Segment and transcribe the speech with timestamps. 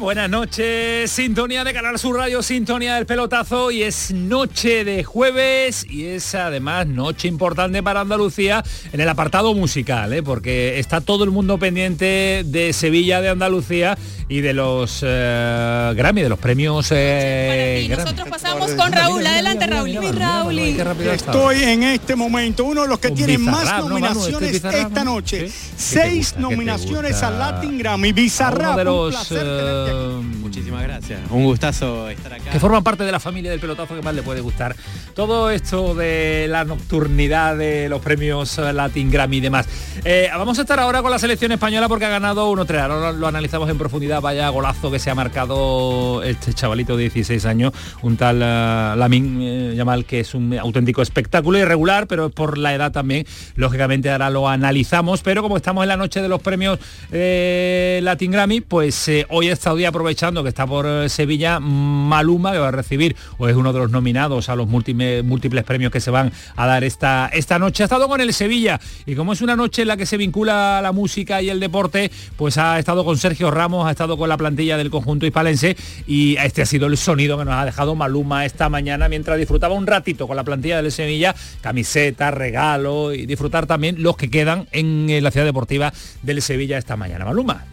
[0.00, 5.84] Buenas noches, sintonía de Canal Sur Radio, sintonía del pelotazo y es noche de jueves
[5.90, 8.64] y es además noche importante para Andalucía
[8.94, 10.22] en el apartado musical, ¿eh?
[10.22, 13.98] porque está todo el mundo pendiente de Sevilla, de Andalucía
[14.30, 19.26] y de los eh, Grammy, de los premios eh, Y nosotros pasamos con Raúl.
[19.26, 19.98] Adelante, Raúl.
[20.14, 20.58] Raúl.
[20.60, 24.14] Estoy en este momento uno de los que Con tiene más Bizarrap, ¿no, Manu?
[24.14, 25.14] nominaciones Este esta ¿no?
[25.14, 25.48] noche.
[25.48, 25.54] Sí.
[25.94, 28.12] ¿Qué te Seis nominaciones al Latin Grammy.
[28.12, 31.20] Bizarrap, de un los Muchísimas gracias.
[31.30, 32.50] Un gustazo estar acá.
[32.52, 34.76] que forman parte de la familia del pelotazo que más le puede gustar.
[35.12, 39.66] Todo esto de la nocturnidad de los premios Latin Grammy y demás.
[40.04, 42.78] Eh, vamos a estar ahora con la selección española porque ha ganado 1-3.
[42.78, 44.19] Ahora lo analizamos en profundidad.
[44.20, 49.38] Vaya golazo que se ha marcado este chavalito de 16 años, un tal eh, Lamin
[49.40, 53.26] eh, Yamal, que es un auténtico espectáculo irregular, pero por la edad también.
[53.56, 56.78] Lógicamente ahora lo analizamos, pero como estamos en la noche de los premios
[57.12, 62.52] eh, Latin Grammy, pues eh, hoy he estado aprovechando que está por eh, Sevilla Maluma,
[62.52, 65.92] que va a recibir o es uno de los nominados a los múltiples, múltiples premios
[65.92, 67.82] que se van a dar esta, esta noche.
[67.82, 70.80] Ha estado con el Sevilla y como es una noche en la que se vincula
[70.82, 74.36] la música y el deporte, pues ha estado con Sergio Ramos, ha estado con la
[74.36, 78.44] plantilla del conjunto hispalense y este ha sido el sonido que nos ha dejado Maluma
[78.44, 83.66] esta mañana mientras disfrutaba un ratito con la plantilla del Sevilla, camiseta, regalo y disfrutar
[83.66, 87.24] también los que quedan en eh, la ciudad deportiva del Sevilla esta mañana.
[87.24, 87.64] Maluma.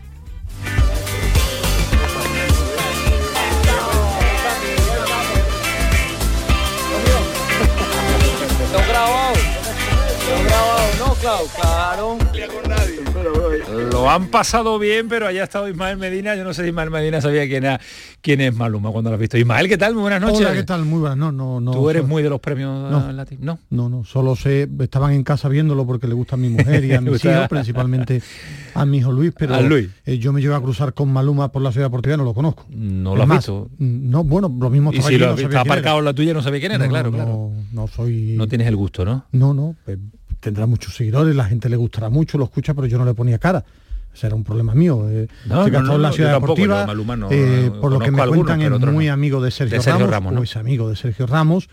[13.91, 16.35] Lo han pasado bien, pero allá ha estado Ismael Medina.
[16.35, 17.79] Yo no sé si Ismael Medina sabía quién, era,
[18.21, 19.37] quién es Maluma cuando lo has visto.
[19.37, 19.93] Ismael, ¿qué tal?
[19.93, 20.39] Muy buenas noches.
[20.39, 20.85] Hola, ¿qué tal?
[20.85, 21.17] Muy buenas.
[21.17, 21.71] No, no, no.
[21.71, 23.09] ¿Tú eres muy de los premios No.
[23.09, 23.43] eh, latinos?
[23.45, 23.59] No.
[23.69, 26.93] No, no, solo sé, estaban en casa viéndolo porque le gusta a mi mujer y
[26.93, 28.21] a mis hijos, principalmente
[28.73, 29.89] a mi hijo Luis, pero A Luis.
[30.05, 32.65] eh, yo me llevo a cruzar con Maluma por la ciudad deportiva, no lo conozco.
[32.69, 33.69] No lo has más, visto.
[33.77, 35.61] mm, No, bueno, lo mismo Y estaba si allí, lo no era.
[35.61, 37.31] aparcado en la tuya, no sabía quién era, No, claro, no, claro.
[37.31, 38.35] No, no soy...
[38.37, 39.25] No tienes el gusto, ¿no?
[39.31, 39.97] No, no, pues,
[40.47, 43.37] tendrá muchos seguidores, la gente le gustará mucho, lo escucha, pero yo no le ponía
[43.37, 43.63] cara.
[44.13, 45.07] Ese era un problema mío.
[45.09, 45.27] eh.
[45.45, 46.85] No, que no, ha estado no, en la ciudad tampoco, deportiva.
[46.87, 49.83] Maluma eh, no- por lo que me algunos, cuentan es muy amigo de Sergio, De
[49.83, 51.69] Sergio Ramos, Ramos, es amigo de Sergio Ramos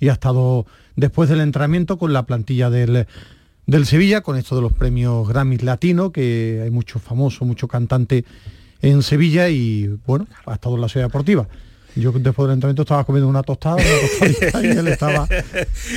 [0.00, 0.66] y ha estado
[0.96, 3.06] después del entrenamiento con la plantilla del
[3.66, 8.24] del Sevilla con esto de los premios Grammy Latino, que hay muchos famosos, mucho cantante
[8.82, 11.48] en Sevilla y bueno, ha estado en la ciudad deportiva.
[11.96, 13.84] Yo después del entrenamiento estaba comiendo una tostada, una
[14.30, 15.26] tostadita, y él estaba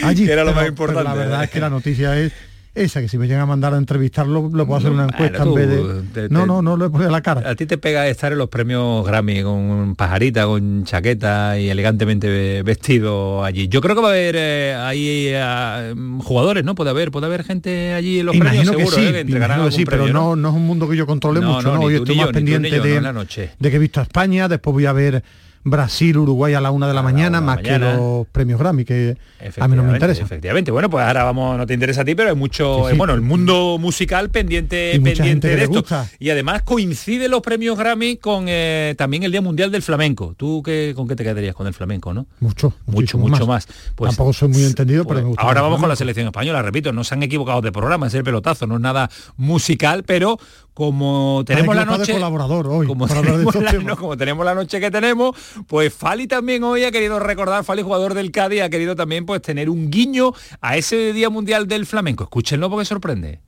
[0.04, 0.24] allí.
[0.30, 1.04] Era lo Pero- más importante.
[1.04, 2.32] la verdad es que la noticia es
[2.76, 5.44] esa, que si me llegan a mandar a entrevistarlo, le puedo hacer una Bueno, encuesta
[5.44, 6.28] tú, en vez de...
[6.28, 7.50] te- no, no, no le pone la cara.
[7.50, 12.64] A ti te pega estar en los premios Grammy con pajarita, con chaqueta y elegantemente
[12.64, 13.68] vestido allí.
[13.68, 15.94] Yo creo que va a haber eh, ahí eh,
[16.24, 16.76] jugadores, ¿no?
[16.76, 19.26] Puede haber, puede haber gente allí en los Imagino premios, que seguro, sí, ¿eh?
[19.26, 21.68] que imagino sí, pero premio, no, no es un mundo que yo controle No, mucho,
[21.70, 21.82] no, ¿no?
[21.82, 23.50] tú estoy más yo, pendiente yo, de, no en la noche.
[23.60, 25.22] de que he visto a España, después voy a ver
[25.64, 29.18] Brasil, Uruguay a la una de la mañana, más que los premios Grammy, que
[29.60, 30.24] a mí no me interesa.
[30.24, 30.72] Efectivamente.
[30.72, 32.94] Bueno, pues ahora vamos, no te interesa a ti, pero hay mucho, Sí, sí.
[32.94, 35.80] eh, bueno, el mundo musical pendiente, Y pendiente de esto.
[35.80, 36.10] gusta.
[36.20, 40.34] Y además coincide los premios Grammy con eh, también el Día Mundial del Flamenco.
[40.38, 42.26] ¿Tú qué, con qué te quedarías con el flamenco, no?
[42.40, 43.68] Mucho, Mucho, mucho más.
[43.96, 45.44] Pues, Tampoco soy muy entendido, pues, pero me gusta.
[45.44, 48.24] Ahora vamos con la selección española, repito, no se han equivocado de programa, es el
[48.24, 50.38] pelotazo, no es nada musical, pero
[50.80, 53.86] como tenemos la noche colaborador hoy, como para hablar de tenemos, estos la, temas.
[53.86, 55.36] no, como tenemos la noche que tenemos,
[55.68, 59.42] pues Fali también hoy ha querido recordar, Fali jugador del Cádiz, ha querido también pues
[59.42, 60.32] tener un guiño
[60.62, 62.24] a ese Día Mundial del Flamenco.
[62.24, 63.42] Escúchenlo porque sorprende.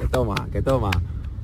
[0.00, 0.90] Que toma, que toma.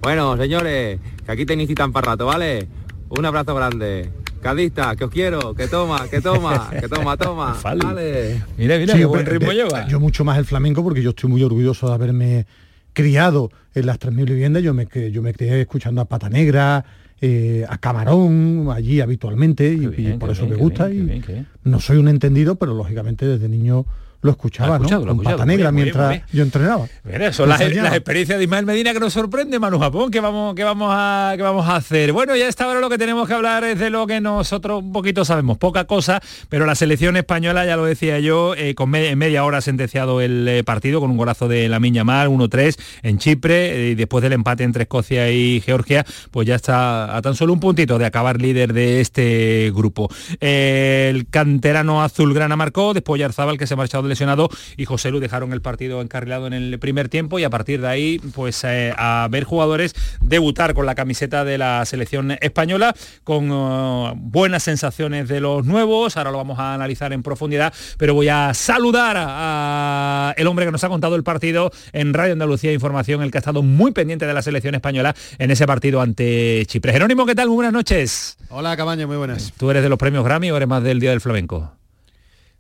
[0.03, 2.67] Bueno, señores, que aquí tenéis tan para rato, ¿vale?
[3.09, 4.11] Un abrazo grande.
[4.39, 7.57] Cadista, que os quiero, que toma, que toma, que toma, toma.
[7.63, 8.43] Vale.
[8.57, 9.87] Mira, mira, Sí, qué buen ritmo de- lleva.
[9.89, 12.47] Yo mucho más el flamenco porque yo estoy muy orgulloso de haberme
[12.93, 14.63] criado en las 3.000 viviendas.
[14.63, 16.85] Yo me, yo me crié escuchando a Pata Negra,
[17.21, 20.87] eh, a Camarón, allí habitualmente, y, Qué bien, y por eso bien, me gusta.
[20.87, 21.47] bien, y qué bien, qué bien.
[21.65, 23.87] No soy un entendido, pero lógicamente desde niño
[24.21, 25.15] lo escuchaba, escuchado, ¿no?
[25.15, 26.87] Con pata Muy negra bien, muy bien, mientras yo entrenaba.
[27.05, 30.65] Mira, son las, experiencias de Ismael Medina que nos sorprende, Manu Japón, que vamos, que
[30.65, 32.13] vamos a que vamos a hacer.
[32.13, 34.93] Bueno, ya está ahora lo que tenemos que hablar es de lo que nosotros un
[34.93, 39.09] poquito sabemos, poca cosa, pero la selección española, ya lo decía yo, eh, con me-
[39.11, 42.29] en media hora ha sentenciado el eh, partido con un golazo de la Miña Mal,
[42.29, 47.17] 1-3 en Chipre, eh, y después del empate entre Escocia y Georgia, pues ya está
[47.17, 50.09] a tan solo un puntito de acabar líder de este grupo.
[50.41, 55.53] El canterano azulgrana marcó, después Yarzábal que se ha marchado lesionado y José Lu dejaron
[55.53, 59.29] el partido encarrilado en el primer tiempo y a partir de ahí pues eh, a
[59.31, 62.95] ver jugadores debutar con la camiseta de la selección española
[63.25, 68.15] con eh, buenas sensaciones de los nuevos, ahora lo vamos a analizar en profundidad, pero
[68.15, 72.33] voy a saludar a, a el hombre que nos ha contado el partido en Radio
[72.33, 76.01] Andalucía Información, el que ha estado muy pendiente de la selección española en ese partido
[76.01, 76.93] ante Chipre.
[76.93, 77.49] Jerónimo, ¿qué tal?
[77.49, 78.37] Muy buenas noches.
[78.51, 79.53] Hola Cabaño, muy buenas.
[79.57, 81.78] ¿Tú eres de los premios Grammy o eres más del Día del Flamenco?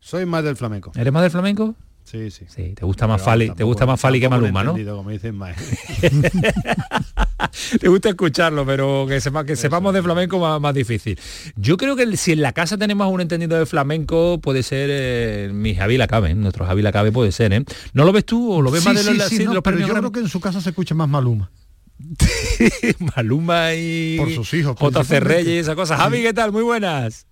[0.00, 0.92] Soy más del flamenco.
[0.94, 1.74] ¿Eres más del flamenco?
[2.10, 2.46] Sí, sí.
[2.48, 4.72] Sí, te gusta más Pero Fali, te gusta más Fali que Maluma, ¿no?
[4.72, 5.54] Como dicen más.
[7.80, 11.20] te gusta escucharlo, pero que, sepa, que sepamos de flamenco más, más difícil.
[11.56, 15.50] Yo creo que si en la casa tenemos un entendido de flamenco, puede ser eh,
[15.52, 17.62] mi Javi Lacabe, nuestro Javi Lacabe puede ser, ¿eh?
[17.92, 19.54] ¿No lo ves tú o lo ves Sí, más de sí, los, sí, de no,
[19.54, 21.50] los pero yo creo que en su casa se escucha más Maluma.
[23.16, 25.20] Maluma y Por sus hijos, JC.
[25.20, 25.98] Reyes y esa cosa.
[25.98, 26.52] Javi, ¿qué tal?
[26.52, 27.26] Muy buenas.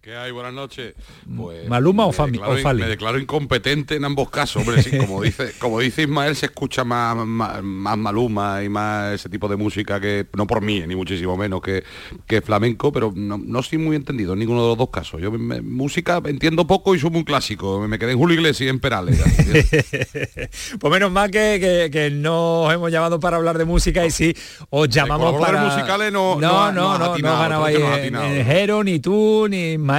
[0.00, 0.30] ¿Qué hay?
[0.30, 0.94] Buenas noches.
[1.36, 2.82] Pues, ¿Maluma o Fami- declaro o Fali?
[2.82, 6.84] Me declaro incompetente en ambos casos, hombre, sí, como dice, como dice Ismael, se escucha
[6.84, 10.94] más, más, más Maluma y más ese tipo de música que, no por mí, ni
[10.94, 11.82] muchísimo menos que,
[12.28, 15.20] que flamenco, pero no, no estoy muy entendido en ninguno de los dos casos.
[15.20, 17.80] Yo me- música entiendo poco y soy muy clásico.
[17.86, 19.20] Me quedé en Julio Iglesias y en Perales.
[20.78, 24.12] pues menos mal que, que- que no os hemos llamado para hablar de música y
[24.12, 24.32] sí
[24.70, 25.64] os llamamos para...
[25.64, 28.22] musicales no- no, no no, no no, no atinado, ganabais creo que no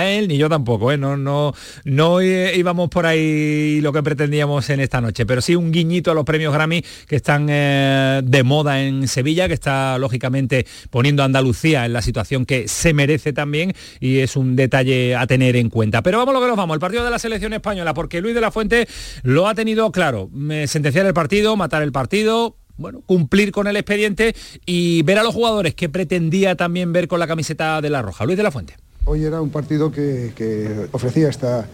[0.04, 0.98] Jero, ni yo tampoco, ¿eh?
[0.98, 1.54] No, no,
[1.86, 6.12] no eh, íbamos por ahí lo que pretendíamos en esta noche, pero sí un guiñito
[6.12, 11.24] a los premios Grammy que están eh, de moda en Sevilla, que está lógicamente poniendo
[11.24, 15.56] a Andalucía en la situación que se merece también y es un detalle a tener
[15.56, 16.02] en cuenta.
[16.02, 18.42] Pero vamos lo que nos vamos, el partido de la selección española, porque Luis de
[18.42, 18.88] la Fuente
[19.24, 23.76] lo ha tenido claro, me- sentenciar el partido, matar el partido, bueno, cumplir con el
[23.76, 24.34] expediente
[24.66, 28.26] y ver a los jugadores que pretendía también ver con la camiseta de la Roja.
[28.26, 28.76] Luis de la Fuente.
[29.12, 31.66] Hoy era un partido que, ofrecía esta,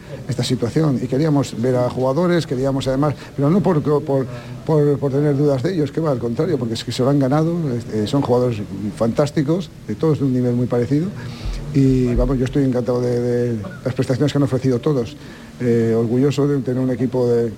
[0.41, 3.81] situación y queríamos ver a jugadores, queríamos además, pero no por,
[5.11, 7.53] tener dudas de ellos, que va al contrario, porque es que se lo han ganado,
[7.91, 8.61] eh, son jugadores
[8.95, 11.07] fantásticos, de todos de un nivel muy parecido
[11.73, 15.17] y vamos, yo estoy encantado de, de las prestaciones que han ofrecido todos,
[15.61, 17.49] Eh, orgulloso de tener un equipo de-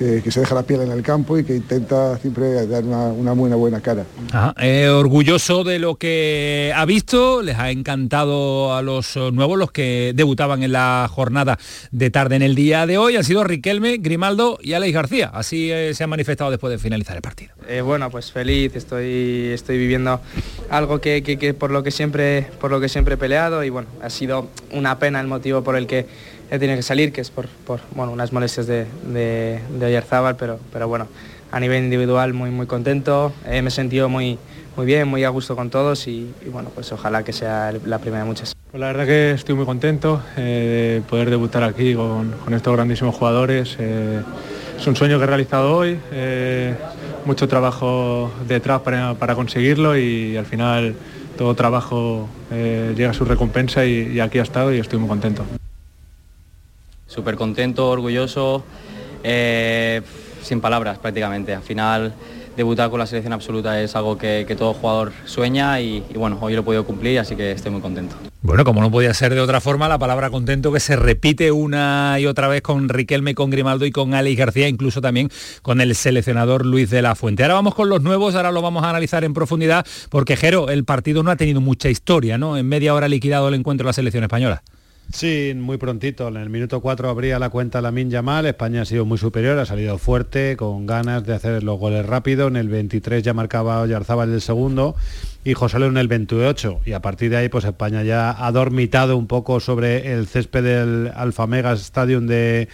[0.00, 3.08] que, que se deja la piel en el campo y que intenta siempre dar una,
[3.08, 4.04] una buena, buena cara.
[4.32, 9.72] Ajá, eh, orgulloso de lo que ha visto, les ha encantado a los nuevos, los
[9.72, 11.58] que debutaban en la jornada
[11.90, 15.30] de tarde en el día de hoy, han sido Riquelme, Grimaldo y Alex García.
[15.34, 17.52] Así eh, se han manifestado después de finalizar el partido.
[17.68, 20.20] Eh, bueno, pues feliz, estoy, estoy viviendo
[20.70, 23.68] algo que, que- que por, lo que siempre, por lo que siempre he peleado y
[23.70, 26.06] bueno, ha sido una pena el motivo por el que
[26.50, 30.36] he tenido que salir, que es por, por, bueno, unas molestias de, de, de Oyarzábal,
[30.36, 31.06] pero, pero bueno,
[31.52, 34.38] a nivel individual muy, muy contento, eh, me he sentido muy,
[34.76, 38.24] muy bien, muy a gusto con todos y, bueno, pues ojalá que sea la primera
[38.24, 38.54] de muchas.
[38.70, 43.14] Pues la verdad que estoy muy contento eh, de poder debutar aquí con, estos grandísimos
[43.14, 43.76] jugadores.
[43.78, 44.20] eh,
[44.78, 45.98] es un sueño que he realizado hoy,
[47.26, 50.94] mucho trabajo detrás para, para conseguirlo y al final
[51.36, 55.44] todo trabajo llega a su recompensa y aquí ha estado y estoy muy contento.
[57.10, 58.62] Súper contento, orgulloso,
[59.24, 60.00] eh,
[60.42, 61.54] sin palabras prácticamente.
[61.54, 62.14] Al final
[62.56, 66.54] debutar con la selección absoluta es algo que, todo jugador sueña y, y bueno, hoy
[66.54, 68.16] lo he podido cumplir, así que estoy muy contento.
[68.42, 72.16] Bueno, como no podía ser de otra forma, la palabra contento que se repite una
[72.18, 75.28] y otra vez con Riquelme, con Grimaldo y con Alex García, incluso también
[75.62, 77.42] con el seleccionador Luis de la Fuente.
[77.42, 80.84] Ahora vamos con los nuevos, ahora lo vamos a analizar en profundidad, porque Jero, el
[80.84, 82.56] partido no ha tenido mucha historia, ¿no?
[82.56, 84.62] En media hora ha liquidado el encuentro de la selección española.
[85.12, 86.28] Sí, muy prontito.
[86.28, 88.46] En el minuto 4 abría la cuenta la Yamal.
[88.46, 92.48] España ha sido muy superior, ha salido fuerte, con ganas de hacer los goles rápido.
[92.48, 94.94] En el 23 ya marcaba Oyarzábal el segundo
[95.44, 96.82] y José Lu en el 28.
[96.84, 100.62] Y a partir de ahí, pues España ya ha dormitado un poco sobre el césped
[100.62, 102.68] del Alfamegas Stadium de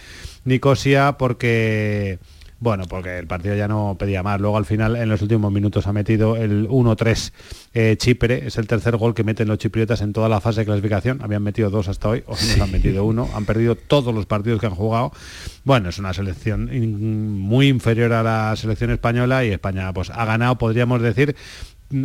[0.45, 2.19] Nicosia porque...
[2.59, 4.41] Bueno, porque el partido ya no pedía más.
[4.41, 7.31] Luego al final, en los últimos minutos, ha metido el 1-3
[7.75, 8.47] eh, Chipre.
[8.47, 11.19] Es el tercer gol que meten los chipriotas en toda la fase de clasificación.
[11.21, 13.29] Habían metido dos hasta hoy, hoy nos han metido uno.
[13.35, 15.11] Han perdido todos los partidos que han jugado.
[15.65, 20.25] Bueno, es una selección in- muy inferior a la selección española y España pues ha
[20.25, 21.35] ganado, podríamos decir,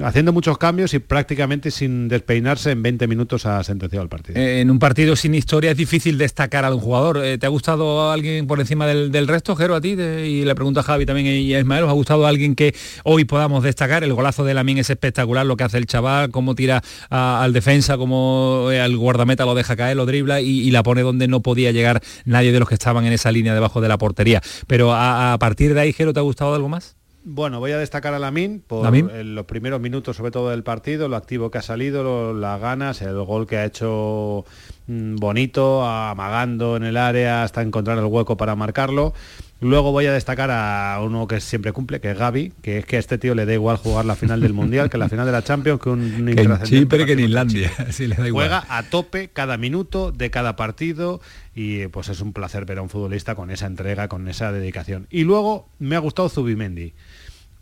[0.04, 4.38] haciendo muchos cambios y prácticamente sin despeinarse en 20 minutos ha sentenciado el partido.
[4.38, 7.18] Eh, en un partido sin historia es difícil destacar a un jugador.
[7.24, 9.90] Eh, ¿Te ha gustado alguien por encima del, del resto, Jero, a ti?
[9.90, 12.74] Y le pregunto a Javi también y a Ismael, ¿os ha gustado alguien que
[13.04, 14.04] hoy podamos destacar?
[14.04, 17.96] El golazo de Lamín es espectacular, lo que hace el chaval, cómo tira al defensa,
[17.96, 21.42] cómo eh, al guardameta lo deja caer, lo dribla y, y la pone donde no
[21.42, 24.40] podía llegar nadie de los que estaban en esa línea debajo de la portería.
[24.66, 26.96] Pero a, a partir de ahí, Jero, ¿te ha gustado algo más?
[27.24, 31.08] Bueno, voy a destacar a Lamin por en los primeros minutos, sobre todo del partido,
[31.08, 34.44] lo activo que ha salido, lo- las ganas, el gol que ha hecho
[34.88, 39.14] mm, bonito, amagando en el área hasta encontrar el hueco para marcarlo.
[39.60, 42.96] Luego voy a destacar a uno que siempre cumple, que es Gaby, que es que
[42.96, 45.30] a este tío le da igual jugar la final del Mundial que la final de
[45.30, 47.70] la Champions, que un Que en Chipre, que en Islandia.
[47.92, 48.48] Sí, le da igual.
[48.48, 51.20] Juega a tope cada minuto de cada partido
[51.54, 55.06] y pues es un placer ver a un futbolista con esa entrega, con esa dedicación.
[55.10, 56.94] Y luego me ha gustado Zubimendi.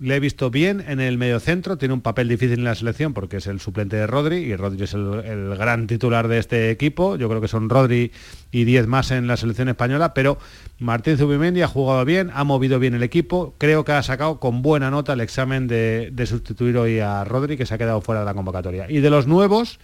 [0.00, 3.12] Le he visto bien en el medio centro, tiene un papel difícil en la selección
[3.12, 7.16] porque es el suplente de Rodri y Rodri es el, gran titular de este equipo.
[7.16, 8.11] Yo creo que son Rodri
[8.50, 10.38] y 10 más en la selección española, pero
[10.78, 13.54] Martín Zubimendi ha jugado bien, ha movido bien el equipo.
[13.59, 17.59] Creo que ha sacado con buena nota el examen de, de sustituir hoy a Rodri,
[17.59, 18.90] que se ha quedado fuera de la convocatoria.
[18.90, 19.78] Y de los nuevos,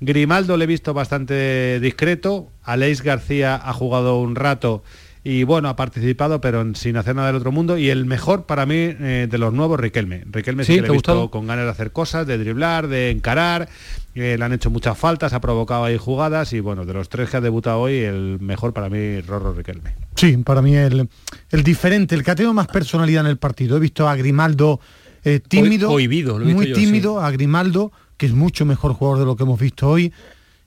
[0.00, 4.82] Grimaldo le he visto bastante discreto, Aleix García ha jugado un rato
[5.26, 8.66] y bueno, ha participado pero sin hacer nada del otro mundo y el mejor para
[8.66, 10.24] mí eh, de los nuevos, Riquelme.
[10.30, 10.76] Riquelme sí, ¿Sí?
[10.76, 13.68] que le ¿Te he visto con ganas de hacer cosas, de driblar, de encarar,
[14.14, 17.30] eh, le han hecho muchas faltas, ha provocado ahí jugadas y bueno, de los tres
[17.30, 19.94] que ha debutado hoy, el mejor para mí, Rorro Riquelme.
[20.14, 21.08] Sí, para mí el,
[21.50, 23.78] el diferente, el que ha tenido más personalidad en el partido.
[23.78, 24.78] He visto a Grimaldo
[25.24, 28.92] eh, tímido, cohibido, lo he visto muy yo, tímido, a Grimaldo, que es mucho mejor
[28.92, 30.12] jugador de lo que hemos visto hoy.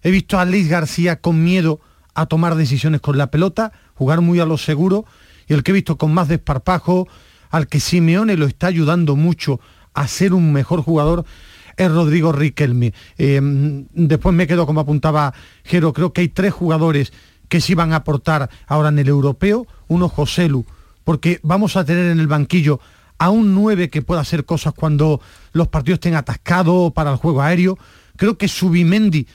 [0.01, 1.79] He visto a Luis García con miedo
[2.15, 5.06] a tomar decisiones con la pelota, jugar muy a lo seguro,
[5.48, 7.08] y el que he visto con más desparpajo,
[7.50, 9.60] al que Simeone lo está ayudando mucho
[9.94, 11.25] a ser un mejor jugador,
[11.77, 12.94] es Rodrigo Riquelme.
[13.18, 13.39] Eh,
[13.94, 17.13] después me quedo como apuntaba Jero, creo que hay tres jugadores
[17.48, 20.66] que sí van a aportar ahora en el europeo, uno Joselu,
[21.04, 22.80] porque vamos a tener en el banquillo
[23.20, 25.22] a un 9 que pueda hacer cosas cuando
[25.54, 27.77] los partidos estén atascados para el juego aéreo.
[28.16, 29.27] Creo que Subimendi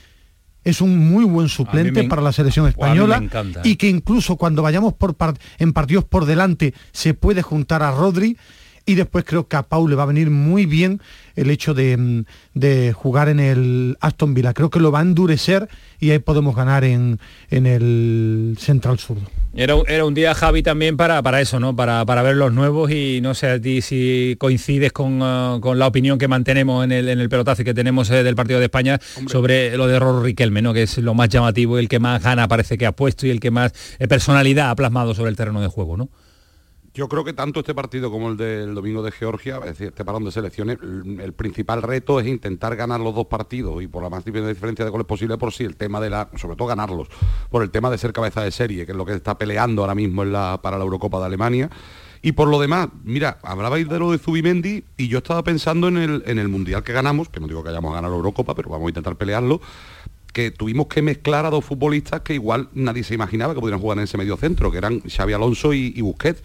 [0.64, 3.68] es un muy buen suplente me- para la selección española encanta, ¿eh?
[3.68, 5.14] y que incluso cuando vayamos por
[5.58, 8.36] en partidos por delante se puede juntar a Rodri
[8.86, 11.00] y después creo que a Pau le va a venir muy bien
[11.36, 12.24] el hecho de, mm,
[12.54, 14.52] de jugar en el Aston Villa.
[14.54, 15.68] Creo que lo va a endurecer
[16.00, 17.18] y ahí podemos ganar en,
[17.50, 19.16] en el Central Sur.
[19.54, 21.76] Era, un- era un día, Javi, también para, para eso, ¿no?
[21.76, 25.78] Para, para ver los nuevos y no sé a ti si coincides con, eh, con
[25.78, 28.58] la opinión que mantenemos en el, en el pelotazo y que tenemos eh, del partido
[28.58, 28.98] de España
[29.28, 30.72] sobre lo de Roro Riquelme, ¿no?
[30.72, 33.30] Que es lo más llamativo y el que más gana parece que ha puesto y
[33.30, 36.08] el que más eh, personalidad ha plasmado sobre el terreno de juego, ¿no?
[36.94, 40.04] Yo creo que tanto este partido como el del domingo de Georgia, es decir, este
[40.04, 44.10] parón de selecciones, el, principal reto es intentar ganar los dos partidos y por la
[44.10, 47.08] más diferencia de goles posible por si el tema de la, sobre todo ganarlos,
[47.48, 49.94] por el tema de ser cabeza de serie, que es lo que está peleando ahora
[49.94, 50.22] mismo
[50.60, 51.70] para la Eurocopa de Alemania.
[52.20, 55.96] Y por lo demás, mira, hablabais de lo de Zubimendi y yo estaba pensando en
[55.96, 58.68] el, en el Mundial que ganamos, que no digo que hayamos ganado la Eurocopa, pero
[58.68, 59.62] vamos a intentar pelearlo,
[60.34, 63.96] que tuvimos que mezclar a dos futbolistas que igual nadie se imaginaba que pudieran jugar
[63.96, 66.42] en ese medio centro, que eran Xavi Alonso y, y Busquets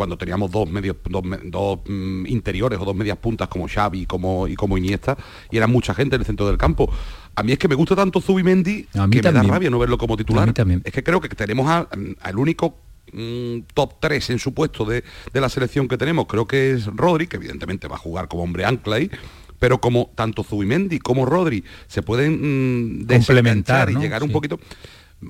[0.00, 4.48] cuando teníamos dos medios dos, dos, mm, interiores o dos medias puntas como Xavi como,
[4.48, 5.14] y como Iniesta
[5.50, 6.90] y era mucha gente en el centro del campo.
[7.36, 10.16] A mí es que me gusta tanto Zubimendi que me da rabia no verlo como
[10.16, 10.44] titular.
[10.44, 10.80] A mí también.
[10.86, 11.86] Es que creo que tenemos a-
[12.22, 12.78] al único
[13.12, 15.04] mm, top 3 en su puesto de,
[15.34, 18.44] de la selección que tenemos, creo que es Rodri, que evidentemente va a jugar como
[18.44, 19.10] hombre ancla ahí,
[19.58, 24.58] pero como tanto Zubimendi como Rodri se pueden mm, Complementar, y llegar un poquito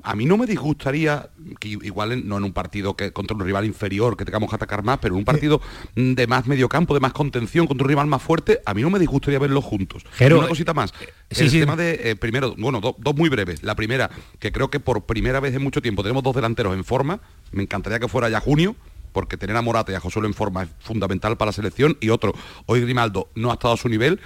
[0.03, 1.29] a mí no me disgustaría,
[1.59, 4.55] que igual en- no en un partido que contra un rival inferior que tengamos que
[4.55, 5.61] atacar más, pero en un partido
[5.95, 8.81] mm, de más medio campo, de más contención, contra un rival más fuerte, a mí
[8.81, 10.03] no me disgustaría verlos juntos.
[10.13, 10.93] Jero, y una cosita más.
[11.29, 11.59] sí, el sí.
[11.59, 13.63] tema de, eh, primero, bueno, do- dos muy breves.
[13.63, 16.83] La primera, que creo que por primera vez en mucho tiempo tenemos dos delanteros en
[16.85, 17.19] forma.
[17.51, 18.75] Me encantaría que fuera ya junio,
[19.11, 21.97] porque tener a Morata y a Josué en forma es fundamental para la selección.
[21.99, 22.33] Y otro,
[22.65, 24.21] hoy Grimaldo no ha estado a su nivel,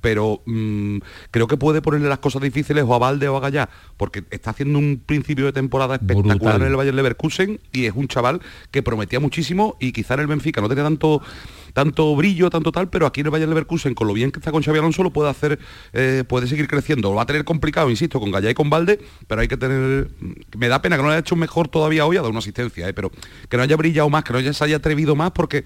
[0.00, 0.98] pero mm,
[1.30, 4.50] creo que puede ponerle las cosas difíciles o a Valde o a Gallá, porque está
[4.50, 6.62] haciendo un principio de temporada espectacular Brutal.
[6.62, 8.40] en el Bayern Leverkusen y es un chaval
[8.70, 11.22] que prometía muchísimo y quizá en el Benfica no tenía tanto
[11.72, 14.52] tanto brillo, tanto tal, pero aquí en el Bayern Leverkusen, con lo bien que está
[14.52, 15.58] con Xavi Alonso, lo puede hacer,
[15.92, 17.10] eh, puede seguir creciendo.
[17.10, 20.10] Lo va a tener complicado, insisto, con Gallá y con Valde, pero hay que tener...
[20.56, 22.88] Me da pena que no lo haya hecho mejor todavía hoy, ha dado una asistencia,
[22.88, 23.10] eh, pero
[23.48, 25.62] que no haya brillado más, que no haya, se haya atrevido más, porque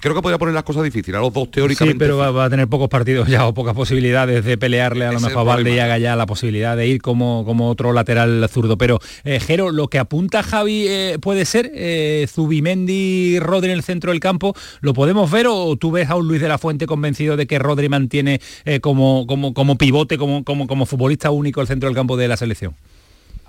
[0.00, 1.98] creo que podría poner las cosas difíciles, a los dos Sí, teóricamente.
[1.98, 5.20] pero va, va a tener pocos partidos ya o pocas posibilidades de pelearle a lo
[5.20, 5.84] mejor a Valde y problema.
[5.84, 8.76] a Gallá la posibilidad de ir como, como otro lateral zurdo.
[8.78, 13.82] Pero, eh, Jero, lo que apunta Javi eh, puede ser eh, Zubimendi, Rodri en el
[13.82, 16.86] centro del campo, ¿lo podemos ver o tú ves a un Luis de la Fuente
[16.86, 21.60] convencido de que Rodri mantiene eh, como, como, como pivote, como, como, como futbolista único
[21.60, 22.74] el centro del campo de la selección?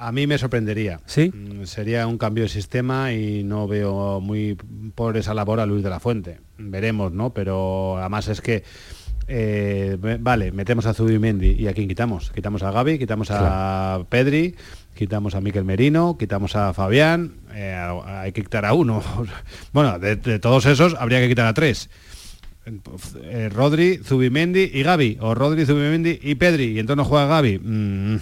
[0.08, 1.00] A mí me sorprendería.
[1.06, 1.32] ¿Sí?
[1.34, 4.58] Mm, Sería un cambio de sistema y no veo muy
[4.96, 6.40] por esa labor a Luis de la Fuente.
[6.58, 7.34] Veremos, ¿no?
[7.34, 8.64] Pero además es que,
[9.30, 12.32] eh, vale, metemos a Zubimendi y a quién quitamos.
[12.32, 14.56] Quitamos a Gaby, quitamos a Pedri,
[14.94, 17.74] quitamos a Miquel Merino, quitamos a Fabián, eh,
[18.06, 19.02] hay que quitar a uno.
[19.74, 21.90] bueno, de, de todos esos habría que quitar a tres.
[23.24, 27.60] Eh, Rodri, Zubimendi y Gaby, o Rodri, Zubimendi y Pedri, y entonces no juega Gaby.
[27.60, 28.18] Mm,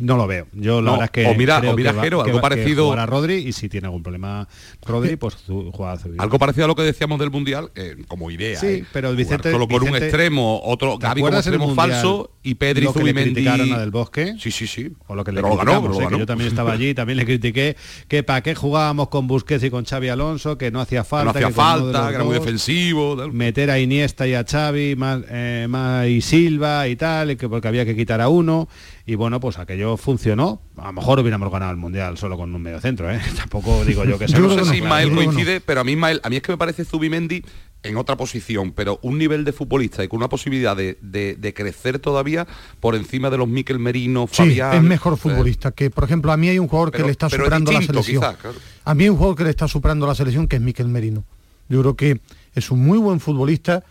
[0.00, 0.46] no lo veo.
[0.52, 2.36] Yo la No, verdad es que o mira- o mira, que va- Jero, que algo
[2.36, 4.48] va- parecido- jugará Rodri y si tiene algún problema
[4.86, 5.36] Rodri, pues
[5.72, 6.22] juega Zubimendi.
[6.22, 8.58] Algo parecido a lo que decíamos del Mundial, eh, como idea.
[8.58, 8.84] Sí, ¿eh?
[8.92, 12.84] pero Vicente- Solo con un extremo, otro ¿Te Gaby como extremo Mundial falso y Pedri
[12.84, 13.46] lo que Zubimendi.
[13.46, 14.34] a Del Bosque?
[14.38, 14.90] Sí, sí, sí.
[15.06, 15.90] O lo que le lo ganó, ¿eh?
[15.98, 16.18] que ganó.
[16.18, 17.76] yo también estaba allí, también le critiqué
[18.08, 21.24] que para qué jugábamos con Busquets y con Xavi Alonso, que no hacía falta.
[21.24, 23.16] no hacía que falta, que era muy defensivo.
[23.16, 23.32] tal.
[23.32, 27.48] meter a Iniesta y a Xavi más, eh, más y Silva y tal, y que
[27.48, 28.68] porque había que quitar a uno
[29.10, 30.60] y bueno, pues aquello funcionó.
[30.76, 33.20] A lo mejor hubiéramos ganado el mundial solo con un medio centro, ¿eh?
[33.36, 34.76] Tampoco digo yo que sea Yo no sé si.
[34.76, 37.42] Ismael coincide, pero a mí Ismael, a mí es que me parece Zubimendi
[37.82, 41.54] en otra posición, pero un nivel de futbolista y con una posibilidad de, de- de
[41.54, 42.46] crecer todavía
[42.78, 44.74] por encima de los Miquel Merino, Sí, Fabián.
[44.76, 47.12] es mejor eh, futbolista que, por ejemplo, a mí hay un jugador Pero- que le
[47.12, 48.20] está es superando la selección.
[48.22, 48.58] quizás, claro.
[48.84, 51.24] A mí hay un jugador que le está superando la selección que es Miquel Merino.
[51.68, 52.20] Yo creo que
[52.54, 53.82] es un muy buen futbolista,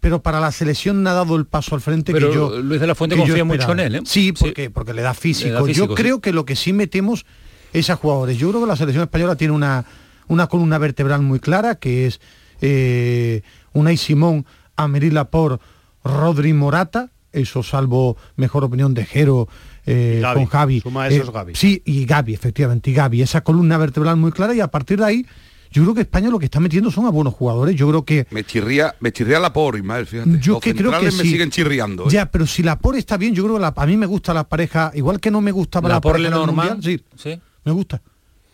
[0.00, 2.60] pero para la selección no ha dado el paso al frente Pero que yo.
[2.60, 4.00] Luis de la Fuente confía mucho en él, ¿eh?
[4.04, 5.48] Sí, porque, porque le da físico.
[5.48, 6.02] Le da físico, yo sí.
[6.02, 7.26] creo que lo que sí metemos
[7.72, 8.38] es a jugadores.
[8.38, 9.84] Yo creo que la selección española tiene una,
[10.28, 12.20] una columna vertebral muy clara, que es
[12.60, 15.64] eh, Unai Simón, Amerí Laporte,
[16.04, 19.48] Rodri Morata, eso salvo mejor opinión de Jero
[19.84, 20.80] eh, con Javi.
[20.80, 21.54] suma esos Gavi.
[21.54, 25.04] Sí, y Gaby, efectivamente, y Gaby, esa columna vertebral muy clara y a partir de
[25.04, 25.26] ahí
[25.70, 27.74] yo creo que España lo que está metiendo son a buenos jugadores.
[27.76, 30.38] Yo creo que Me chirría, me chirría la por Ismael, fíjate.
[30.40, 31.30] yo los que creo que me sí.
[31.30, 32.04] siguen chirriando.
[32.04, 32.10] ¿eh?
[32.10, 34.32] Ya, pero si la por está bien, yo creo que la- a mí me gusta
[34.34, 37.40] la pareja, igual que no me gustaba la, del Lenormand, Mundial, sí, sí.
[37.64, 38.00] me gusta.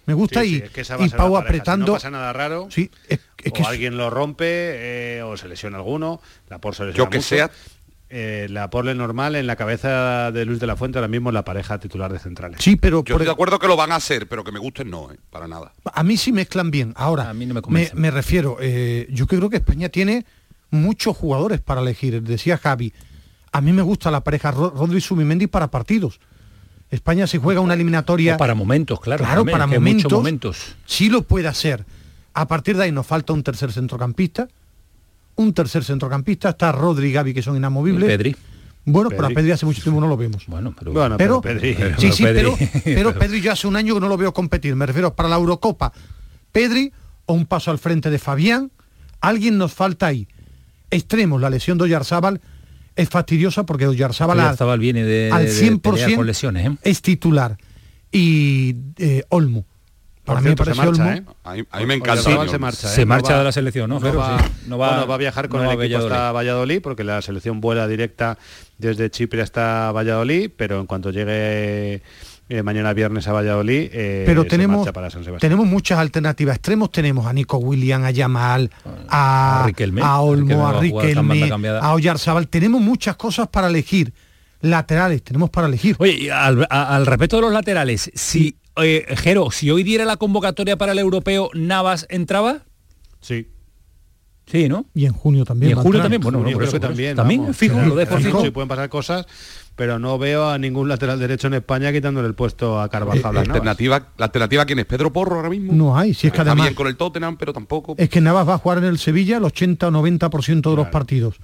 [0.04, 1.40] Me gusta Sí, y, sí, es que y Pau la.
[1.42, 1.86] Si apretando.
[1.86, 2.66] no pasa nada raro.
[2.72, 6.74] Sí, es, es o que alguien lo rompe eh, o se lesiona alguno, la por
[6.74, 7.28] se Yo lesiona que mucho.
[7.28, 7.50] sea-
[8.14, 11.34] Eh, la porle normal en la cabeza de Luis de la Fuente ahora mismo es
[11.34, 12.58] la pareja titular de centrales.
[12.60, 14.58] sí, pero Yo por- estoy de acuerdo que lo van a hacer, pero que me
[14.58, 15.16] gusten no, ¿eh?
[15.30, 15.72] para nada.
[15.94, 16.92] a mí sí mezclan bien.
[16.94, 17.94] Ahora, A mí no me me, convence.
[17.96, 20.26] me refiero, eh, yo creo que España tiene
[20.70, 22.22] muchos jugadores para elegir.
[22.22, 22.92] Decía Javi,
[23.50, 26.20] a mí me gusta la pareja Ro- Rodri Subimendi para partidos.
[26.90, 29.24] España si juega una eliminatoria O para momentos, claro.
[29.24, 30.76] Claro, también, para momentos, momentos.
[30.84, 31.86] sí lo puede hacer.
[32.34, 34.48] A partir de ahí nos falta un tercer centrocampista.
[35.36, 36.50] Un tercer centrocampista.
[36.50, 38.08] Está Rodri y Gavi, que son inamovibles.
[38.08, 38.36] Pedri.
[38.84, 39.52] Bueno, pero a Pedri.
[39.52, 40.44] Hace mucho tiempo no lo vemos.
[40.46, 43.66] Bueno, pero, Bueno, Pero, pero Pedri- pero- sí, sí, Pedri- pero, pero Pedri yo hace
[43.66, 44.74] un año que no lo veo competir.
[44.76, 45.92] Me refiero para la Eurocopa.
[46.50, 46.92] Pedri
[47.26, 48.70] o un paso al frente de Fabián.
[49.20, 50.26] Alguien nos falta ahí.
[50.90, 52.40] Extremos, la lesión de Oyarzábal
[52.96, 56.76] es fastidiosa porque Oyarzábal al- viene de, al de 100% pelear con lesiones, ¿eh?
[56.82, 57.56] es titular.
[58.10, 59.64] Y eh, Olmo.
[60.24, 61.10] Por Para mí me se marcha, Olmo.
[61.10, 61.22] ¿eh?
[61.42, 62.12] A mí, a mí me encanta.
[62.20, 62.52] Oyarzabal ¿no?
[62.52, 62.94] se marcha, ¿eh?
[62.94, 63.96] Se No marcha va- de la selección, ¿no?
[63.98, 64.18] No Jero?
[64.20, 64.44] va, Sí.
[64.68, 66.14] No va- bueno, va a viajar con no el va a equipo Valladolid.
[66.16, 68.38] hasta Valladolid, porque la selección vuela directa
[68.78, 72.02] desde Chipre hasta Valladolid, pero en cuanto llegue
[72.48, 75.48] eh, mañana viernes a Valladolid, eh, pero tenemos, marcha para San Sebastián.
[75.50, 76.54] tenemos muchas alternativas.
[76.56, 78.70] Extremos tenemos a Nico William, a Yamal,
[79.08, 80.02] a, A Riquelme.
[80.02, 82.46] a Olmo, a Riquelme, a Oyarzábal.
[82.46, 84.12] Tenemos muchas cosas para elegir.
[84.60, 85.96] Laterales tenemos para elegir.
[85.98, 90.04] Oye, y al, a- al respecto de los laterales, si eh, Jero, si hoy diera
[90.04, 92.62] la convocatoria para el europeo, Navas entraba,
[93.20, 93.48] Sí.
[94.46, 94.86] sí, ¿no?
[94.94, 95.70] Y en junio también.
[95.70, 96.02] Y en entrar.
[96.02, 97.16] también, bueno, no, por creo eso, también.
[97.16, 97.56] También, vamos.
[97.56, 98.42] fijo, lo de por Fijo.
[98.42, 99.26] Sí, pueden pasar cosas,
[99.76, 103.22] pero no veo a ningún lateral derecho en España quitándole el puesto a Carvajal.
[103.22, 103.48] Navas.
[103.48, 105.72] alternativa, la alternativa quién es Pedro Porro ahora mismo.
[105.72, 107.94] No hay, si es que Está además bien con el Tottenham, pero tampoco.
[107.98, 110.88] es que Navas va a jugar en el Sevilla el 80 o 90% de los
[110.88, 111.36] partidos.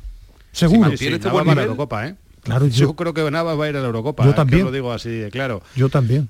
[0.52, 0.90] Seguro.
[0.90, 1.64] Sí, Sí, este Navas buen va a la nivel.
[1.66, 2.16] Eurocopa, ¿eh?
[2.42, 4.24] Claro, Yo yo, creo que Navas va a ir a la Eurocopa.
[4.24, 4.34] Yo ¿eh?
[4.34, 4.64] También.
[4.64, 5.62] lo digo así de claro.
[5.76, 6.28] yo también.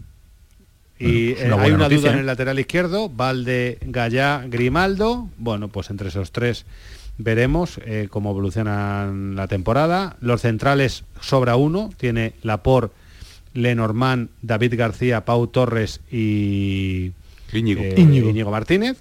[0.99, 2.21] Y eh, una hay una noticia, duda en ¿eh?
[2.21, 5.29] el lateral izquierdo, Valde, Gallá, Grimaldo.
[5.39, 6.67] Bueno, pues entre esos tres
[7.19, 10.17] veremos eh, cómo evolucionan la temporada.
[10.21, 12.93] Los centrales sobra uno, tiene Lapor,
[13.55, 17.13] Lenormand, David García, Pau Torres y
[17.53, 17.83] Íñigo.
[17.83, 18.31] eh, Íñigo.
[18.31, 18.99] Íñigo Martínez.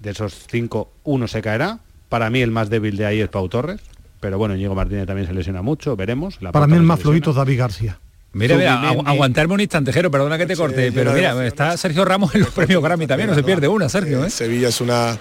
[0.00, 1.78] De esos cinco, uno se caerá.
[2.08, 3.80] Para mí el más débil de ahí es Pau Torres.
[4.20, 6.36] Pero bueno, Íñigo Martínez también se lesiona mucho, veremos.
[6.36, 7.98] Para Laporte mí el más flojito es David García.
[8.34, 12.04] Mira, mira, agu- aguantarme un instante, Jero, perdona que te corte, pero mira, está Sergio
[12.04, 14.30] Ramos en los premios Grammy también, no se pierde una, Sergio, ¿eh?
[14.30, 15.18] Sevilla es una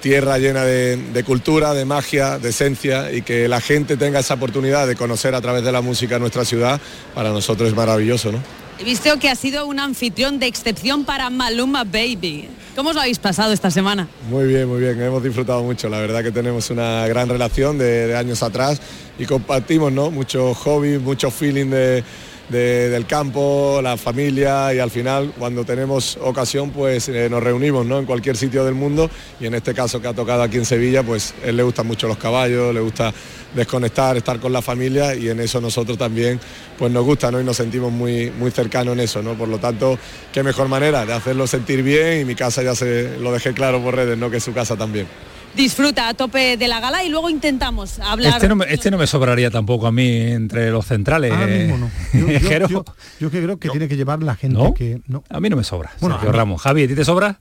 [0.00, 4.34] tierra llena de, de cultura, de magia, de esencia y que la gente tenga esa
[4.34, 6.80] oportunidad de conocer a través de la música nuestra ciudad,
[7.14, 8.38] para nosotros es maravilloso, ¿no?
[8.78, 12.48] He visto que ha sido un anfitrión de excepción para Maluma Baby.
[12.74, 14.08] ¿Cómo os lo habéis pasado esta semana?
[14.28, 18.08] Muy bien, muy bien, hemos disfrutado mucho, la verdad que tenemos una gran relación de,
[18.08, 18.80] de años atrás
[19.18, 20.10] y compartimos ¿no?
[20.10, 22.02] muchos hobbies, mucho feeling de,
[22.48, 27.86] de- del campo, la familia y al final cuando tenemos ocasión pues eh, nos reunimos
[27.86, 27.98] ¿no?
[27.98, 31.02] en cualquier sitio del mundo y en este caso que ha tocado aquí en Sevilla
[31.02, 33.12] pues él le gustan mucho los caballos, le gusta
[33.54, 36.38] desconectar, estar con la familia y en eso nosotros también
[36.78, 37.40] pues nos gusta ¿no?
[37.40, 39.34] y nos sentimos muy, muy cercanos en eso, ¿no?
[39.34, 39.98] por lo tanto
[40.32, 43.82] qué mejor manera de hacerlo sentir bien y mi casa ya se lo dejé claro
[43.82, 44.30] por redes, ¿no?
[44.30, 45.06] que es su casa también.
[45.56, 48.32] Disfruta a tope de la gala y luego intentamos hablar.
[48.34, 51.30] Este no, me, este no me sobraría tampoco a mí entre los centrales.
[51.32, 51.90] Ahora eh, mismo no.
[52.12, 52.68] Yo, yo- Jero.
[52.68, 52.84] yo-
[53.20, 54.74] yo que creo que tiene que llevar la gente ¿No?
[54.74, 55.22] que no.
[55.28, 55.92] A mí no me sobra.
[56.00, 56.60] Bueno, Sergio a Ramos.
[56.62, 57.40] Javi, ¿a ti te sobra?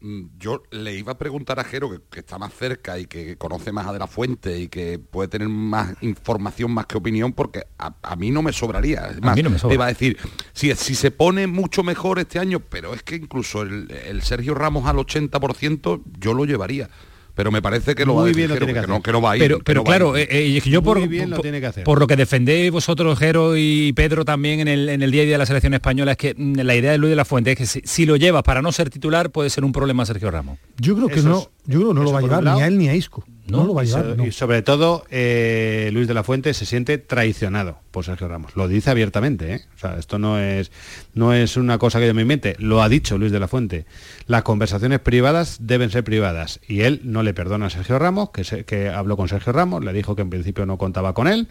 [0.00, 3.36] Mm, Yo le iba a preguntar a Jero, que, que está más cerca y que
[3.36, 7.32] conoce más a De La Fuente y que puede tener más información más que opinión,
[7.32, 9.08] porque a, a mí no me sobraría.
[9.10, 9.70] Es más, mí no me sobra.
[9.70, 10.16] te iba a decir,
[10.52, 14.54] si, si se pone mucho mejor este año, pero es que incluso el, el Sergio
[14.54, 16.88] Ramos al 80% yo lo llevaría.
[17.34, 18.86] Pero me parece que lo va a Muy decir bien lo Jero, tiene que que,
[18.88, 19.02] no, hacer.
[19.04, 19.58] que no va a ir.
[19.64, 20.26] Pero, claro, ir.
[20.30, 21.84] eh, eh, yo por, Muy bien lo por- tiene que hacer.
[21.84, 25.24] por lo que defendéis vosotros, Jero y Pedro también en el, en el día a
[25.24, 27.52] día de la selección española, es que mm, la idea de Luis de la Fuente
[27.52, 30.30] es que si, si lo llevas para no ser titular puede ser un problema Sergio
[30.30, 30.58] Ramos.
[30.78, 32.56] Yo creo que Eso no, es- yo creo que no lo va a llevar lado.
[32.58, 33.24] ni a él ni a Isco.
[33.48, 36.96] No, lo va a y, so- sobre todo, eh, Luis de la Fuente se siente
[36.98, 38.54] traicionado por Sergio Ramos.
[38.56, 39.60] Lo dice abiertamente, ¿eh?
[39.74, 40.70] O sea, esto no es,
[41.14, 42.54] no es una cosa que yo me invente.
[42.58, 43.84] Lo ha dicho Luis de la Fuente.
[44.26, 46.60] Las conversaciones privadas deben ser privadas.
[46.68, 49.84] Y él no le perdona a Sergio Ramos, que, se- que habló con Sergio Ramos,
[49.84, 51.48] le dijo que en principio no contaba con él.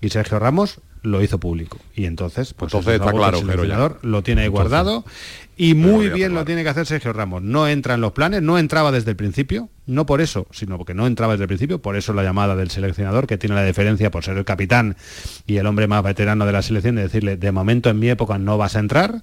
[0.00, 1.78] Y Sergio Ramos lo hizo público.
[1.94, 3.74] Y entonces, pues Entonces está claro, el Jero, ya.
[3.74, 5.04] seleccionador lo tiene ahí guardado.
[5.56, 7.42] Y Pero muy bien lo tiene que hacer Sergio Ramos.
[7.42, 10.94] No entra en los planes, no entraba desde el principio, no por eso, sino porque
[10.94, 14.10] no entraba desde el principio, por eso la llamada del seleccionador, que tiene la deferencia
[14.10, 14.96] por ser el capitán
[15.46, 18.38] y el hombre más veterano de la selección, de decirle, de momento en mi época
[18.38, 19.22] no vas a entrar.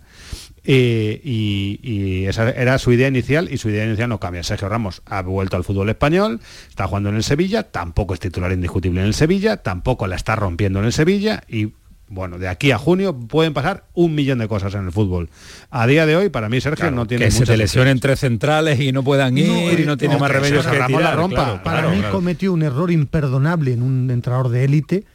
[0.65, 4.43] Y, y esa era su idea inicial y su idea inicial no cambia.
[4.43, 8.51] Sergio Ramos ha vuelto al fútbol español, está jugando en el Sevilla, tampoco es titular
[8.51, 11.73] indiscutible en el Sevilla, tampoco la está rompiendo en el Sevilla y
[12.11, 15.29] bueno, de aquí a junio pueden pasar un millón de cosas en el fútbol.
[15.69, 17.99] A día de hoy, para mí Sergio Claro, no tiene que se muchas te lesionen
[17.99, 20.77] tres centrales y no puedan ir No, y no tiene no, más que Sergio que
[20.79, 21.35] Ramos la rompa.
[21.35, 22.15] claro, Para claro, mí claro.
[22.15, 25.05] cometió un error imperdonable en un entrenador de élite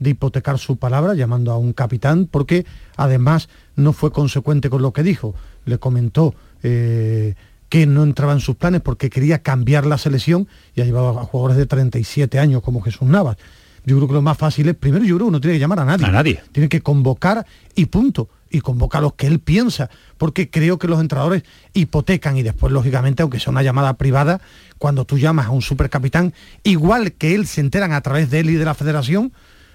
[0.00, 3.48] de hipotecar su palabra llamando a un capitán porque además
[3.80, 5.34] no fue consecuente con lo que dijo.
[5.64, 7.34] Le comentó eh,
[7.68, 11.24] que no entraba en sus planes porque quería cambiar la selección y ha llevado a
[11.24, 13.36] jugadores de 37 años como Jesús Navas.
[13.84, 15.80] Yo creo que lo más fácil es, primero yo creo que no tiene que llamar
[15.80, 16.06] a nadie.
[16.06, 16.42] A nadie.
[16.52, 18.28] Tiene que convocar y punto.
[18.52, 19.88] Y convoca a los que él piensa.
[20.18, 24.40] Porque creo que los entrenadores hipotecan y después, lógicamente, aunque sea una llamada privada,
[24.78, 28.50] cuando tú llamas a un supercapitán, igual que él se enteran a través de él
[28.50, 29.32] y de la federación,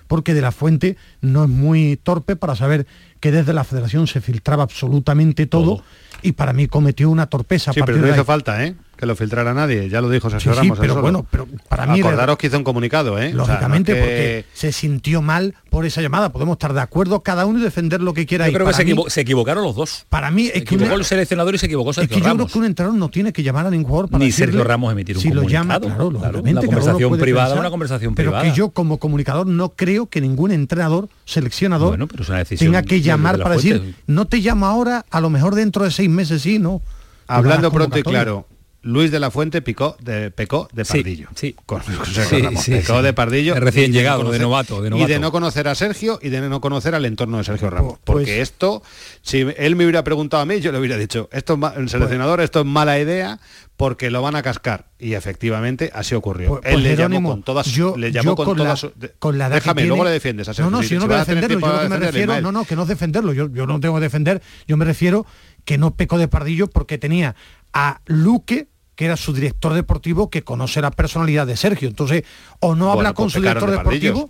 [0.08, 2.86] porque de la fuente no es muy torpe para saber
[3.20, 5.84] que desde la federación se filtraba absolutamente todo,
[6.22, 7.74] y para mí cometió una torpeza.
[7.74, 8.26] Sí, pero no hizo ahí.
[8.26, 8.76] falta, ¿eh?
[8.98, 10.78] Que lo filtrara nadie, ya lo dijo Sergio Sí, sí, Ramos.
[10.78, 11.02] él pero solo.
[11.02, 13.28] bueno, pero para mí Acordaros que hizo un comunicado, ¿eh?
[13.28, 16.32] O sea, no es Lógicamente, que- porque se sintió mal por esa llamada.
[16.32, 18.48] Podemos estar de acuerdo cada uno y defender lo que quiera.
[18.48, 20.06] Yo creo que se, mí- equivo- se equivocaron los dos.
[20.10, 22.24] Para mí Se es que, equivocó una- el seleccionador y se equivocó es Sergio que
[22.24, 24.54] yo creo que un entrenador no tiene que llamar a ningún jugador para Ni decirle
[24.54, 26.10] Sergio Ramos emitir un si lo llama, comunicado.
[26.12, 28.50] claro, una conversación privada, pensar, una conversación pero privada.
[28.50, 32.72] que yo como comunicador no creo que ningún entrenador, seleccionador, Bueno, pero es una decisión
[32.72, 33.80] tenga que llamar de para fuente.
[33.80, 36.82] decir, no te llamo ahora, a lo mejor dentro de seis meses sí, no.
[37.28, 38.48] Hablando pronto y claro,
[38.88, 41.30] Luis de la Fuente picó de, pecó de Sí, pardillo.
[41.34, 41.56] sí.
[41.66, 42.64] Con, con Sí, Ramos.
[42.64, 43.04] sí, pecó sí.
[43.04, 43.56] de pardillo.
[43.56, 45.08] Recién y llegado, de novato, de Y novato.
[45.12, 47.94] de no conocer a Sergio y de no conocer al entorno de Sergio Ramos.
[48.04, 48.84] Pues- Porque esto,
[49.24, 52.42] si él me hubiera preguntado a mí, yo le hubiera dicho, esto es el seleccionador,
[52.42, 53.40] esto es mala idea
[53.76, 54.86] porque lo van a cascar.
[55.00, 56.50] Y efectivamente así ocurrió.
[56.50, 58.90] Pues- él pues, le llamó con todas yo- le llamó yo con, con todas la-
[58.90, 60.70] su- de- con la edad que Déjame, tiene- luego le defiendes a Sergio.
[60.70, 62.66] No, no, Si- yo no voy a defenderlo, yo lo que me refiero, no, no,
[62.66, 65.26] que no es defenderlo, yo, yo no tengo que defender, yo me refiero
[65.66, 67.36] que no peco de pardillo porque tenía
[67.74, 71.88] a Luque, que era su director deportivo, que conoce la personalidad de Sergio.
[71.88, 72.24] Entonces,
[72.60, 74.30] o no Bueno, habla pues con su director de deportivo.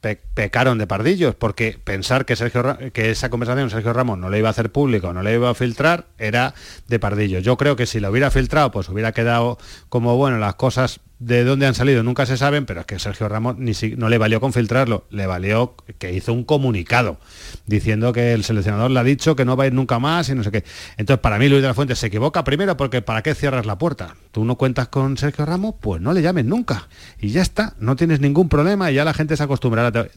[0.00, 4.28] pe- pecaron de pardillos porque pensar que Sergio Ra- que esa conversación Sergio Ramos no
[4.30, 6.54] le iba a hacer público, no le iba a filtrar, era
[6.88, 7.42] de pardillos.
[7.42, 11.44] Yo creo que si lo hubiera filtrado, pues hubiera quedado como bueno las cosas de
[11.44, 14.18] dónde han salido nunca se saben, pero es que Sergio Ramos ni si, no le
[14.18, 17.18] valió con filtrarlo, le valió que hizo un comunicado
[17.66, 20.34] diciendo que el seleccionador le ha dicho que no va a ir nunca más y
[20.34, 20.64] no sé qué.
[20.96, 23.78] Entonces, para mí Luis de la Fuente se equivoca primero porque ¿para qué cierras la
[23.78, 24.16] puerta?
[24.32, 26.88] Tú no cuentas con Sergio Ramos, pues no le llames nunca.
[27.20, 30.08] Y ya está, no tienes ningún problema y ya la gente se acostumbrará.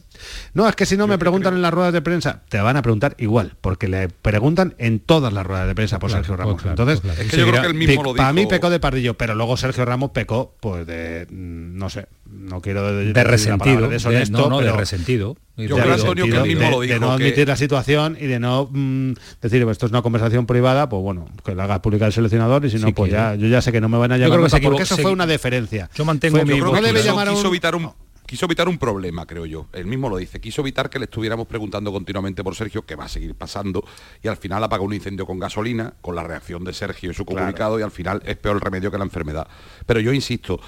[0.54, 2.82] No, es que si no me preguntan en las ruedas de prensa, te van a
[2.82, 6.64] preguntar igual, porque le preguntan en todas las ruedas de prensa por Sergio Ramos.
[6.64, 9.34] Entonces, Es que yo creo que él mismo lo para mí pecó de pardillo, pero
[9.36, 13.86] luego Sergio Ramos pecó, pues de, mm, no sé, no quiero de, De resentido, palabra
[13.86, 15.36] de- deshonesto, no, no, de resentido.
[15.56, 17.56] Yo creo, Antonio, que él de- mismo de- lo de dijo, no que- admitir la
[17.56, 21.54] situación y de no mm, decir "Pues esto es una conversación privada pues bueno que
[21.54, 23.80] la haga pública el seleccionador y si no Sí, pues ya yo ya sé que
[23.80, 25.90] no me van a Yo llamar creo que se porque eso se- fue una deferencia.
[25.94, 27.74] Yo mantengo Fue- mi yo creo que no debe quiso, llamar a un- quiso evitar
[27.74, 27.90] un
[28.28, 29.68] quiso evitar un problema, creo yo.
[29.72, 30.38] Él mismo lo dice.
[30.38, 33.82] Quiso evitar que le estuviéramos preguntando continuamente por Sergio, que va a seguir pasando,
[34.22, 37.24] y al final apaga un incendio con gasolina, con la reacción de Sergio y su
[37.24, 39.48] comunicado, y al final es peor el remedio que la enfermedad.
[39.86, 40.60] Pero yo insisto,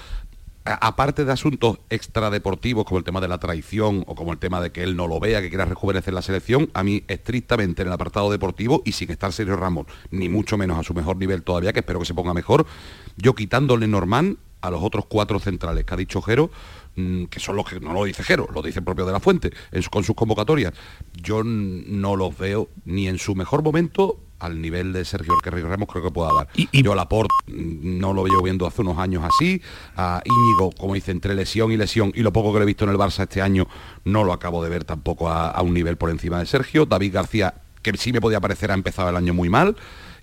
[0.65, 4.71] aparte de asuntos extradeportivos como el tema de la traición o como el tema de
[4.71, 7.93] que él no lo vea, que quiera rejuvenecer la selección, a mí estrictamente en el
[7.93, 11.73] apartado deportivo y sin estar Sergio Ramos, ni mucho menos a su mejor nivel todavía,
[11.73, 12.65] que espero que se ponga mejor,
[13.17, 16.51] yo quitándole Norman a los otros cuatro centrales que ha dicho Jero,
[16.95, 19.51] que son los que no lo dice Jero, lo dice el propio de la Fuente,
[19.71, 20.73] en con sus convocatorias,
[21.13, 25.87] yo no los veo ni en su mejor momento al nivel de Sergio que Ramos
[25.87, 26.47] creo que pueda dar.
[26.73, 29.61] Yo a Laporte mm, no lo veo viendo hace unos años así,
[29.95, 32.83] a Íñigo, como dice, entre lesión y lesión, y lo poco que le he visto
[32.83, 33.67] en el Barça este año,
[34.03, 36.85] no lo acabo de ver tampoco a, a un nivel por encima de Sergio.
[36.85, 39.75] David García, que sí me podía parecer, ha empezado el año muy mal,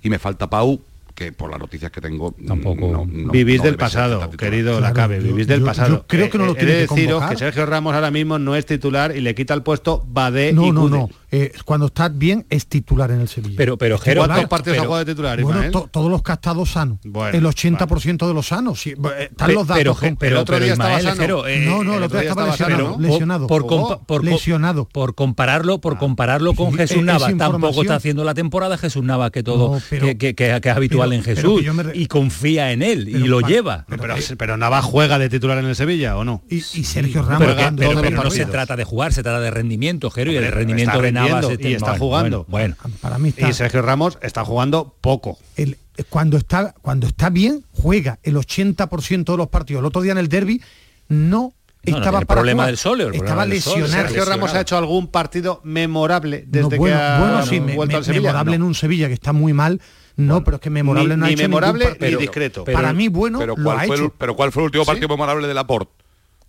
[0.03, 0.83] y me falta Pau,
[1.19, 5.97] que por las noticias que tengo tampoco vivís del pasado, querido Lacabe, vivís del pasado.
[5.97, 7.31] yo creo que no lo Eh, he tiene de que deciros convocar.
[7.31, 10.67] que Sergio Ramos ahora mismo no es titular y le quita el puesto Badé No,
[10.67, 11.11] y no, no.
[11.31, 13.55] Eh, cuando está bien es titular en el Sevilla.
[13.57, 14.25] Pero- pero, Jero.
[14.25, 15.73] ¿Cuántos partidos ha jugado de titular, Bueno, Ismael?
[15.73, 16.99] to- todos los que ha estado sano.
[17.05, 18.81] Bueno, el 80% de los sanos.
[18.81, 19.79] sí, eh, están Pe- los datos.
[19.79, 21.21] pero, con- pero, el otro pero día estaba Ismael, sano.
[21.21, 22.97] Jero, eh, no, no, el el otro otro día día estaba lesionado.
[22.99, 23.47] lesionado.
[23.47, 24.89] por, lesionado.
[24.89, 28.79] por compararlo por compararlo con Sí, Jesús es- es Navas tampoco está haciendo la temporada
[28.79, 31.63] Jesús Navas que todo No, pero- que, que- que- que es habitual pero- en Jesús
[31.77, 34.03] re- y confía en él y lo lleva Pero,
[34.39, 36.43] pero Navas juega de titular en el Sevilla o no?
[36.49, 37.47] Y, Sergio Ramos.
[37.77, 41.13] pero, no se trata de jugar se trata de rendimiento Jero y el rendimiento de
[41.27, 42.47] Navas y está bueno, jugando.
[42.49, 42.97] bueno, bueno.
[43.01, 43.49] para mí está.
[43.49, 45.39] Y Sergio Ramos está jugando poco.
[45.57, 45.77] el-
[46.11, 49.81] cuando está cuando está bien juega el 80% de los partidos.
[49.81, 50.63] El otro día en el derby
[51.09, 51.53] no
[51.85, 52.67] No, no, estaba el para problema jugar.
[52.69, 53.89] del Sole, el estaba lesionado.
[53.89, 57.75] Sergio Ramos ha hecho algún partido memorable desde No, bueno, que ha bueno, sí, me-
[57.75, 58.21] vuelto me- al Sevilla.
[58.23, 58.65] memorable No.
[58.65, 59.81] en un Sevilla que está muy mal.
[60.17, 62.65] No, pero es que memorable Ni- no ha ni hecho ningún memorable ni pero- discreto.
[62.65, 64.15] Para mí bueno pero lo ¿cuál, ha fue el, hecho.
[64.19, 65.93] pero ¿cuál fue el último partido memorable de Laporte?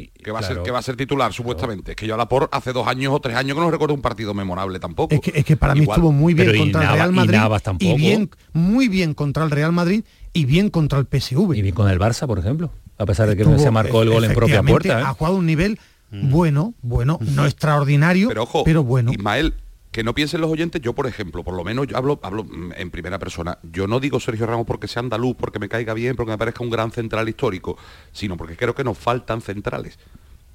[0.08, 1.92] Que va, a ser, que va a ser titular, supuestamente.
[1.92, 4.02] Es que yo a Laporte hace dos años o tres años que no recuerdo un
[4.02, 5.14] partido memorable tampoco.
[5.14, 5.98] Es que, es que para mí Igual.
[5.98, 7.96] estuvo muy bien Pero y contra el Real y Madrid Navas tampoco.
[7.96, 11.56] bien muy bien contra el Real Madrid y bien contra el PSV.
[11.56, 14.10] y bien con el Barça por ejemplo a pesar de que no se marcó el
[14.10, 15.04] gol en propia puerta ¿eh?
[15.04, 15.80] Ha jugado un nivel
[16.12, 19.12] bueno, bueno, no extraordinario, Pero ojo, bueno.
[19.12, 19.54] Ismael,
[19.92, 22.74] que no piensen los oyentes, yo por ejemplo, por lo menos yo hablo, hablo mm,
[22.76, 26.16] en primera persona, yo no digo Sergio Ramos porque sea andaluz, porque me caiga bien,
[26.16, 27.78] porque me parezca un gran central histórico,
[28.12, 29.98] sino porque creo que nos faltan centrales.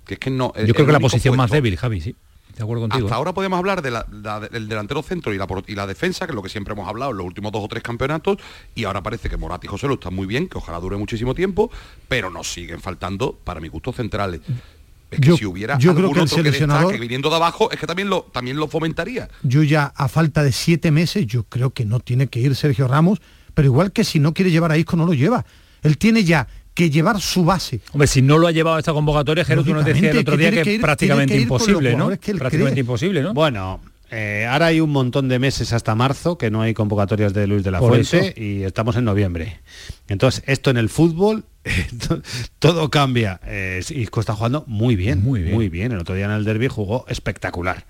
[0.04, 2.14] Que es que no, yo creo que la posición más débil Javi sí
[2.56, 3.18] de acuerdo contigo Hasta ¿eh?
[3.18, 6.48] ahora podemos hablar del delantero centro y la, y la defensa, que es lo que
[6.48, 8.38] siempre hemos hablado en los últimos dos o tres campeonatos,
[8.74, 11.34] y ahora parece que Morat y José lo están muy bien, que ojalá dure muchísimo
[11.34, 11.70] tiempo,
[12.08, 14.40] pero nos siguen faltando, para mi gusto, centrales.
[15.14, 17.36] Es que Yo- si hubiera yo creo que el otro que seleccionador- destaque viniendo de
[17.36, 19.28] abajo, es que también lo, también lo fomentaría.
[19.42, 22.86] Yo ya a falta de siete meses, yo creo que no tiene que ir Sergio
[22.88, 23.20] Ramos,
[23.54, 25.44] pero igual que si no quiere llevar a Isco no lo lleva.
[25.82, 27.80] Él tiene ya que llevar su base.
[27.92, 30.36] Hombre, si no lo ha llevado a esta convocatoria, Jero, tú nos decías el otro
[30.36, 32.06] que día que, que es ir- prácticamente imposible, ¿no?
[32.08, 32.80] Prácticamente cree.
[32.80, 33.32] imposible, ¿no?
[33.32, 37.46] Bueno, eh, ahora hay un montón de meses hasta marzo que no hay convocatorias de
[37.46, 39.60] Luis de la Fuente y estamos en noviembre.
[40.08, 41.44] Entonces, esto en el fútbol,
[42.08, 42.22] to-
[42.58, 43.40] todo cambia.
[43.46, 45.54] Eh, Isco está jugando muy bien, Muy bien.
[45.54, 45.92] muy bien.
[45.92, 47.84] El otro día en el derby jugó espectacular.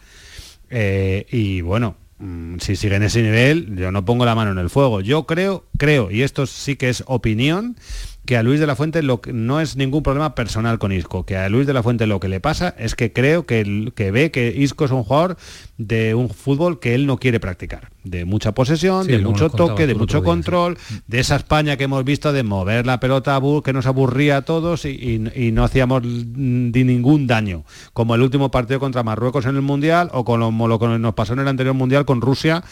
[0.71, 4.59] Eh, y bueno, mm, si sigue en ese nivel, yo no pongo la mano en
[4.59, 5.01] el fuego.
[5.01, 7.77] Yo creo, creo, y esto sí que es opinión,
[8.25, 11.37] que a Luis de la Fuente lo no es ningún problema personal con Isco, que
[11.37, 13.63] a Luis de la Fuente lo que le pasa es que creo que
[14.11, 15.37] ve que Isco es un jugador
[15.77, 19.87] de un fútbol que él no quiere practicar, de mucha posesión, Sí, de mucho toque,
[19.89, 23.73] de mucho día, control, de esa España que hemos visto de mover la pelota que
[23.73, 28.23] nos aburría a todos y, y- y no hacíamos mm, ni ningún daño, como el
[28.23, 31.49] último partido contra Marruecos en el Mundial o como lo que nos pasó en el
[31.49, 32.63] anterior Mundial con Rusia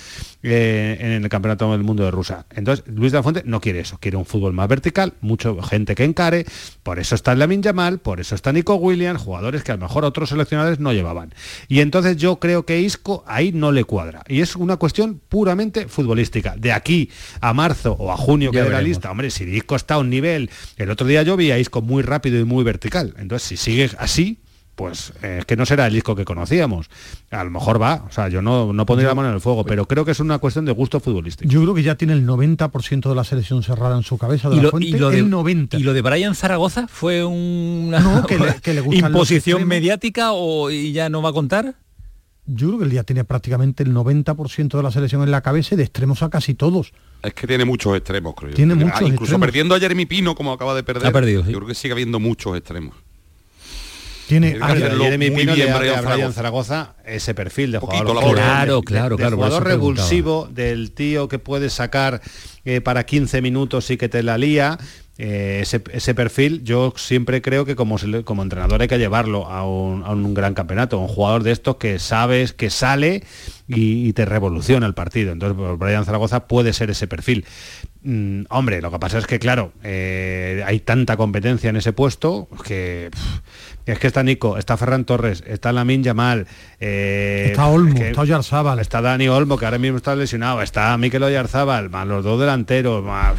[0.42, 2.46] eh, en el Campeonato del Mundo de Rusia.
[2.54, 5.94] Entonces, Luis de la Fuente no quiere eso, quiere un fútbol más vertical, mucho gente
[5.94, 6.46] que encare,
[6.82, 10.04] por eso está Lamin Yamal, por eso está Nico Williams, jugadores que a lo mejor
[10.04, 11.34] otros seleccionadores no llevaban.
[11.68, 14.22] Y entonces yo creo que Isco ahí no le cuadra.
[14.28, 16.54] Y es una cuestión puramente futbolística.
[16.56, 19.94] De aquí a marzo o a junio que de la lista, hombre, si Isco está
[19.94, 23.14] a un nivel, el otro día yo vi a Isco muy rápido y muy vertical.
[23.18, 24.38] Entonces, si sigue así,
[24.74, 26.88] pues eh, es que no será el Isco que conocíamos.
[27.30, 29.64] A lo mejor va, o sea, yo no, no pondría la mano en el fuego,
[29.64, 31.50] pero creo que es una cuestión de gusto futbolístico.
[31.50, 34.54] Yo creo que ya tiene el 90% de la selección cerrada en su cabeza de
[34.56, 34.88] Y la lo, fuente.
[34.88, 35.76] y lo de, el 90.
[35.78, 40.92] y lo de Brian Zaragoza fue una No, que le- que imposición mediática o y
[40.92, 41.74] ya no va a contar.
[42.44, 45.74] Yo creo que él ya tiene prácticamente el 90% de la selección en la cabeza
[45.74, 46.92] y de extremos a casi todos.
[47.22, 48.56] Es que tiene muchos extremos, creo yo.
[48.56, 49.46] Tiene Ah, muchos Incluso extremos.
[49.46, 51.06] perdiendo a Jeremy Pino, como acaba de perder.
[51.06, 51.52] Ha perdido, sí.
[51.52, 52.96] Yo creo que sigue habiendo muchos extremos.
[54.28, 56.94] Tiene a- Jeremy muy Pino bien le Brian a Brian Zaragoza.
[57.04, 58.06] Ese perfil de jugador.
[58.34, 62.22] Claro, de- claro, de claro, jugador revulsivo del tío que puede sacar
[62.64, 64.78] eh, para 15 minutos y que te la lía
[65.24, 69.64] eh, ese, ese perfil yo siempre creo que como, como entrenador hay que llevarlo a
[69.64, 73.22] un, a un gran campeonato un jugador de estos que sabes que sale
[73.68, 77.44] y, y te revoluciona el partido entonces pues, Brian Zaragoza puede ser ese perfil
[78.04, 82.48] Mm, hombre, lo que pasa es que, claro, eh, hay tanta competencia en ese puesto
[82.66, 83.38] que pff,
[83.86, 86.48] es que está Nico, está Ferran Torres, está Lamin Yamal,
[86.80, 88.80] eh, Está Olmo, que- está Oyarzábal.
[88.80, 93.04] está Dani Olmo, que ahora mismo está lesionado, está Mikel Oyarzábal, más los dos delanteros,
[93.04, 93.36] más...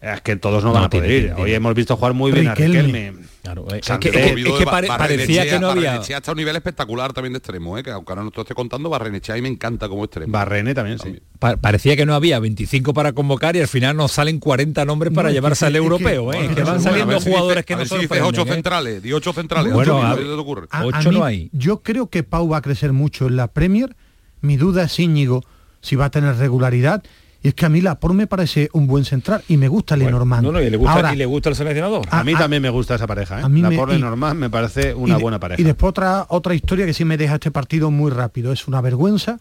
[0.00, 1.22] Es que todos no van a poder tiene, ir.
[1.24, 1.56] tiene, Hoy tiene.
[1.56, 3.12] hemos visto jugar muy bien a Riquelme.
[3.42, 6.30] Claro, eh, es que, es que- es que pare- parecía que no había Barrenechea está
[6.30, 7.82] a un nivel espectacular también de extremo, ¿eh?
[7.82, 10.32] que aunque ahora no te lo esté contando, Barrenechea y me encanta como extremo.
[10.32, 11.18] Barrene también, sí.
[11.38, 15.12] pa- parecía que no había 25 para convocar y al final nos salen 40 nombres
[15.12, 16.36] para No, llevarse al europeo, ¿eh?
[16.38, 18.54] bueno, que van saliendo si jugadores que no ver si dices sorprenden, ocho ¿eh?
[18.54, 19.72] centrales, di ocho centrales.
[19.72, 20.66] Bueno, a- ¿qué te ocurre?
[20.70, 21.50] A- a Ocho no mí- hay.
[21.52, 23.96] Yo creo que Pau va a crecer mucho en la Premier.
[24.40, 25.44] Mi duda es Íñigo
[25.82, 27.02] si va a tener regularidad.
[27.42, 29.96] Y es que a mí la Por me parece un buen central y me gusta
[29.96, 30.42] Lenormand.
[30.44, 32.06] No, no, y le gusta, Ahora, y le gusta el seleccionador.
[32.10, 33.42] Ah, A mí también me gusta esa pareja, ¿eh?
[33.44, 35.60] a mí La me- normal me parece una de- buena pareja.
[35.60, 38.52] Y después otra, otra historia que sí me deja este partido muy rápido.
[38.52, 39.38] Es una vergüenza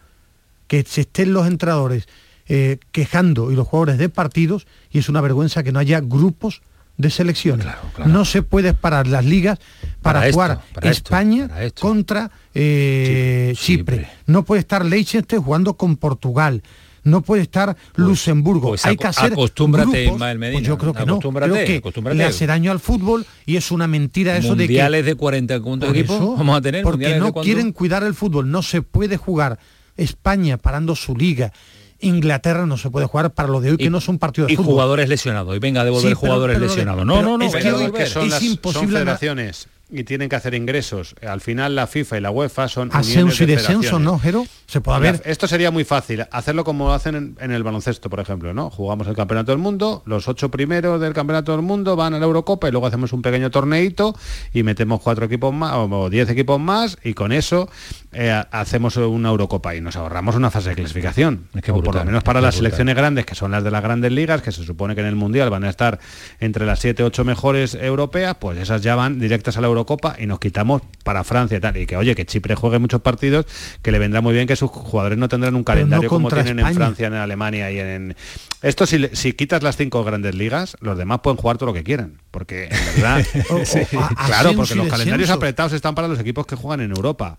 [0.68, 2.08] que se estén los entrenadores
[2.48, 6.62] eh, quejando y los jugadores de partidos y es una vergüenza que no haya grupos
[6.98, 7.68] de selecciones.
[8.06, 9.60] No se puede parar las ligas
[10.02, 11.82] para, Para esto, jugar para esto, España para esto.
[11.82, 13.98] contra eh, Chipre.
[13.98, 14.10] Chipre.
[14.26, 16.62] No puede estar Leicester jugando con Portugal.
[17.10, 18.70] No puede estar Luxemburgo.
[18.70, 20.14] pues Hay que hacer acostúmbrate, grupos.
[20.16, 21.20] Ismael Medina, Pues yo creo que no.
[21.20, 25.06] Creo que le hace daño al fútbol y es una mentira eso de que mundiales
[25.06, 28.62] de 40 ¿cuántos equipos eso, vamos a tener porque no quieren cuidar el fútbol no
[28.62, 29.60] se puede jugar
[29.98, 31.52] España parando su liga
[32.02, 34.54] Inglaterra no se puede jugar para lo de hoy que no es un partido de
[34.54, 37.38] y fútbol jugadores lesionados y venga a devolver Sí, pero- jugadores pero- lesionados no no
[37.38, 38.04] no es que a hoy- devolver.
[38.06, 41.16] que son, Es las, son imposible federaciones y tienen que hacer ingresos.
[41.22, 44.82] Al final la FIFA y la UEFA son ascenso y de descenso no Jero se
[44.82, 48.54] puede haber Esto sería muy fácil, hacerlo como hacen en, en el baloncesto, por ejemplo,
[48.54, 48.70] ¿no?
[48.70, 52.26] Jugamos el Campeonato del Mundo, los ocho primeros del Campeonato del Mundo van a la
[52.26, 54.16] Eurocopa y luego hacemos un pequeño torneito
[54.54, 57.70] y metemos cuatro equipos más o diez equipos más y con eso
[58.12, 61.48] eh, hacemos una Eurocopa y nos ahorramos una fase de clasificación.
[61.56, 62.72] Es que o por lo menos para las brutal.
[62.72, 65.16] selecciones grandes, que son las de las grandes ligas, que se supone que en el
[65.16, 66.00] Mundial van a estar
[66.40, 69.79] entre las siete ocho mejores europeas, pues esas ya van directas a la Eurocopa
[70.20, 71.78] y nos quitamos para Francia y tal.
[71.78, 73.46] Y que oye, que Chipre juegue muchos partidos,
[73.82, 76.60] que le vendrá muy bien que sus jugadores no tendrán un no calendario como tienen
[76.60, 76.74] en.
[76.74, 78.16] Francia, en Alemania y en...
[78.62, 81.84] Esto si, si quitas las cinco grandes ligas, los demás pueden jugar todo lo que
[81.84, 82.20] quieran.
[82.32, 83.26] Porque en verdad...
[83.50, 86.82] O- o Sí, a- claro, porque los calendarios apretados están para los equipos que juegan
[86.82, 87.38] en Europa.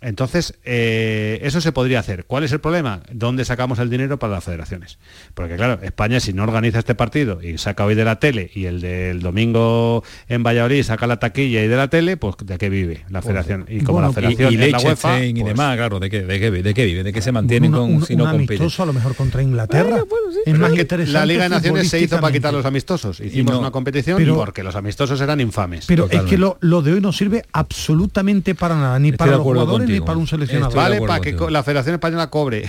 [0.00, 2.24] Entonces, eh, eso se podría hacer.
[2.24, 3.00] ¿Cuál es el problema?
[3.12, 4.98] ¿Dónde sacamos el dinero para las federaciones?
[5.34, 8.66] Porque claro, España si no organiza este partido y saca hoy de la tele y
[8.66, 12.68] el del domingo en Valladolid saca la taquilla y de la tele, pues ¿de qué
[12.70, 13.64] vive la federación?
[13.68, 16.10] Y como Bueno, la federación y, y es la UEFA, y pues, demás claro de
[16.10, 18.58] qué de qué de qué vive de qué se mantienen con un, si no compiten
[18.58, 19.98] amistoso a lo mejor contra Inglaterra
[20.44, 23.18] Pero más es que interesante la Liga de Naciones se hizo para quitar los amistosos.
[23.20, 25.86] Hicimos no- una competición pero- porque los amistosos eran infames.
[25.86, 29.32] pero es que lo, lo de hoy no sirve absolutamente para nada ni Estoy para
[29.32, 32.64] los jugadores ni para un seleccionador Estoy vale para que la Federación Española cobre.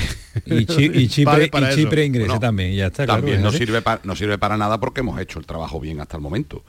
[0.45, 1.79] y, Chi- y Chipre, Vale para y eso.
[1.79, 5.01] Chipre ingrese Bueno, también ya está claro, También no sirve, no sirve para nada porque
[5.01, 6.63] hemos hecho el trabajo bien hasta el momento.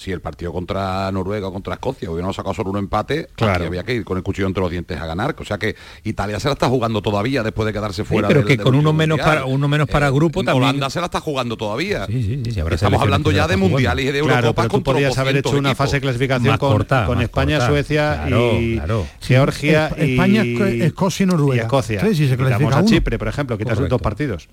[0.00, 3.66] Si el partido contra Noruega o contra Escocia hubiéramos sacado solo un empate, Claro.
[3.66, 5.36] había que ir con el cuchillo entre los dientes a ganar.
[5.38, 8.26] O sea que Italia se la está jugando todavía después de quedarse Sí, fuera.
[8.28, 11.00] pero del- que del con uno menos para uno menos para grupo también Holanda se
[11.00, 12.06] la está jugando todavía.
[12.06, 14.72] Sí, sí, sí, sí, Estamos hablando ya de mundiales y de Claro, Eurocopa pero tú
[14.76, 17.70] contra podrías haber hecho 200 una fase de clasificación Más con, corta, con España, corta.
[17.70, 19.06] Suecia Claro, y claro.
[19.20, 21.62] Georgia Es- y España, Esco- Escocia y Noruega.
[21.64, 22.00] Escocia.
[22.00, 22.84] Sí, sí, se Quitamos a.
[22.86, 24.48] Chipre, por ejemplo, quitas dos partidos.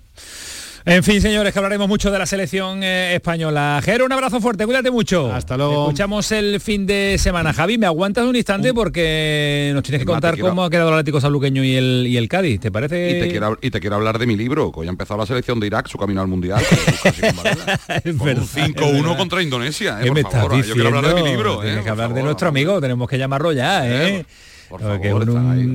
[0.89, 3.81] En fin, señores, que hablaremos mucho de la selección eh, española.
[3.83, 5.33] Jero, un abrazo fuerte, cuídate mucho.
[5.33, 5.83] Hasta luego.
[5.83, 7.51] Escuchamos el fin de semana.
[7.51, 8.73] Javi, ¿me aguantas un instante?
[8.73, 12.15] Porque nos tienes que contar quiero- cómo ha quedado el Atlético Sanluqueño y el, y
[12.15, 12.61] el Cádiz.
[12.61, 13.17] ¿Te parece?
[13.17, 15.25] Y te, quiero, y te quiero hablar de mi libro, que hoy ha empezado la
[15.25, 16.61] selección de Irak, su camino al Mundial.
[17.03, 19.17] Es verdad, un es 5-1 verdad.
[19.17, 19.97] contra Indonesia.
[19.99, 20.53] eh, ¿Qué por me favor.
[20.53, 21.59] estás Yo quiero hablar de mi libro.
[21.59, 24.25] Tienes eh, que hablar de nuestro amigo, tenemos que llamarlo ya, ¿eh?
[24.69, 25.29] Por favor,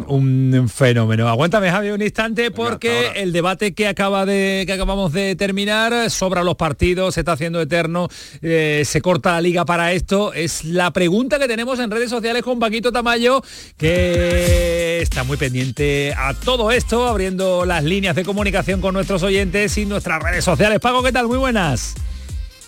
[0.09, 1.29] un fenómeno.
[1.29, 6.45] Aguántame, Javi, un instante, porque el debate que acaba de que acabamos de terminar sobra
[6.45, 8.09] los partidos, se está haciendo eterno,
[8.43, 10.33] eh, se corta la liga para esto.
[10.35, 13.43] Es la pregunta que tenemos en redes sociales con Paquito Tamayo,
[13.77, 19.79] que está muy pendiente a todo esto, abriendo las líneas de comunicación con nuestros oyentes
[19.79, 20.81] y nuestras redes sociales.
[20.81, 21.29] Paco, ¿qué tal?
[21.29, 21.95] Muy buenas.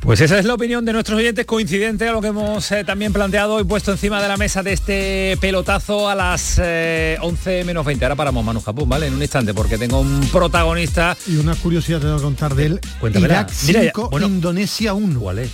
[0.00, 3.12] Pues esa es la opinión de nuestros oyentes, coincidente a lo que hemos eh, también
[3.12, 7.84] planteado y puesto encima de la mesa de este pelotazo a las eh, 11 menos
[7.84, 8.04] 20.
[8.04, 9.06] Ahora paramos Manu Japón, ¿vale?
[9.06, 11.16] En un instante, porque tengo un protagonista.
[11.26, 12.80] Y una curiosidad te voy a contar de él.
[13.00, 13.34] Cuéntamela.
[13.34, 14.26] Irak Mira, 5, bueno.
[14.26, 15.18] Indonesia 1.
[15.18, 15.50] ¿Cuál es?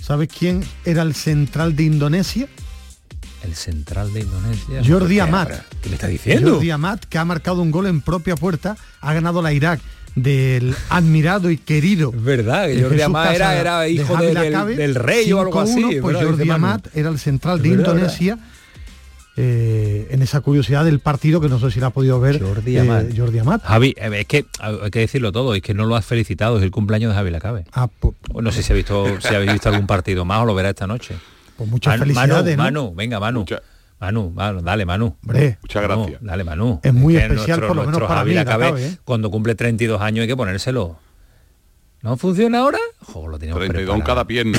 [0.00, 2.48] ¿Sabes quién era el central de Indonesia?
[3.44, 4.82] El central de Indonesia.
[4.86, 5.50] Jordi ¿Qué Amat.
[5.82, 6.54] ¿Qué me está diciendo?
[6.54, 9.80] Jordi Amat, que ha marcado un gol en propia puerta, ha ganado la Irak
[10.14, 12.12] del admirado y querido.
[12.14, 15.40] Es verdad, que eh, Jordi Amat era- era hijo Javi de- del- del rey o
[15.40, 16.66] algo así, 5-1, es Pues verdad, Jordi Manu.
[16.66, 18.38] Amat era el central de verdad, Indonesia.
[19.36, 22.76] eh, en esa curiosidad del partido que no sé si la ha podido ver Jordi
[22.76, 23.06] eh, Amat.
[23.16, 23.62] Jordi Amat.
[23.64, 26.70] Javi, es que hay que decirlo todo, es que no lo has felicitado, es el
[26.70, 27.64] cumpleaños de Javi Lacabe.
[27.72, 30.54] Ah, pues, No sé si ha visto, si habéis visto algún partido más o lo
[30.54, 31.16] verá esta noche.
[31.56, 32.62] pues muchas Manu, felicidades, ¿no?
[32.64, 33.44] Manu, venga, Manu.
[34.04, 35.16] Manu, Manu, dale, Manu.
[35.22, 35.58] Hombre.
[35.62, 36.22] Muchas Manu, gracias.
[36.22, 36.80] Dale, Manu.
[36.82, 38.98] Es muy que especial, por lo menos nuestro para Javi mí, Lacabe, Lacabe, ¿eh?
[39.04, 40.98] cuando cumple 32 años hay que ponérselo.
[42.02, 42.78] ¿No funciona ahora?
[43.00, 44.58] Jo, lo teníamos 32 en cada pierna.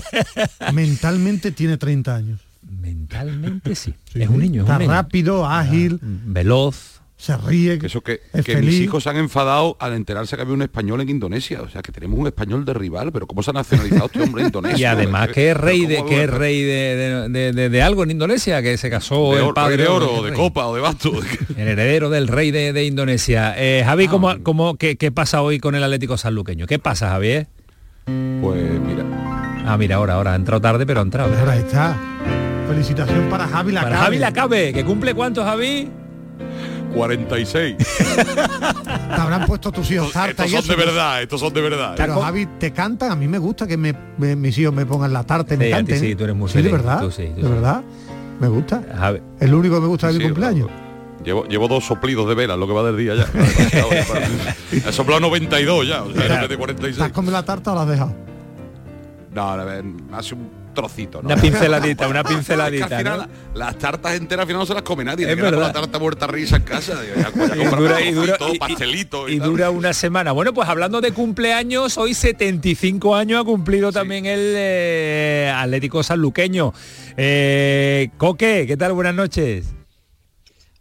[0.72, 2.40] Mentalmente tiene 30 años.
[2.62, 3.94] Mentalmente sí.
[4.14, 4.92] es un niño, es Está un niño.
[4.92, 6.99] rápido, ágil, Veloz.
[7.20, 7.78] Se ríe.
[7.78, 8.70] Que eso que, es que feliz.
[8.74, 11.60] mis hijos se han enfadado al enterarse que había un español en Indonesia.
[11.62, 14.44] O sea, que tenemos un español de rival, pero ¿cómo se ha nacionalizado este hombre
[14.44, 14.78] indonesio?
[14.78, 18.02] Y además que es rey de ¿Cómo- que es rey de, de- de- de- algo
[18.04, 20.66] en Indonesia, que se casó de el oro, padre rey de oro, el de copa
[20.66, 21.12] o de basto.
[21.56, 23.54] El heredero del rey de, de Indonesia.
[23.56, 26.66] Eh, Javi, Ah, ¿cómo, cómo- qué, qué pasa hoy con el Atlético Sanluqueño?
[26.66, 27.48] ¿Qué pasa, Javier?
[28.40, 29.04] Pues mira.
[29.66, 31.36] Ah, mira, ahora, ahora, ha entrado tarde, pero ha entrado.
[31.38, 31.96] Ahora está.
[32.66, 33.90] Felicitación para Javi Lacabe.
[33.92, 35.88] Para Javi Lacabe, que cumple cuántos, Javi?
[36.94, 37.76] 46.
[37.76, 40.72] Te habrán puesto tus hijos tarta Estos y son eso.
[40.72, 41.94] de verdad, estos son de verdad.
[41.96, 45.12] Pero Javi, te cantan, a mí me gusta que me, me- mis hijos me pongan
[45.12, 46.16] la tarta y me Sí, canten.
[46.16, 47.52] tú eres muy Sí, de verdad, tú sí, tú de sí.
[47.54, 47.82] verdad.
[48.40, 48.82] Me gusta.
[48.96, 49.20] Javi.
[49.38, 50.68] Es lo único que me gusta de mi Sí, cumpleaños.
[51.24, 53.26] Llevo, llevo dos soplidos de vela, lo que va del día ya.
[54.88, 57.00] He soplado 92 ya, o sea, en vez de ¿Te 46.
[57.00, 58.14] has comido la tarta o la has dejado?
[59.34, 61.28] No, a ver, hace un trocito, ¿no?
[61.28, 63.26] Una pinceladita, una Es que pinceladita, al final ¿no?
[63.54, 65.30] la- las tartas enteras al final no se las come nadie.
[65.30, 67.00] Es con la tarta muerta risa en casa.
[67.04, 70.32] Y dura- y dura- trocitos, y- dura una semana.
[70.32, 76.72] Bueno, pues hablando de cumpleaños, hoy 75 años ha cumplido también el eh, Atlético Sanluqueño.
[77.16, 78.92] Eh, Coque, ¿qué tal?
[78.92, 79.66] Buenas noches.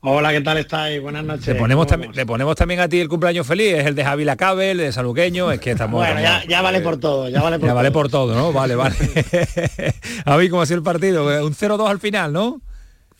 [0.02, 1.02] Hola, ¿qué tal estáis?
[1.02, 1.48] Buenas noches.
[1.48, 4.06] Le ponemos, ¿Cómo también, le ponemos también a ti el cumpleaños feliz, es el de
[4.06, 6.00] Javi Lacabe, el de Sanluqueño, es que estamos...
[6.06, 7.76] Bueno, ya, ya vale por todo, ya vale por ya todo.
[7.76, 8.54] vale por todo, ¿no?
[8.54, 8.96] Vale, vale.
[10.26, 11.26] Javi, ¿cómo ha sido el partido?
[11.46, 12.62] Un 0-2 al final, ¿no?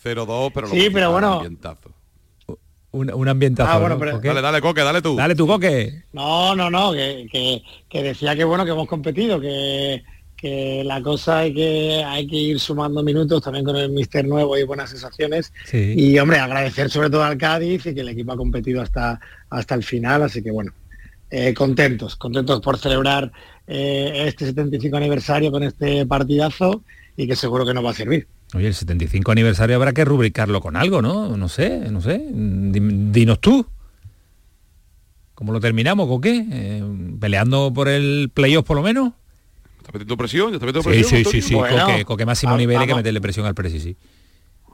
[0.02, 1.34] 0-2, pero lo Sí, que pero bueno.
[1.34, 1.92] ambientazo.
[2.92, 3.70] Un, un ambientazo.
[3.72, 4.00] Ah, bueno, ¿no?
[4.00, 4.20] pero-?
[4.20, 5.18] Dale, dale, Coque, dale tú.
[5.18, 6.04] Dale tu Coque.
[6.14, 10.02] No, no, no, que, que- que decía que bueno que hemos competido, que,
[10.40, 14.58] que la cosa hay que hay que ir sumando minutos también con el mister nuevo
[14.58, 15.52] y buenas sensaciones.
[15.66, 15.94] Sí.
[15.98, 19.20] Y hombre, agradecer sobre todo al Cádiz y que el equipo ha competido hasta,
[19.50, 20.72] hasta el final, así que bueno,
[21.30, 23.32] eh, contentos, contentos por celebrar
[23.68, 26.84] eh, este 75 aniversario con este partidazo
[27.18, 28.28] y que seguro que nos va a servir.
[28.56, 31.38] Oye, el 75 aniversario habrá que rubricarlo con algo, ¿no?
[31.38, 32.20] No sé, no sé.
[32.32, 33.66] Di- Dinos tú.
[35.36, 36.08] ¿Cómo lo terminamos?
[36.08, 36.46] ¿Con qué?
[36.52, 36.84] Eh,
[37.20, 39.14] ¿Peleando por el playoff por lo menos?
[39.90, 40.50] ¿Está metiendo presión?
[40.52, 41.10] ¿Ya está metiendo Sí, presión?
[41.10, 41.42] sí, sí, Antonio?
[41.48, 41.56] sí.
[41.56, 43.98] Bueno, Coque, Coque máximo nivel hay que meterle presión al Presi, sí.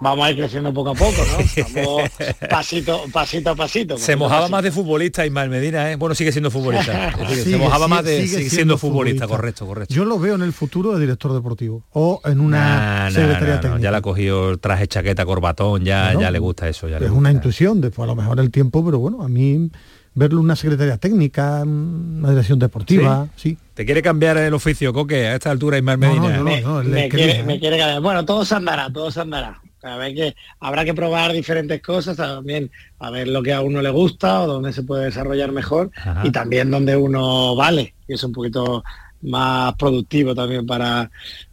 [0.02, 1.64] Vamos a ir creciendo poco a poco, ¿no?
[1.86, 2.12] Vamos
[2.50, 3.98] pasito, pasito a pasito.
[3.98, 5.96] Se mojaba más de futbolista Ismael Medina, ¿eh?
[5.96, 7.14] Bueno, sigue siendo futbolista.
[7.30, 9.94] Se mojaba sigue- más de sigue sigue siendo futbolista, correcto, correcto.
[9.94, 13.56] Yo lo veo en el futuro de director deportivo o en una Nah, secretaría nah,
[13.56, 13.82] no, técnica.
[13.84, 16.90] ya le ha cogido traje, chaqueta, corbatón, ya, ya le gusta eso.
[16.90, 17.18] Ya le es gusta.
[17.22, 19.72] una intuición, después a lo mejor el tiempo, pero bueno, a mí
[20.16, 23.58] verlo en una secretaría técnica, una dirección deportiva, sí.
[23.74, 26.38] ¿Te quiere cambiar el oficio, Coque, a esta altura Ismael No, no, Medina?
[26.38, 27.60] yo me, no, el me quiere, elija, me ¿eh?
[27.60, 28.02] quiere cambiar.
[28.02, 29.60] Bueno, todo se andará, todo se andará.
[29.84, 33.82] A ver que habrá que probar diferentes cosas también, a ver lo que a uno
[33.84, 36.22] le gusta o dónde se puede desarrollar mejor Ajá.
[36.26, 38.84] y también donde uno vale y es un poquito
[39.22, 41.12] más productivo también para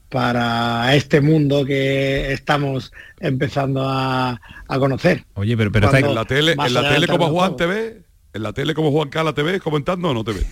[0.09, 4.39] para este mundo que estamos empezando a,
[4.69, 5.25] a conocer.
[5.35, 8.02] Oye, pero, pero está- En la tele, en la tele como Juan ve,
[8.35, 10.47] en la tele como Juan Cala te ves comentando o no te ves.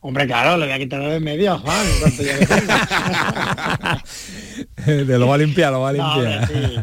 [0.00, 1.86] Hombre, claro, le voy a quitar de en medio a Juan.
[2.18, 2.46] llegue.
[5.06, 6.48] Te lo va a limpiar, lo va a limpiar.
[6.48, 6.76] sí.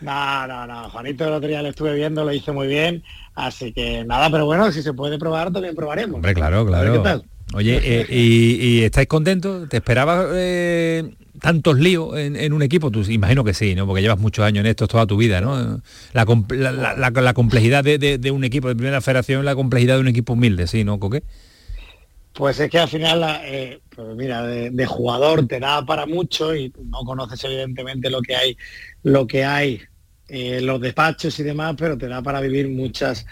[0.00, 0.90] No, no, no.
[0.90, 3.02] Juanito el otro día lo estuve viendo, lo hizo muy bien.
[3.34, 6.16] Así que nada, pero bueno, si se puede probar, también probaremos.
[6.16, 6.92] Hombre, claro, A ver claro.
[6.92, 7.24] qué tal.
[7.54, 9.68] Oye, eh, y, y estáis contentos?
[9.70, 11.14] ¿Te esperabas eh,
[11.46, 12.90] tantos líos en, un equipo?
[12.90, 13.86] Tú imagino que sí, ¿no?
[13.86, 15.80] Porque llevas muchos años en esto, toda tu vida, ¿no?
[16.12, 19.94] La, com- la- la- la- la complejidad de, un equipo de primera federación, la complejidad
[19.94, 21.22] de un equipo humilde, ¿sí, no, Coque?
[22.32, 26.52] Pues es que al final, eh, pues mira, de, de jugador te da para mucho
[26.54, 28.56] y no conoces evidentemente lo que hay,
[29.04, 29.80] lo que hay
[30.28, 33.24] eh, los despachos y demás, pero te da para vivir muchas,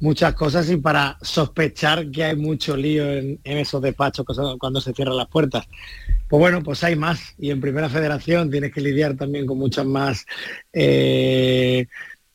[0.00, 4.26] muchas cosas y para sospechar que hay mucho lío en, en esos despachos
[4.58, 5.66] cuando se cierran las puertas.
[6.28, 7.34] Pues bueno, pues hay más.
[7.38, 10.26] Y en Primera Federación tienes que lidiar también con muchas más
[10.72, 11.86] eh,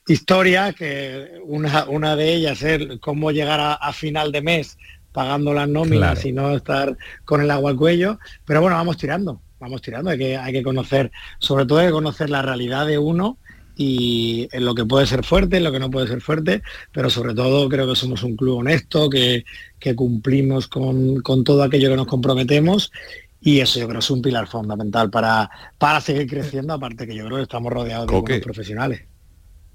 [0.07, 4.78] historias, que una, una de ellas es cómo llegar a, a final de mes
[5.11, 6.28] pagando las nóminas Claro.
[6.30, 8.20] y no estar con el agua al cuello.
[8.45, 10.11] Pero bueno, vamos tirando, vamos tirando.
[10.11, 13.38] Hay que, hay que conocer, sobre todo hay que conocer la realidad de uno
[13.78, 17.09] y en lo que puede ser fuerte, en lo que no puede ser fuerte, pero
[17.09, 19.45] sobre todo creo que somos un club honesto, que,
[19.80, 22.91] que cumplimos con, con todo aquello que nos comprometemos
[23.39, 27.25] y eso yo creo es un pilar fundamental para, para seguir creciendo, aparte que yo
[27.25, 29.01] creo que estamos rodeados de buenos profesionales.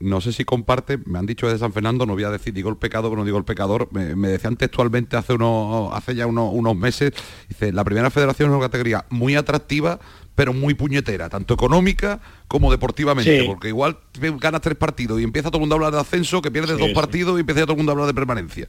[0.00, 2.68] No sé si comparte, me han dicho desde San Fernando, no voy a decir digo
[2.68, 3.88] el pecado, pero no digo el pecador.
[3.92, 7.12] Me, me decían textualmente hace unos, hace ya unos, unos meses,
[7.48, 10.00] dice, la primera federación es una categoría muy atractiva,
[10.34, 13.46] pero muy puñetera, tanto económica como deportivamente, Sí.
[13.46, 13.98] porque igual
[14.40, 16.80] ganas tres partidos y empieza todo el mundo a hablar de ascenso, que pierdes Sí,
[16.80, 16.94] dos sí.
[16.94, 18.68] partidos y empieza todo el mundo a hablar de permanencia.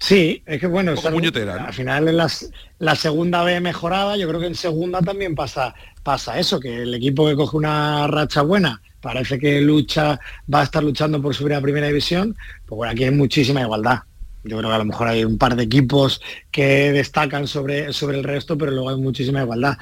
[0.00, 1.66] Sí, es que bueno, Poco es algo- puñetera, ¿no?
[1.66, 5.74] al final en las- la segunda vez mejorada, yo creo que en segunda también pasa,
[6.04, 10.20] pasa eso, que el equipo que coge una racha buena parece que lucha,
[10.52, 12.36] va a estar luchando por subir a primera división,
[12.66, 14.00] pues bueno, aquí hay muchísima igualdad.
[14.44, 16.20] Yo creo que a lo mejor hay un par de equipos
[16.50, 19.76] que destacan sobre, sobre el resto, pero luego hay muchísima igualdad.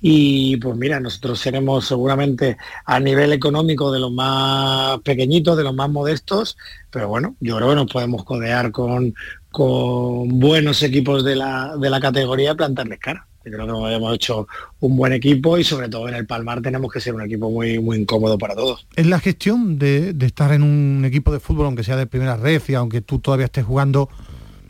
[0.00, 5.74] Y pues mira, nosotros seremos seguramente a nivel económico de los más pequeñitos, de los
[5.74, 6.56] más modestos,
[6.90, 9.14] pero bueno, yo creo que nos podemos codear con,
[9.50, 13.29] con buenos equipos de la, de la categoría y plantarles cara.
[13.42, 14.46] Creo que hemos hecho
[14.80, 17.78] un buen equipo y sobre todo en el Palmar tenemos que ser un equipo muy,
[17.78, 18.86] muy incómodo para todos.
[18.96, 22.36] Es la gestión de, de estar en un equipo de fútbol, aunque sea de primera
[22.36, 24.10] red y aunque tú todavía estés jugando,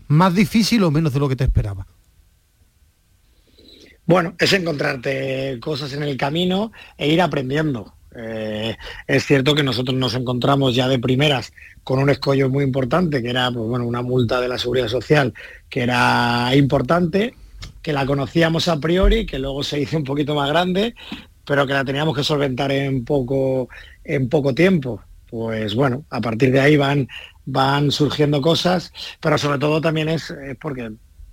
[0.07, 1.87] más difícil o menos de lo que te esperaba.
[4.07, 7.95] Bueno, es encontrarte cosas en el camino e ir aprendiendo.
[8.17, 11.53] Eh, es cierto que nosotros nos encontramos ya de primeras
[11.85, 15.33] con un escollo muy importante, que era pues, bueno, una multa de la seguridad social
[15.69, 17.35] que era importante,
[17.83, 20.95] que la conocíamos a priori, que luego se hizo un poquito más grande,
[21.45, 23.69] pero que la teníamos que solventar en poco,
[24.05, 25.03] en poco tiempo.
[25.29, 27.09] Pues bueno, a partir de ahí van,
[27.45, 30.91] van surgiendo cosas, pero sobre todo también es, es porque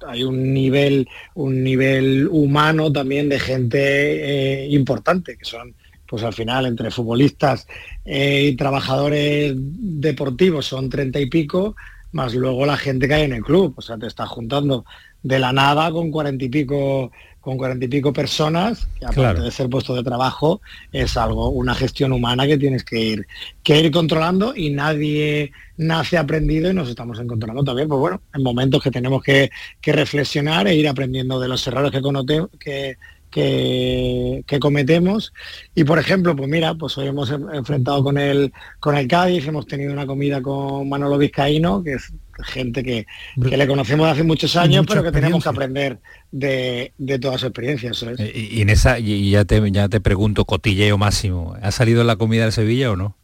[0.08, 5.76] hay un nivel, un nivel humano también de gente eh, importante, que son
[6.08, 7.68] pues al final entre futbolistas
[8.06, 11.76] eh, y trabajadores deportivos son treinta y pico,
[12.14, 13.74] más luego la gente que hay en el club.
[13.76, 14.86] O sea, te estás juntando
[15.28, 17.12] de la nada con cuarenta y pico
[17.42, 19.44] con cuarenta y pico personas, que aparte Claro.
[19.44, 20.60] de ser puesto de trabajo,
[20.92, 23.28] es algo, una gestión humana que tienes que ir,
[23.64, 28.44] que ir controlando y nadie nace aprendido y nos estamos encontrando también, pues bueno, en
[28.44, 29.50] momentos que tenemos que,
[29.80, 32.98] que reflexionar e ir aprendiendo de los errores que, conote- que,
[33.32, 35.32] que, que cometemos.
[35.74, 38.52] Y por ejemplo, pues mira, pues hoy hemos en- enfrentado con el,
[38.82, 42.12] con el Cádiz, hemos tenido una comida con Manolo Vizcaíno, que es
[42.44, 43.06] gente que,
[43.42, 46.00] que le conocemos de hace muchos años, Mucha pero que tenemos que aprender
[46.32, 47.92] de, de toda su experiencia.
[47.92, 48.20] Eso es.
[48.20, 52.16] Y, y en esa, y ya te, ya te pregunto, cotilleo máximo, ¿ha salido la
[52.16, 53.16] comida de Sevilla o no?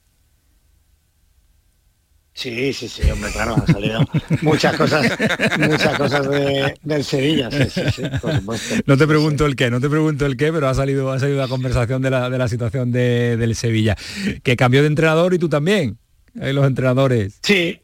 [2.35, 4.03] Sí, sí, sí, hombre, claro, han salido
[4.41, 5.05] muchas cosas,
[5.59, 8.75] muchas cosas de, del Sevilla, sí, sí, sí, por supuesto.
[8.87, 11.37] No te pregunto el qué, no te pregunto el qué, pero ha salido, ha salido
[11.37, 13.95] la conversación de la, de la situación de, del Sevilla.
[14.41, 15.99] Que cambió de entrenador y tú también.
[16.41, 17.37] Ahí los entrenadores.
[17.43, 17.79] Sí,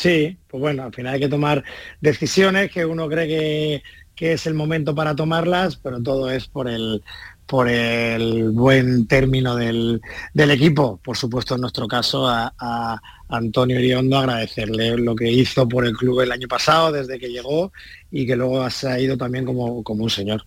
[0.00, 1.62] sí, pues bueno, al final hay que tomar
[2.00, 3.82] decisiones que uno cree que,
[4.14, 7.02] que es el momento para tomarlas, pero todo es por el
[7.46, 10.00] por el buen término del,
[10.32, 11.00] del equipo.
[11.02, 16.20] Por supuesto, en nuestro caso, a, Antonio Iriondo agradecerle lo que hizo por el club
[16.20, 17.72] el año pasado, desde que llegó,
[18.10, 20.44] y que luego ha ido también como, como un señor.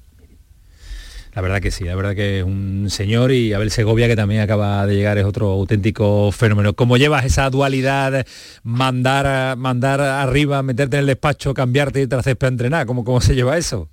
[1.33, 4.41] La verdad que sí, la verdad que es un señor y Abel Segovia que también
[4.41, 6.73] acaba de llegar es otro auténtico fenómeno.
[6.73, 8.27] ¿Cómo llevas esa dualidad,
[8.61, 12.85] mandar, mandar arriba, meterte en el despacho, cambiarte y tras para entrenar?
[12.85, 13.89] ¿Cómo, ¿Cómo se lleva eso?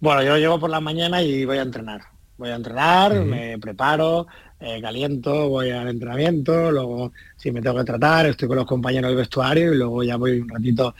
[0.00, 2.00] Bueno, yo llego por la mañana y voy a entrenar.
[2.36, 4.26] Voy a entrenar, me preparo,
[4.60, 9.10] eh, caliento, voy al entrenamiento, luego si me tengo que tratar, estoy con los compañeros
[9.10, 10.94] del vestuario y luego ya voy un ratito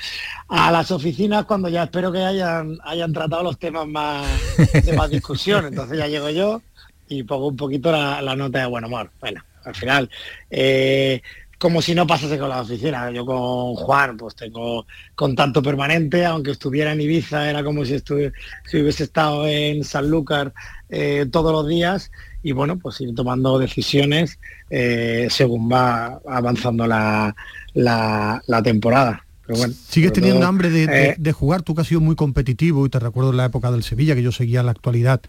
[0.49, 4.25] a las oficinas cuando ya espero que hayan, hayan tratado los temas más
[4.73, 5.67] de más discusión.
[5.67, 6.63] Entonces ya llego yo
[7.09, 9.11] y pongo un poquito la, nota de buen humor.
[9.19, 10.09] Bueno, al final,
[10.49, 11.21] eh,
[11.59, 13.11] como si no pasase con la oficina.
[13.11, 14.87] Yo con Juan pues tengo
[15.17, 20.53] contacto permanente, aunque estuviera en Ibiza, era como si, si hubiese estado en Sanlúcar
[20.89, 22.13] eh, todos los días
[22.43, 24.39] y bueno, pues ir tomando decisiones
[24.71, 27.35] eh, según va avanzando la,
[27.75, 29.25] la, la temporada.
[29.47, 31.63] Pero bueno, ¿Sigues teniendo todo, hambre de, eh, de, de, jugar?
[31.63, 34.23] Tú que has sido muy competitivo y te recuerdo en la época del Sevilla, que
[34.23, 35.23] yo seguía la actualidad,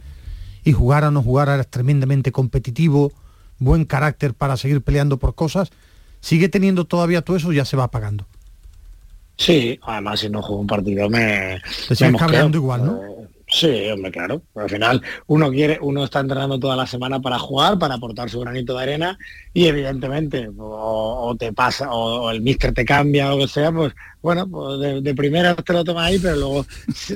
[0.64, 3.14] y jugar o no jugar eras tremendamente competitivo,
[3.60, 5.70] buen carácter para seguir peleando por cosas.
[6.22, 8.26] ¿Sigue teniendo todavía todo eso ya se va apagando?
[9.38, 11.62] Sí, además si no juego un partido me...
[11.88, 13.01] Te cabreando igual, ¿no?
[13.01, 14.41] Eh, sí, hombre, claro.
[14.56, 18.39] Al final uno quiere, uno está entrenando toda la semana para jugar, para aportar su
[18.39, 19.18] granito de arena
[19.54, 23.52] y evidentemente o, o te pasa o, o, el míster te cambia o lo que
[23.52, 26.66] sea, pues bueno, pues de, de primera te lo tomas ahí, pero luego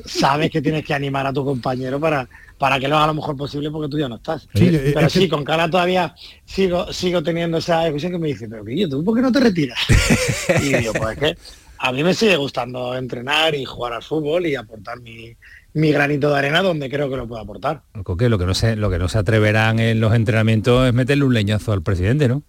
[0.05, 2.27] sabes que tienes que animar a tu compañero para,
[2.57, 4.47] para que lo haga lo mejor posible porque tú ya no estás.
[4.53, 5.29] Sí, pero sí, que...
[5.29, 6.15] con cara todavía
[6.45, 9.39] sigo, sigo teniendo esa discusión que me dice, pero Guillo, ¿tú por qué no te
[9.41, 9.79] retiras?
[10.63, 11.37] y yo, pues es que
[11.79, 15.35] a mí me sigue gustando entrenar y jugar al fútbol y aportar mi,
[15.73, 17.83] mi granito de arena donde creo que lo puedo aportar.
[18.03, 21.25] Coque, lo que no se, lo que no se atreverán en los entrenamientos es meterle
[21.25, 22.43] un leñazo al presidente, ¿no?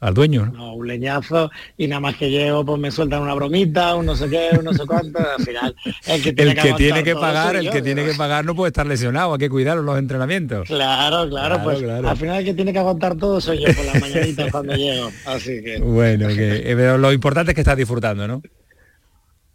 [0.00, 0.52] Al dueño, ¿no?
[0.52, 4.16] No, un leñazo y nada más que llego, pues me sueltan una bromita, un no
[4.16, 7.04] sé qué, un no sé cuánto, al final el que tiene el que, que, tiene
[7.04, 9.82] que pagar, el yo, que tiene que pagar no puede estar lesionado, hay que cuidarlo
[9.82, 10.66] los entrenamientos.
[10.66, 12.08] Claro, claro, claro pues claro.
[12.08, 15.08] al final el que tiene que aguantar todo soy yo por las mañanitas cuando llego,
[15.24, 15.78] así que...
[15.78, 18.42] Bueno, que, eh, pero lo importante es que estás disfrutando, ¿no?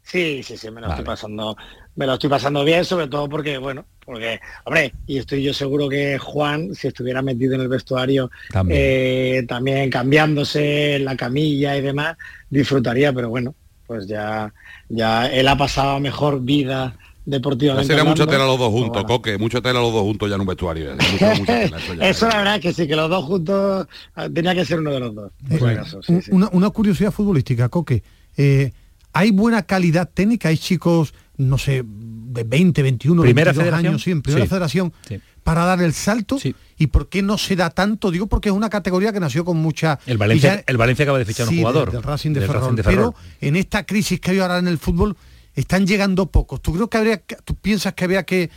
[0.08, 1.02] Sí, sí, sí, me lo vale.
[1.02, 1.58] estoy pasando,
[1.98, 5.90] me lo estoy pasando bien, sobre todo porque, bueno, porque, hombre, y estoy yo seguro
[5.90, 11.76] que Juan, si estuviera metido en el vestuario, también, eh, también cambiándose en la camilla
[11.76, 12.16] y demás,
[12.50, 13.54] disfrutaría, pero bueno,
[13.86, 14.54] pues ya,
[14.88, 16.96] ya él ha pasado mejor vida
[17.26, 17.88] deportivamente.
[17.88, 19.08] Sería mucha tela los dos juntos, bueno.
[19.10, 20.96] Coque, mucha tela los dos juntos ya en un vestuario.
[21.12, 23.88] Mucha, mucha tela, eso, ya, eso la verdad es que sí, que los dos juntos
[24.16, 25.32] ah, tenía que ser uno de los dos.
[25.60, 26.32] Bueno, caso, sí, sí.
[26.32, 28.02] Una, una, curiosidad futbolística, Coque.
[28.38, 28.72] Eh,
[29.18, 33.94] hay buena calidad técnica, hay chicos, no sé, de 20, 21, ¿Primera 22 federación?
[33.94, 34.50] años, sí, en primera sí.
[34.50, 35.20] federación, sí.
[35.44, 36.38] para dar el salto.
[36.38, 36.54] Sí.
[36.78, 38.12] ¿Y por qué no se da tanto?
[38.12, 39.98] Digo porque es una categoría que nació con mucha...
[40.06, 41.88] El Valencia, ya, el Valencia acaba de fichar un jugador.
[41.92, 43.14] Del, del Racing de, Ferrol, de Ferrol.
[43.16, 45.18] Pero en esta crisis que hay ahora en el fútbol,
[45.56, 46.62] están llegando pocos.
[46.62, 48.52] ¿Tú, creo que habría, tú piensas que habría que,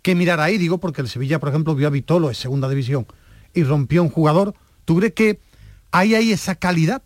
[0.00, 0.58] que mirar ahí?
[0.58, 3.08] Digo, porque el Sevilla, por ejemplo, vio a Vitolo en segunda división
[3.52, 4.54] y rompió un jugador.
[4.84, 5.40] ¿Tú crees que
[5.90, 7.02] hay ahí esa calidad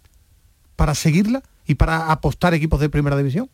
[0.77, 3.49] para seguirla y para apostar equipos de primera división?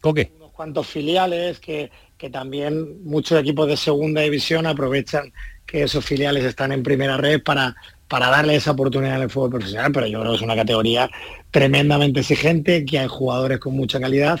[0.00, 0.32] Coque.
[0.36, 5.32] Unos cuantos filiales que, que también muchos equipos de segunda división aprovechan
[5.66, 7.74] que esos filiales están en primera red para,
[8.06, 11.10] para darle esa oportunidad en el fútbol profesional, pero yo creo que es una categoría
[11.50, 14.38] tremendamente exigente, que hay jugadores con mucha calidad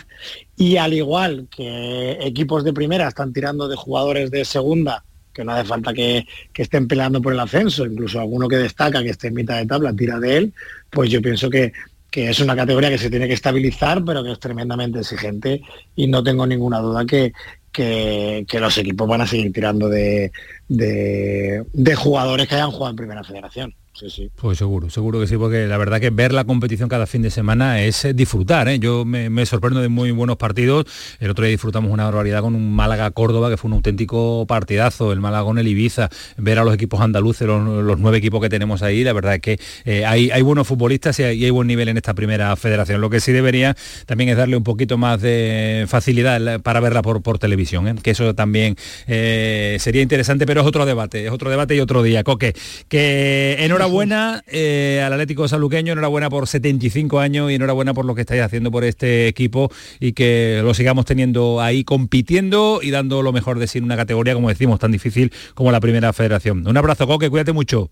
[0.56, 5.52] y al igual que equipos de primera están tirando de jugadores de segunda, que no
[5.52, 9.28] hace falta que, que estén peleando por el ascenso, incluso alguno que destaca, que esté
[9.28, 10.54] en mitad de tabla, tira de él,
[10.90, 11.72] pues yo pienso que,
[12.10, 15.62] que es una categoría que se tiene que estabilizar, pero que es tremendamente exigente
[15.96, 17.32] y no tengo ninguna duda que,
[17.72, 20.30] que, los equipos van a seguir tirando de,
[20.68, 23.74] de, de, jugadores que hayan jugado en Primera Federación.
[23.94, 24.30] Sí, sí.
[24.36, 27.30] Pues seguro, seguro que sí, porque la verdad que ver la competición cada fin de
[27.30, 28.66] semana es eh, disfrutar.
[28.68, 28.78] ¿eh?
[28.78, 30.86] Yo me, sorprendo de muy buenos partidos.
[31.20, 35.12] El otro día disfrutamos una barbaridad con un Málaga-Córdoba, que fue un auténtico partidazo.
[35.12, 38.82] El Málaga con el Ibiza, ver a los equipos andaluces, los, nueve equipos que tenemos
[38.82, 39.04] ahí.
[39.04, 42.14] La verdad es que eh, hay, hay, buenos futbolistas y hay, buen nivel en esta
[42.14, 43.02] primera federación.
[43.02, 43.76] Lo que sí debería
[44.06, 47.94] también es darle un poquito más de facilidad para verla por, por televisión, ¿eh?
[48.02, 48.76] que eso también
[49.06, 52.24] sería interesante, pero es otro debate, es otro debate y otro día.
[52.24, 52.54] Coque,
[52.88, 58.14] que enhorabuena enhorabuena eh, al Atlético Saluqueño, enhorabuena por 75 años y enhorabuena por lo
[58.14, 63.22] que estáis haciendo por este equipo y que lo sigamos teniendo ahí compitiendo y dando
[63.22, 66.66] lo mejor de sí en una categoría, como decimos, tan difícil como la primera federación.
[66.66, 67.90] Un abrazo, Coque, cuídate mucho.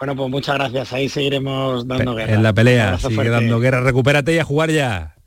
[0.00, 0.92] Bueno, pues muchas gracias.
[0.92, 2.34] Ahí seguiremos dando guerra.
[2.34, 3.30] En la pelea, sigue fuerte.
[3.30, 5.17] dando guerra, recupérate y a jugar ya.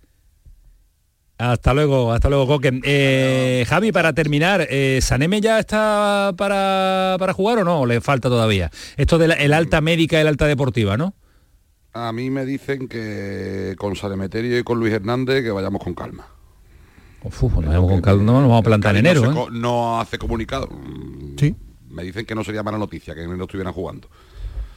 [1.42, 2.80] Hasta luego, hasta luego, Coque.
[2.84, 7.82] Eh, Javi, para terminar, eh, ¿Saneme ya está para, para jugar o no?
[7.82, 8.70] ¿O ¿Le falta todavía?
[8.96, 11.16] Esto del el alta médica y el alta deportiva, ¿no?
[11.94, 16.28] A mí me dicen que con Sanemeterio y con Luis Hernández que vayamos con calma.
[17.24, 19.32] Uf, nos vamos con calma, no nos vamos a plantar en enero.
[19.32, 19.50] no, ¿eh?
[19.52, 20.70] no hace comunicado.
[21.38, 21.56] Sí.
[21.90, 24.10] Me dicen que no sería mala noticia que no estuvieran jugando.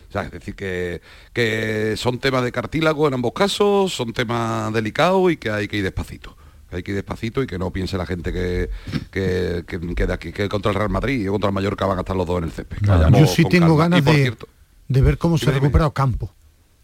[0.09, 1.03] O sea, es decir, que,
[1.35, 5.77] que son temas de cartílago en ambos casos, son temas delicados y que hay que
[5.77, 6.39] ir despacito.
[6.75, 8.70] Hay que ir despacito y que no piense la gente que,
[9.11, 11.99] que, que- que de aquí, que contra el Real Madrid o contra el Mallorca van
[11.99, 12.79] a estar los dos en el césped.
[12.87, 13.99] Vayamos Yo sí tengo calma.
[13.99, 14.49] Y ganas de, cierto,
[14.89, 15.66] de ver cómo se Dime, dime.
[15.66, 16.33] recupera Ocampo.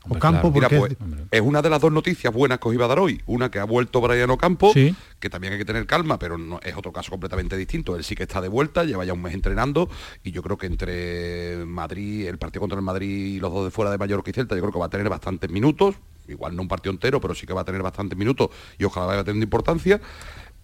[0.08, 2.88] Ocampo Mira, porque pues, es una de las dos noticias buenas que os iba a
[2.88, 3.20] dar hoy.
[3.26, 4.94] Una que ha vuelto Brian Ocampo, Sí.
[5.18, 7.96] que también hay que tener calma, pero no, es otro caso completamente distinto.
[7.96, 9.90] Él sí que está de vuelta, lleva ya un mes entrenando
[10.24, 13.70] y yo creo que entre Madrid, el partido contra el Madrid y los dos de
[13.70, 15.96] fuera de Mallorca y Celta, yo creo que va a tener bastantes minutos.
[16.30, 19.06] Igual no un partido entero, pero sí que va a tener bastantes minutos y ojalá
[19.06, 20.00] vaya teniendo importancia.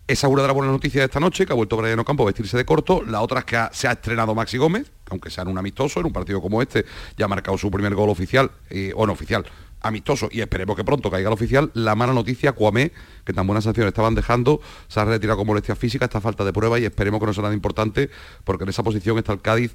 [0.09, 2.23] Esa es una de las buenas noticias de esta noche, que ha vuelto Brian Ocampo
[2.23, 3.03] a vestirse de corto.
[3.03, 6.07] La otra es que se ha estrenado Maxi Gómez, aunque sea en un amistoso, en
[6.07, 6.85] un partido como este,
[7.17, 9.45] ya ha marcado su primer gol oficial, eh, o no oficial,
[9.81, 11.73] amistoso, y esperemos que pronto caiga el oficial.
[11.75, 12.93] La mala noticia, Cuamé,
[13.25, 16.53] que tan buenas sanciones estaban dejando, se ha retirado con molestias físicas, esta falta de
[16.53, 18.09] prueba, y esperemos que no sea nada importante,
[18.45, 19.75] porque en esa posición está el Cádiz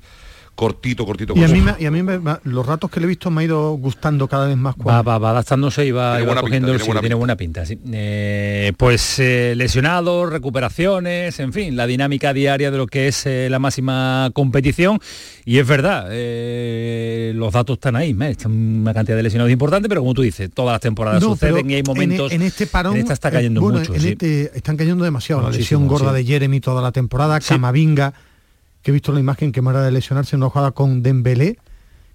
[0.56, 1.34] cortito, cortito.
[1.36, 3.42] Y a mí, me- y a mí me- los ratos que le he visto me
[3.42, 4.76] ha ido gustando cada vez más.
[4.76, 6.88] Va, va, va adaptándose y va, Tiene y va buena cogiendo pinta, el tiene sí,
[6.88, 7.66] buena tiene buena pinta.
[7.66, 7.80] sí.
[7.92, 13.48] Eh, pues eh, lesionados, recuperaciones, en fin, la dinámica diaria de lo que es eh,
[13.50, 15.00] la máxima competición.
[15.46, 18.30] Y es verdad, eh, los datos están ahí, ¿eh?
[18.30, 21.70] están una cantidad de lesionados importante, pero como tú dices, todas las temporadas No, suceden
[21.70, 22.32] y hay momentos.
[22.32, 22.96] En, en este parón.
[22.96, 23.96] en esta está eh, cayendo bueno, mucho.
[23.96, 24.10] en sí.
[24.10, 25.42] este están cayendo demasiado.
[25.42, 26.18] la lesión gorda sí.
[26.18, 28.14] de Jeremy toda la temporada, Camavinga,
[28.82, 31.58] que he visto la imagen que muera de lesionarse en una jugada con Dembélé,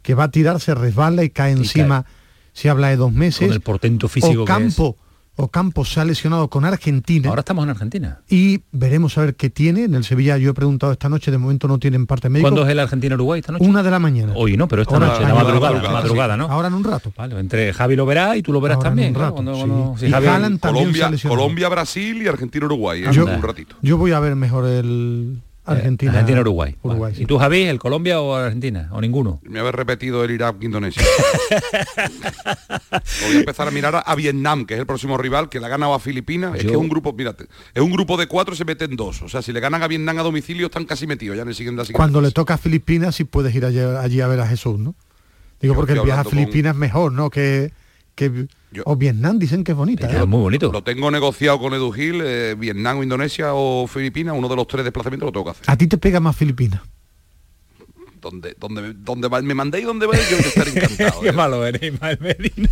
[0.02, 2.04] que va a tirar, se resbala y cae encima.
[2.52, 3.46] Se habla de dos meses.
[3.48, 4.96] Con el portento físico que Ocampo,
[5.38, 7.28] Ocampo se ha lesionado con Argentina.
[7.28, 8.20] Ahora estamos en Argentina.
[8.30, 9.84] y veremos a ver qué tiene.
[9.84, 12.44] En el Sevilla yo he preguntado esta noche, de momento no tienen parte médico.
[12.48, 13.64] ¿Cuándo es el Argentina-Uruguay esta noche?
[13.66, 14.32] Una de la mañana.
[14.34, 16.46] Hoy no, pero esta Ahora noche, la madrugada, madrugada, madrugada, ¿no?
[16.46, 17.12] Ahora en un rato.
[17.14, 19.14] Vale, entre Javi lo verá y tú lo verás Ahora en también.
[19.16, 19.60] un rato, cuando- sí.
[19.60, 21.28] cuando- si Y Javi- Haaland también se ha Colombia.
[21.28, 23.04] Colombia, Brasil y Argentina-Uruguay.
[23.04, 23.08] ¿eh?
[23.12, 23.76] Yo- un ratito.
[23.82, 26.12] Yo voy a ver mejor el Argentina.
[26.12, 26.76] Argentina Uruguay.
[26.82, 27.14] Uruguay, Vale.
[27.16, 27.22] sí.
[27.22, 28.88] ¿Y tú Javi, el Colombia o Argentina?
[28.92, 29.40] ¿O ninguno?
[29.42, 31.02] Me habéis repetido el Irak-Indonesia.
[33.26, 35.68] Voy a empezar a mirar a, Vietnam, que es el próximo rival, que le ha
[35.68, 36.54] ganado a Filipinas.
[36.54, 39.22] Es que es un grupo, mírate, es un grupo de cuatro y se meten dos.
[39.22, 41.54] O sea, si le ganan a Vietnam a domicilio, están casi metidos, ya en el
[41.54, 41.82] siguiente.
[41.82, 44.78] la Cuando le toca a Filipinas, sí puedes ir allí, allí a ver a Jesús,
[44.78, 44.94] ¿no?
[45.60, 47.30] Digo, Yo porque el viaje a con- Filipinas es mejor, ¿no?
[47.30, 47.72] Que,
[48.16, 50.10] que Yo- o Vietnam dicen que es bonita.
[50.10, 50.18] ¿eh?
[50.22, 50.72] Es muy bonito.
[50.72, 54.66] Lo tengo negociado con Edu Gil, eh, Vietnam o Indonesia o Filipinas, uno de los
[54.66, 55.64] tres desplazamientos lo tengo que hacer.
[55.68, 56.80] A ti te pega más Filipinas.
[58.26, 61.20] Donde, donde, donde me mandéis donde vais, yo voy a estar encantado.
[61.22, 61.32] Qué ¿eh?
[61.32, 62.70] malo eres, Ismael Medina.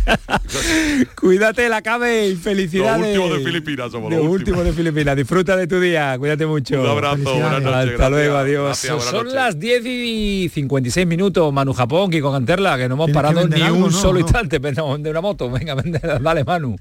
[1.15, 3.15] Cuídate la cabe y felicidades.
[3.15, 5.15] Los últimos de Filipinas somos, los últimos de Filipinas.
[5.15, 6.17] Disfruta de tu día.
[6.19, 6.81] Cuídate mucho.
[6.81, 7.67] Un abrazo, buenas noches.
[7.67, 8.11] Hasta gracias.
[8.11, 8.83] luego, adiós.
[8.83, 13.39] Gracias, Son las 10 y 56 minutos, Manu Japón, Kiko Canterla, que no hemos parado
[13.39, 13.91] vender ni algo, un ¿no?
[13.91, 14.19] solo ¿No?
[14.19, 15.49] instante pero de una moto.
[15.49, 16.75] Venga, vende, dale, Manu.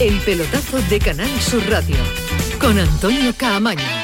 [0.00, 1.96] El pelotazo de Canal Sur Radio
[2.58, 4.03] con Antonio Caamaño.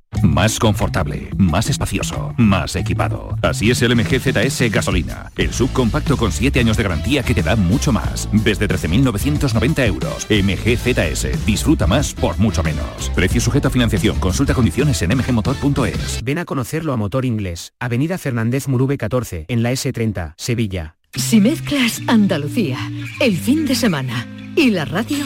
[0.23, 3.37] Más confortable, más espacioso, más equipado.
[3.41, 7.43] Así es el MG ZS gasolina, el subcompacto con 7 años de garantía que te
[7.43, 8.29] da mucho más.
[8.31, 10.27] Desde 13.990 euros.
[10.29, 13.11] MG ZS, disfruta más por mucho menos.
[13.15, 16.21] Precio sujeto a financiación, consulta condiciones en mgmotor.es.
[16.23, 20.95] Ven a conocerlo a Motor Inglés, Avenida Fernández Murube 14, en la S30, Sevilla.
[21.13, 22.77] Si mezclas Andalucía,
[23.19, 25.25] el fin de semana y la radio,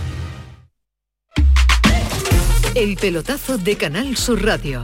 [2.73, 4.81] El pelotazo de Canal Sur Radio,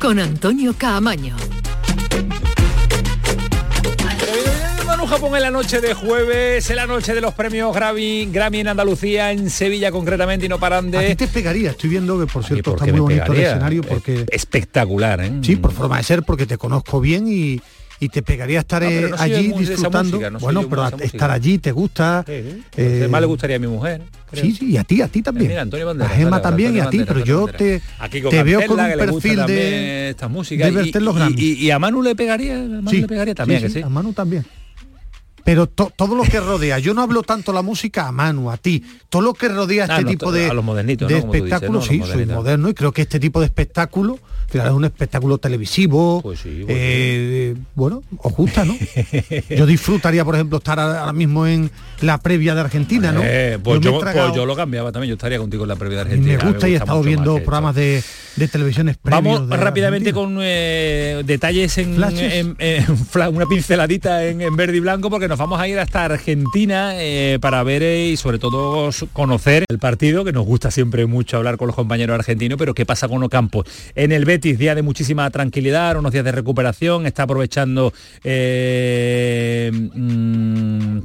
[0.00, 1.36] con Antonio Caamaño.
[4.86, 8.60] Manu Japón en la noche de jueves, en la noche de los premios Grammy, Grammy
[8.60, 10.98] en Andalucía, en Sevilla concretamente, y no paran de...
[10.98, 13.82] A ti te pegaría, estoy viendo que por cierto ¿por está muy bonito el escenario
[13.82, 14.24] porque...
[14.30, 15.32] Espectacular, ¿eh?
[15.42, 17.60] Sí, por forma de ser, porque te conozco bien y,
[18.00, 20.04] y te pegaría estar No, pero eh, no allí disfrutando.
[20.16, 21.32] música, no soy bueno, pero estar música.
[21.32, 22.24] allí te gusta.
[22.26, 22.32] Sí,
[22.76, 24.02] eh, Además le gustaría a mi mujer.
[24.30, 24.44] creo.
[24.44, 25.48] Sí, sí, y a ti, a ti también.
[25.48, 27.80] Mira, Antonio a Gema vale, también y a ti, pero yo te,
[28.42, 30.70] veo con un perfil de, esta música.
[30.70, 30.90] de
[31.36, 33.80] y- y- a Manu le pegaría, a Manu Sí, le pegaría también, que sí.
[33.82, 34.44] a Manu también.
[35.46, 38.56] Pero to- todo lo que rodea, yo no hablo tanto la música a Manu, a
[38.58, 41.22] ti, todo lo que rodea Ah, este no, tipo to- de, a los modernitos, de
[41.22, 41.80] ¿no?
[41.82, 44.18] Sí, soy moderno y creo que este tipo de espectáculo,
[44.50, 48.76] final es un espectáculo televisivo, Pues eh, bueno, os gusta, ¿no?
[49.56, 51.70] yo disfrutaría, por ejemplo, estar ahora mismo en
[52.00, 53.20] la previa de Argentina, ¿no?
[53.24, 55.98] Eh, pues, yo, tragado- pues yo lo cambiaba también, yo estaría contigo en la previa
[55.98, 56.38] de y Argentina.
[56.44, 58.02] me gusta y he estado viendo programas de,
[58.36, 60.34] de televisiones Vamos de rápidamente Argentina.
[60.36, 62.00] con eh, detalles en,
[63.32, 67.38] una pinceladita en, en verde y blanco porque nos vamos a ir hasta Argentina eh,
[67.40, 71.56] para ver eh, y sobre todo conocer el partido que nos gusta siempre mucho hablar
[71.56, 73.64] con los compañeros argentinos pero qué pasa con Ocampo
[73.94, 77.92] en el Betis día de muchísima tranquilidad unos días de recuperación está aprovechando
[78.24, 80.98] eh, mm,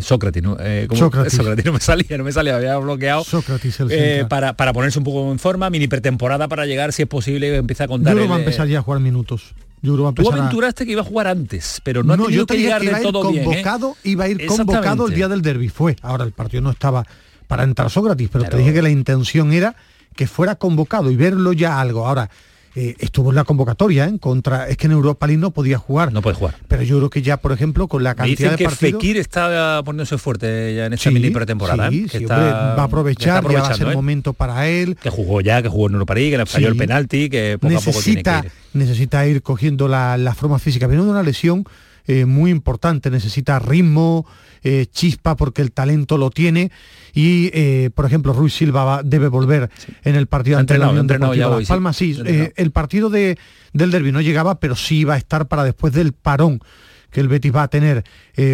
[0.00, 0.56] Sócrates, ¿no?
[0.58, 0.88] Eh.
[0.94, 1.34] Sócrates.
[1.34, 3.24] Sócrates, no me salía, no me salía, había bloqueado.
[3.24, 7.02] Sócrates, el Eh, para, para ponerse un poco en forma, mini pretemporada para llegar, si
[7.02, 8.14] es posible, empieza a contar.
[8.14, 9.54] Yo que va a empezar ya a jugar minutos.
[9.82, 12.42] Yo creo Tú a- aventuraste que iba a jugar antes, pero no, ha no, tenido
[12.42, 13.42] yo te que llegar que iba ir todo bien.
[13.42, 13.44] ¿eh?
[13.46, 15.68] convocado, iba a ir convocado el día del derby.
[15.68, 15.96] Fue.
[16.02, 17.04] Ahora el partido no estaba
[17.48, 19.74] para entrar Sócrates, pero te dije que la intención era
[20.14, 22.06] que fuera convocado y verlo ya algo.
[22.06, 22.30] Ahora,
[22.74, 24.68] eh, estuvo en la convocatoria en contra.
[24.68, 26.12] Es que en Europa League no podía jugar.
[26.12, 26.56] No puede jugar.
[26.68, 28.92] Pero yo creo que ya, por ejemplo, con la Me cantidad dicen de que partidos.
[29.02, 31.90] Fekir está poniéndose fuerte ya en esta Sí, mini pretemporada.
[31.90, 32.02] sí, ¿eh?
[32.10, 33.94] que sí, está, hombre, va a que aprovechar, ya va a ser ¿eh?
[33.94, 34.96] momento para él.
[35.02, 37.76] Que jugó ya, que jugó en Europa League, que le falló el penalti, que poco
[37.76, 38.52] a poco tiene que necesita, ir.
[38.72, 40.86] necesita ir cogiendo la, la forma física.
[40.86, 41.64] Viene de una lesión
[42.06, 44.26] eh, muy importante, necesita ritmo,
[44.62, 46.70] eh, chispa, porque el talento lo tiene.
[47.12, 49.70] Y, eh, por ejemplo, Ruiz Silva va- debe volver
[50.04, 51.66] en el partido ante la Unión Deportiva Las sí.
[51.66, 51.96] Palmas.
[51.96, 53.38] Sí, eh, el partido de,
[53.72, 56.60] del derbi no llegaba, pero sí iba a estar para después del parón
[57.10, 58.04] que el Betis va a tener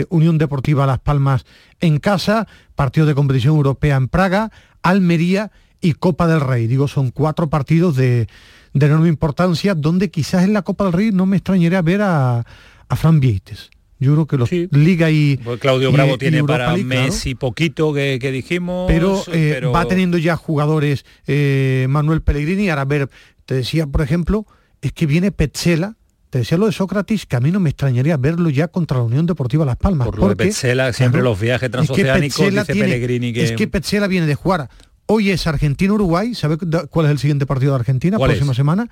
[0.08, 1.44] Unión Deportiva Las Palmas
[1.80, 4.50] en casa, partido de competición europea en Praga,
[4.82, 6.66] Almería y Copa del Rey.
[6.66, 8.26] Digo, son cuatro partidos de,
[8.74, 12.44] de enorme importancia, donde quizás en la Copa del Rey no me extrañaría ver a,
[12.88, 13.70] a Fran Vieites.
[14.00, 17.02] Yo creo que los Liga y Pues Claudio Bravo y tiene para League, claro.
[17.06, 18.86] Messi poquito que, que dijimos.
[18.88, 22.68] pero, eh, pero- va teniendo ya jugadores eh, Manuel Pellegrini.
[22.70, 23.08] Ahora, a ver,
[23.44, 24.46] te decía, por ejemplo,
[24.82, 25.96] es que viene Petzela,
[26.30, 29.02] te decía lo de Sócrates, que a mí no me extrañaría verlo ya contra la
[29.04, 30.06] Unión Deportiva Las Palmas.
[30.06, 33.32] Por lo de porque, Petzela, siempre claro, los viajes es que transoceánicos, dice tiene- Pellegrini
[33.32, 33.42] que...
[33.44, 34.68] Es que Petzela viene de jugar.
[35.06, 36.34] Hoy es Argentina-Uruguay.
[36.34, 38.18] ¿Sabe cu- cuál es el siguiente partido de Argentina?
[38.18, 38.56] ¿Cuál Próxima es?
[38.56, 38.88] semana.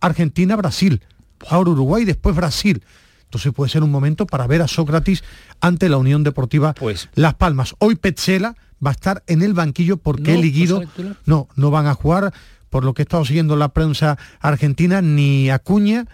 [0.00, 1.02] Argentina-Brasil.
[1.48, 2.82] Ahora Uruguay, después Brasil.
[3.28, 5.22] Entonces puede ser un momento para ver a Sócrates
[5.60, 7.74] ante la Unión Deportiva Pues Las Palmas.
[7.78, 10.82] Hoy Petzela va a estar en el banquillo porque No, él y Guido
[11.26, 12.32] no no, van a jugar,
[12.70, 16.06] por lo que he estado siguiendo en la prensa argentina, ni Acuña,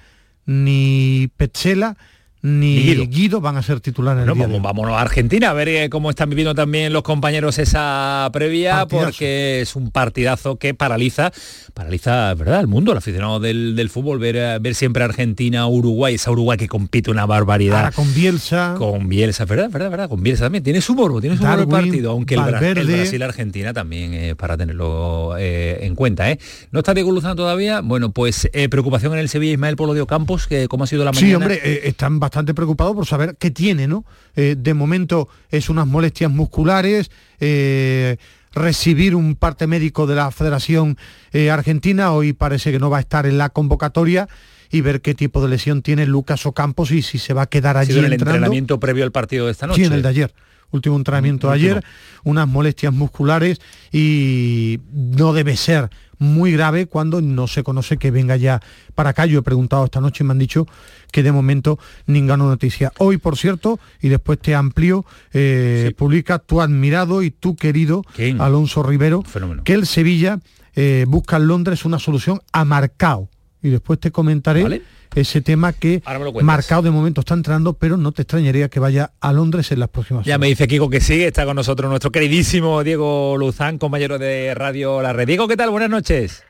[0.44, 1.96] ni Petzela,
[2.44, 3.06] ni Guido.
[3.08, 3.40] Guido.
[3.40, 6.28] van a ser titulares en Bueno, vamos, vámonos a Argentina a ver eh, cómo están
[6.28, 9.06] viviendo también los compañeros esa previa, Partidazo.
[9.06, 11.32] porque es un partidazo que paraliza,
[11.72, 12.60] paraliza, ¿verdad?
[12.60, 16.58] El mundo, el aficionado del, del fútbol, ver, eh, ver siempre Argentina, Uruguay, esa Uruguay
[16.58, 17.78] que compite una barbaridad.
[17.78, 19.70] Ahora con Bielsa, Con Bielsa, ¿verdad?
[19.70, 19.90] ¿verdad?
[19.90, 20.08] ¿verdad?
[20.10, 20.62] Con Bielsa también.
[20.62, 22.42] Tiene su morbo, tiene su morbo el partido, aunque el.
[22.42, 26.30] Brasil-Argentina también es para tenerlo eh, en cuenta.
[26.30, 26.38] ¿eh?
[26.72, 27.80] ¿No está Diego Luzano todavía?
[27.80, 31.04] Bueno, pues eh, preocupación en el Sevilla, Ismael Polo de Campos, que cómo ha sido
[31.04, 31.26] la mañana.
[31.28, 34.04] Sí, hombre, eh, están bastante preocupados por saber qué tiene, ¿no?
[34.34, 37.10] Eh, de momento es unas molestias musculares,
[37.40, 38.16] eh,
[38.54, 40.96] recibir un parte médico de la Federación
[41.32, 42.12] eh, Argentina.
[42.12, 44.28] Hoy parece que no va a estar en la convocatoria
[44.70, 47.76] y ver qué tipo de lesión tiene Lucas Ocampos y si se va a quedar
[47.76, 48.34] allí en el entrando.
[48.34, 49.82] entrenamiento previo al partido de esta noche.
[49.82, 50.34] Sí, en el de ayer.
[50.70, 51.84] Último entrenamiento de ayer,
[52.24, 53.60] unas molestias musculares
[53.92, 55.88] y no debe ser
[56.18, 58.60] muy grave cuando no se conoce que venga ya
[58.94, 59.26] para acá.
[59.26, 60.66] Yo he preguntado esta noche y me han dicho
[61.10, 62.92] que de momento ninguna noticia.
[62.98, 68.02] Hoy, por cierto, y después te amplío, eh, publica tu admirado y tu querido
[68.38, 69.22] Alonso Rivero,
[69.64, 70.40] que el Sevilla
[70.74, 73.28] eh, busca en Londres una solución a Marcao.
[73.64, 74.82] Y después te comentaré
[75.14, 76.02] ese tema que
[76.42, 79.88] Marcao de momento está entrando, pero no te extrañaría que vaya a Londres en las
[79.88, 84.18] próximas Ya me dice Kiko que sí, está con nosotros nuestro queridísimo Diego Luzán, compañero
[84.18, 85.28] de Radio La Red.
[85.28, 85.70] Diego, ¿qué tal?
[85.70, 86.42] Buenas noches.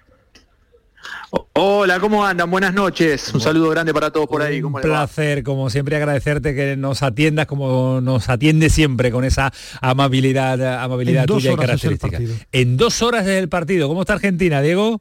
[1.53, 2.51] Hola, ¿cómo andan?
[2.51, 3.33] Buenas noches.
[3.33, 4.61] Un saludo grande para todos por ahí.
[4.61, 10.83] Un placer, como siempre, agradecerte que nos atiendas como nos atiende siempre con esa amabilidad,
[10.83, 12.19] amabilidad tuya y característica.
[12.51, 13.87] En dos horas del partido.
[13.87, 15.01] ¿Cómo está Argentina, Diego?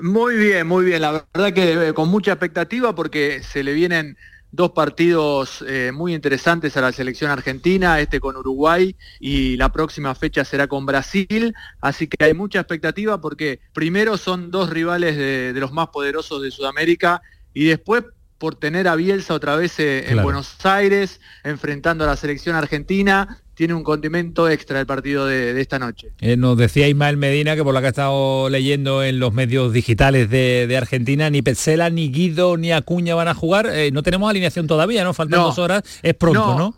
[0.00, 1.00] Muy bien, muy bien.
[1.00, 4.16] La verdad que eh, con mucha expectativa porque se le vienen
[4.52, 10.14] dos partidos eh, muy interesantes a la selección argentina, este con Uruguay y la próxima
[10.14, 15.52] fecha será con Brasil, así que hay mucha expectativa porque primero son dos rivales de,
[15.56, 17.22] los más poderosos de Sudamérica
[17.52, 18.04] y después
[18.38, 23.40] por tener a Bielsa otra vez eh, en Buenos Aires, enfrentando a la selección argentina,
[23.54, 26.08] tiene un condimento extra el partido de, esta noche.
[26.20, 29.72] Eh, nos decía Ismael Medina que por lo que ha estado leyendo en los medios
[29.72, 33.70] digitales de, Argentina, ni Petzela, ni Guido, ni Acuña van a jugar.
[33.72, 35.14] Eh, no tenemos alineación todavía, ¿no?
[35.14, 35.82] Faltan dos horas.
[36.02, 36.74] Es pronto, ¿no?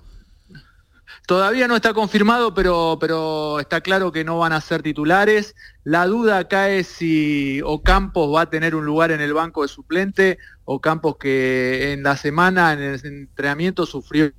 [1.29, 5.55] Todavía no está confirmado, pero, pero está claro que no van a ser titulares.
[5.85, 9.68] La duda acá es si Ocampos va a tener un lugar en el banco de
[9.68, 10.39] suplente.
[10.64, 14.33] Ocampos que en la semana, en el entrenamiento, sufrió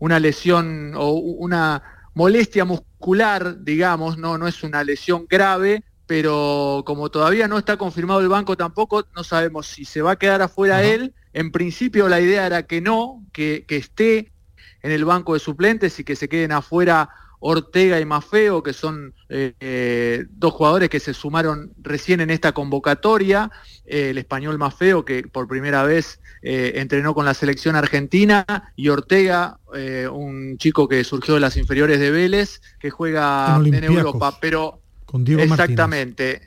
[0.00, 1.82] una lesión o una
[2.14, 8.20] molestia muscular, digamos, no, no es una lesión grave, pero como todavía no está confirmado
[8.20, 11.12] el banco tampoco, no sabemos si se va a quedar afuera él.
[11.34, 14.29] En principio la idea era que no, que, que esté
[14.82, 17.10] en el banco de suplentes y que se queden afuera
[17.40, 22.52] Ortega y Mafeo, que son eh, eh, dos jugadores que se sumaron recién en esta
[22.52, 23.50] convocatoria.
[23.86, 29.58] Eh, el español Mafeo, que por primera vez entrenó con la selección argentina, y Ortega,
[30.10, 34.38] un chico que surgió de las inferiores de Vélez, que juega en, Europa.
[34.40, 36.40] Pero con Diego exactamente.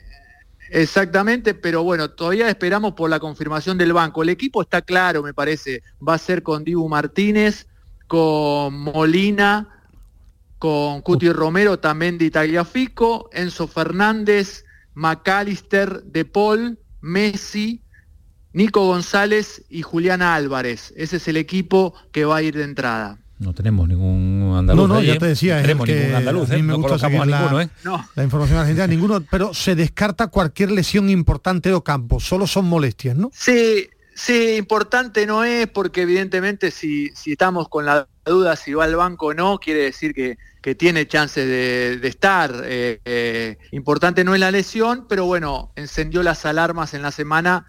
[0.70, 4.24] Exactamente, pero bueno, todavía esperamos por la confirmación del banco.
[4.24, 5.82] El equipo está claro, me parece.
[6.06, 7.68] Va a ser con Dibu Martínez,
[8.06, 9.68] con Molina,
[10.58, 17.82] con Cuti Romero, también de Tagliafico, Enzo Fernández, McAllister, De Paul, Messi,
[18.52, 20.94] Nico González y Juliana Álvarez.
[20.96, 23.18] Ese es el equipo que va a ir de entrada.
[23.38, 24.88] No tenemos ningún andaluz.
[24.88, 26.50] No, no, ya te decía, no tenemos ningún andaluz.
[26.50, 26.62] A mí ¿eh?
[26.62, 27.68] me gusta seguir la, ¿eh?
[28.14, 33.16] la, información argentina, ninguno, pero se descarta cualquier lesión importante de Ocampo, solo son molestias,
[33.16, 33.30] ¿no?
[33.34, 38.84] Sí, Sí, importante no es porque evidentemente si, si estamos con la duda si va
[38.84, 40.36] al banco o no, quiere decir que,
[40.76, 42.62] tiene chances de, estar.
[42.64, 47.66] Eh, eh, importante no es la lesión, pero bueno, encendió las alarmas en la semana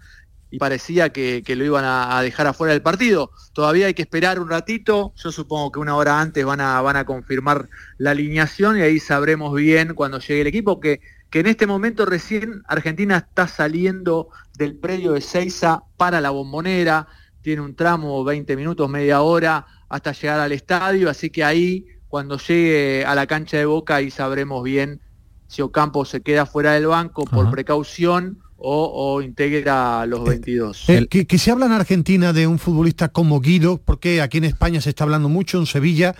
[0.50, 3.32] y parecía que, lo iban a, dejar afuera del partido.
[3.52, 6.96] Todavía hay que esperar un ratito, yo supongo que una hora antes van a, van
[6.96, 7.68] a confirmar
[7.98, 12.06] la alineación y ahí sabremos bien cuando llegue el equipo que que en este momento
[12.06, 17.06] recién Argentina está saliendo del predio de Seiza para la bombonera,
[17.42, 22.38] tiene un tramo 20 minutos, media hora hasta llegar al estadio, así que ahí cuando
[22.38, 25.00] llegue a la cancha de Boca ahí sabremos bien
[25.46, 30.88] si Ocampo se queda fuera del banco por precaución o, integra a los 22.
[30.88, 34.44] Eh, que, que, se habla en Argentina de un futbolista como Guido, porque aquí en
[34.44, 36.16] España se está hablando mucho, en Sevilla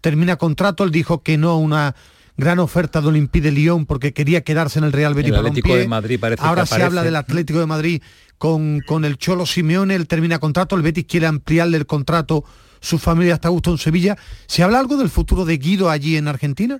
[0.00, 1.94] termina contrato, él dijo que no una
[2.36, 5.86] gran oferta de Olympique de Lyon porque quería quedarse en el Real Betis Atlético de
[5.86, 8.02] Madrid parece Ahora se habla del Atlético de Madrid
[8.38, 12.44] con, con el Cholo Simeone, él termina contrato, el Betis quiere ampliarle el contrato,
[12.80, 14.18] su familia está a gusto en Sevilla.
[14.46, 16.78] ¿Se habla algo del futuro de Guido allí en Argentina?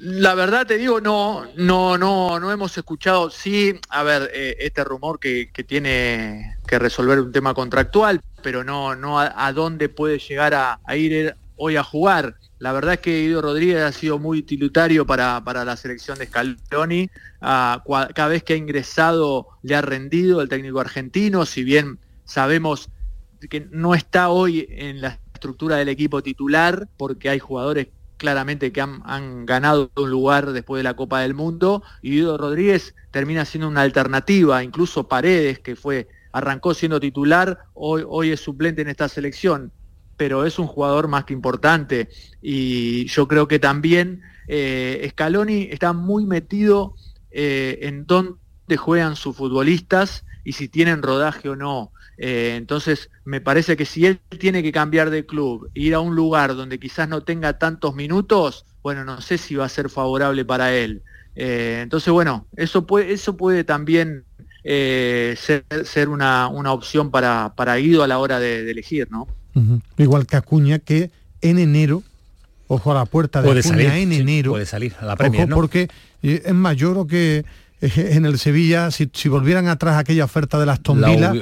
[0.00, 4.84] La verdad te digo, no, no, no, no hemos escuchado, sí, a ver, eh, este
[4.84, 10.54] rumor que, tiene que resolver un tema contractual, pero no, no a, dónde puede llegar
[10.54, 12.36] a, a ir hoy a jugar.
[12.58, 17.10] La verdad es que Guido Rodríguez ha sido muy utilitario para, la selección de Scaloni.
[17.40, 17.84] Ah,
[18.14, 22.88] cada vez que ha ingresado le ha rendido el técnico argentino, si bien sabemos
[23.50, 28.80] que no está hoy en la estructura del equipo titular, porque hay jugadores claramente que
[28.80, 33.68] han, ganado un lugar después de la Copa del Mundo, y Guido Rodríguez termina siendo
[33.68, 39.08] una alternativa, incluso Paredes, que fue, arrancó siendo titular, hoy, hoy es suplente en esta
[39.08, 39.72] selección
[40.18, 42.10] pero es un jugador más que importante.
[42.42, 46.96] Y yo creo que también eh, Scaloni está muy metido
[47.30, 51.92] eh, en dónde juegan sus futbolistas y si tienen rodaje o no.
[52.18, 56.16] Eh, entonces, me parece que si él tiene que cambiar de club, ir a un
[56.16, 60.44] lugar donde quizás no tenga tantos minutos, bueno, no sé si va a ser favorable
[60.44, 61.02] para él.
[61.40, 64.24] Entonces, bueno, eso puede, eso puede también
[64.64, 69.28] ser, ser una, una, opción para, para Guido a la hora de, de elegir, ¿no?
[69.58, 69.80] Uh -huh.
[69.98, 72.02] Igual que Acuña, que en enero,
[72.66, 74.52] ojo a la puerta de puede Acuña salir, en sí, enero.
[74.52, 75.56] puede salir a la Premier, ojo, ¿no?
[75.56, 75.88] porque
[76.22, 77.44] eh, es mayor que
[77.80, 81.32] eh, en el Sevilla, si, si, volvieran atrás aquella oferta de las Villa,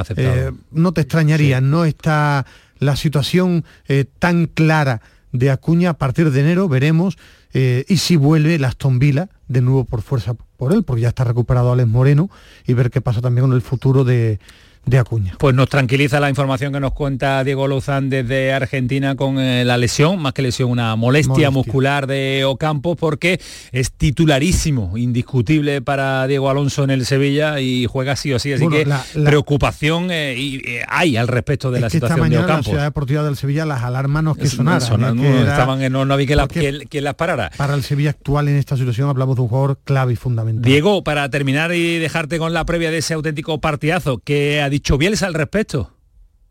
[0.00, 0.34] aceptado.
[0.34, 1.64] Eh, no te extrañaría, sí.
[1.64, 2.46] no está
[2.78, 5.00] la situación eh, tan clara
[5.32, 7.18] de Acuña a partir de enero, veremos,
[7.52, 11.08] eh, y si vuelve el Aston Villa de nuevo por fuerza por él, porque ya
[11.08, 12.30] está recuperado Alex Moreno,
[12.66, 14.38] y ver qué pasa también con el futuro de,
[14.86, 15.34] de Acuña.
[15.38, 19.76] Pues nos tranquiliza la información que nos cuenta Diego Lozán desde Argentina con eh, la
[19.76, 23.40] lesión, más que lesión, una molestia, molestia, muscular de Ocampo, porque
[23.72, 28.64] es titularísimo, indiscutible para Diego Alonso en el Sevilla y juega sí o sí, así
[28.64, 29.30] bueno, que la, la...
[29.30, 32.70] preocupación eh, y, eh, hay al respecto de es la situación esta mañana de Ocampo.
[32.70, 35.18] En la ciudad deportiva del Sevilla las alarmas no que sonaran.
[35.18, 35.52] Que era...
[35.52, 37.50] estaban, no, no había que, la, que, que, las parara.
[37.56, 40.62] Para el Sevilla actual en esta situación hablamos de un jugador clave y fundamental.
[40.62, 44.98] Diego, para terminar y dejarte con la previa de ese auténtico partidazo, que ha dicho
[44.98, 45.96] Bielsa al respecto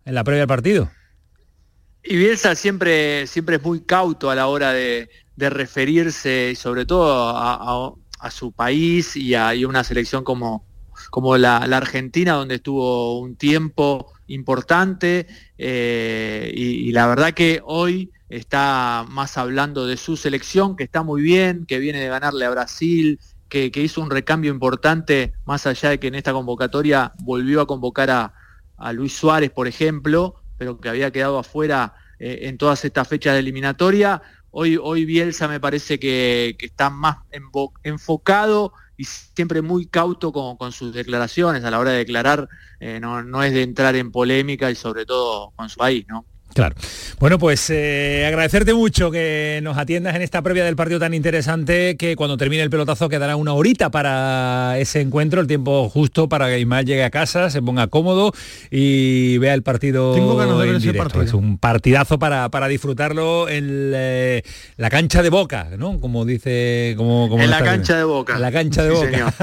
[0.06, 0.90] en la previa del partido?
[2.04, 7.34] Y Bielsa siempre, siempre es muy cauto a la hora de, referirse, y sobre todo
[7.36, 10.66] a, su país y a, una selección como,
[11.10, 15.28] como la, Argentina, donde estuvo un tiempo importante.
[15.58, 21.22] Eh, y, la verdad que hoy está más hablando de su selección, que está muy
[21.22, 23.20] bien, que viene de ganarle a Brasil,
[23.54, 28.10] que, hizo un recambio importante, más allá de que en esta convocatoria volvió a convocar
[28.10, 28.34] a,
[28.92, 33.40] Luis Suárez, por ejemplo, pero que había quedado afuera eh, en todas estas fechas de
[33.40, 34.22] eliminatoria.
[34.52, 37.20] Hoy, hoy Bielsa me parece que, que está más
[37.84, 42.50] enfocado y siempre muy cauto con, con, sus declaraciones a la hora de declarar,
[42.82, 46.26] eh, no, no es de entrar en polémica y sobre todo con su país, ¿no?
[46.54, 46.76] Claro.
[47.20, 51.98] Bueno, pues eh, agradecerte mucho que nos atiendas en esta previa del partido tan interesante
[51.98, 56.48] que cuando termine el pelotazo quedará una horita para ese encuentro, el tiempo justo para
[56.48, 58.34] que Ismael llegue a casa, se ponga cómodo
[58.70, 60.14] y vea el partido.
[60.14, 61.24] Tengo ganas de ver ese partido.
[61.24, 64.44] Es un partidazo para, para disfrutarlo en eh,
[64.78, 66.00] la cancha de Boca, ¿no?
[66.00, 66.94] Como dice...
[66.98, 68.36] Como, como en la cancha de Boca.
[68.36, 69.34] En la cancha de sí, Boca.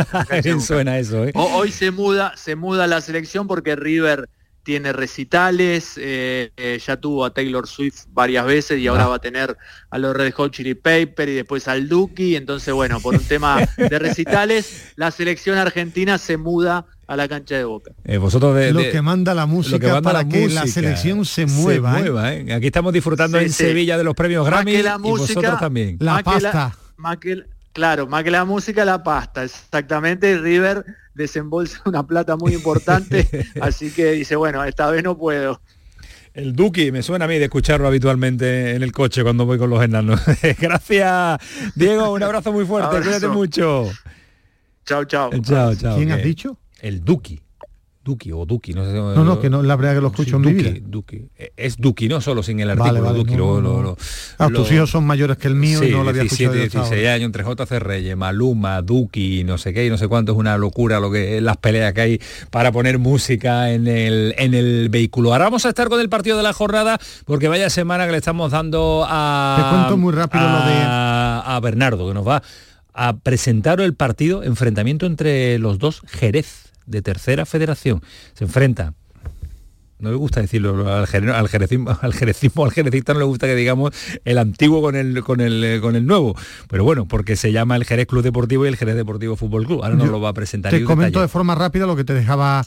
[0.43, 1.33] Bien suena eso, ¿eh?
[1.35, 4.29] Hoy se muda, se muda la selección porque River
[4.63, 9.09] tiene recitales, eh, eh, ya tuvo a Taylor Swift varias veces y ahora ah.
[9.09, 9.57] va a tener
[9.91, 13.67] a los Red Hot Chili Pepper y después al Duki, entonces bueno, por un tema
[13.77, 17.91] de recitales, la selección argentina se muda a la cancha de Boca.
[18.05, 20.65] Eh, vosotros de, lo de, que manda la música que manda para la que música,
[20.65, 21.97] la selección se mueva.
[21.97, 23.65] Se mueva Aquí estamos disfrutando sí, en sí.
[23.65, 25.97] Sevilla de los premios Grammy la y vosotros también.
[25.99, 26.77] La pasta.
[26.97, 27.43] Más que,
[27.73, 30.39] claro, más que la música, la pasta, exactamente.
[30.39, 33.29] River desembolsa una plata muy importante,
[33.61, 35.61] así que dice, bueno, esta vez no puedo.
[36.33, 39.69] El Duki, me suena a mí de escucharlo habitualmente en el coche cuando voy con
[39.69, 40.21] los enanos.
[40.61, 41.41] Gracias,
[41.75, 43.05] Diego, un abrazo muy fuerte, Abrazo.
[43.05, 43.91] cuídate mucho.
[44.87, 45.31] Chao, chao.
[45.43, 45.97] Chao, chao.
[45.97, 46.57] ¿Quién que- has dicho?
[46.81, 47.41] El Duki.
[48.03, 48.93] Duki o Duki, no sé.
[48.95, 50.87] No, no, que no, la verdad que lo escucho Sí, en mi Duki, vida.
[50.89, 51.17] Duki.
[51.37, 53.03] Eh, Es Duki, no solo sin el artículo.
[53.03, 53.97] vale, Duki, no, lo- lo-
[54.39, 56.55] Ah, tus hijos son mayores que el mío y no lo había 17, escuchado.
[56.57, 57.15] yo hasta 16 ahora.
[57.15, 60.57] años entre JC Reyes, Maluma, Duki, no sé qué, y no sé cuánto, es una
[60.57, 62.21] locura lo que las peleas que hay
[62.51, 65.33] para poner música en el, en el vehículo.
[65.33, 68.19] Ahora vamos a estar con el partido de la jornada, porque vaya semana que le
[68.19, 69.57] estamos dando a.
[69.63, 72.43] Te cuento muy rápido lo de- a Bernardo, que nos va
[72.95, 78.03] a presentar el partido, enfrentamiento entre los dos Jerez de tercera federación.
[78.35, 78.95] Se enfrenta
[80.01, 83.55] no le gusta decirlo al, al jerecismo, al jerecismo, al jerecista no le gusta que
[83.55, 83.93] digamos
[84.25, 86.35] el antiguo con el con el con el nuevo.
[86.69, 89.83] Pero bueno, porque se llama el Jerez Club Deportivo y el Jerez Deportivo Fútbol Club.
[89.83, 90.73] Ahora nos Yo lo va a presentar.
[90.73, 91.23] Te y comento detalle.
[91.23, 92.65] de forma rápida lo que te dejaba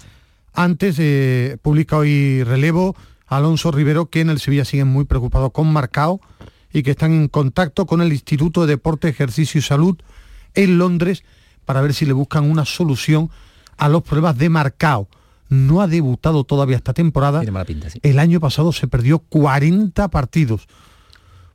[0.53, 0.97] antes.
[0.99, 2.95] eh, publica hoy relevo
[3.27, 6.21] Alonso Rivero que en el Sevilla siguen muy preocupados con Marcao
[6.71, 9.97] y que están en contacto con el Instituto de Deporte, Ejercicio y Salud
[10.53, 11.23] en Londres
[11.65, 13.29] para ver si le buscan una solución
[13.77, 15.07] a los problemas de Marcao.
[15.49, 17.39] No ha debutado todavía esta temporada.
[17.41, 17.99] Tiene mala pinta, sí.
[18.01, 20.67] El año pasado se perdió 40 partidos.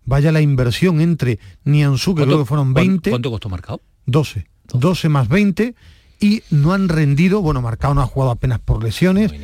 [0.04, 3.10] Vaya la inversión entre Nianzú, que ¿Cuánto- creo que fueron cuán- 20.
[3.10, 3.80] ¿Cuánto costó marcado?
[4.06, 4.46] 12.
[4.72, 5.74] 12 más 20
[6.20, 9.38] y no han rendido, bueno, Marcado no ha jugado apenas por lesiones y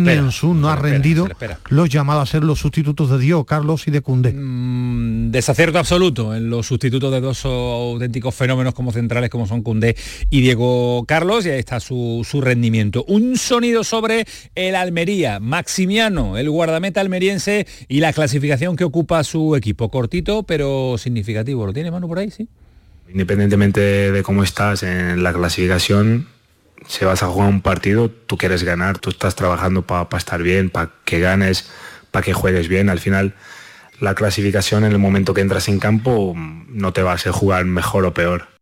[0.00, 1.28] Nianzú no ha rendido
[1.68, 4.32] los llamados a ser los sustitutos de Diego Carlos y de Cundé.
[4.32, 9.96] Mm, desacierto absoluto en los sustitutos de dos auténticos fenómenos como centrales como son Cundé
[10.30, 13.04] y Diego Carlos y ahí está su, su rendimiento.
[13.08, 19.56] Un sonido sobre el Almería, Maximiano, el guardameta almeriense y la clasificación que ocupa su
[19.56, 19.90] equipo.
[19.90, 21.66] Cortito pero significativo.
[21.66, 22.30] ¿Lo tiene mano por ahí?
[22.30, 22.48] Sí.
[23.14, 26.26] Independientemente de cómo estás en la clasificación,
[26.88, 30.68] si vas a jugar un partido, tú quieres ganar, tú estás trabajando para estar bien,
[30.68, 31.70] para que ganes,
[32.10, 32.90] para que juegues bien.
[32.90, 33.34] Al final,
[34.00, 37.64] la clasificación en el momento que entras en campo no te va a hacer jugar
[37.66, 38.53] mejor o peor.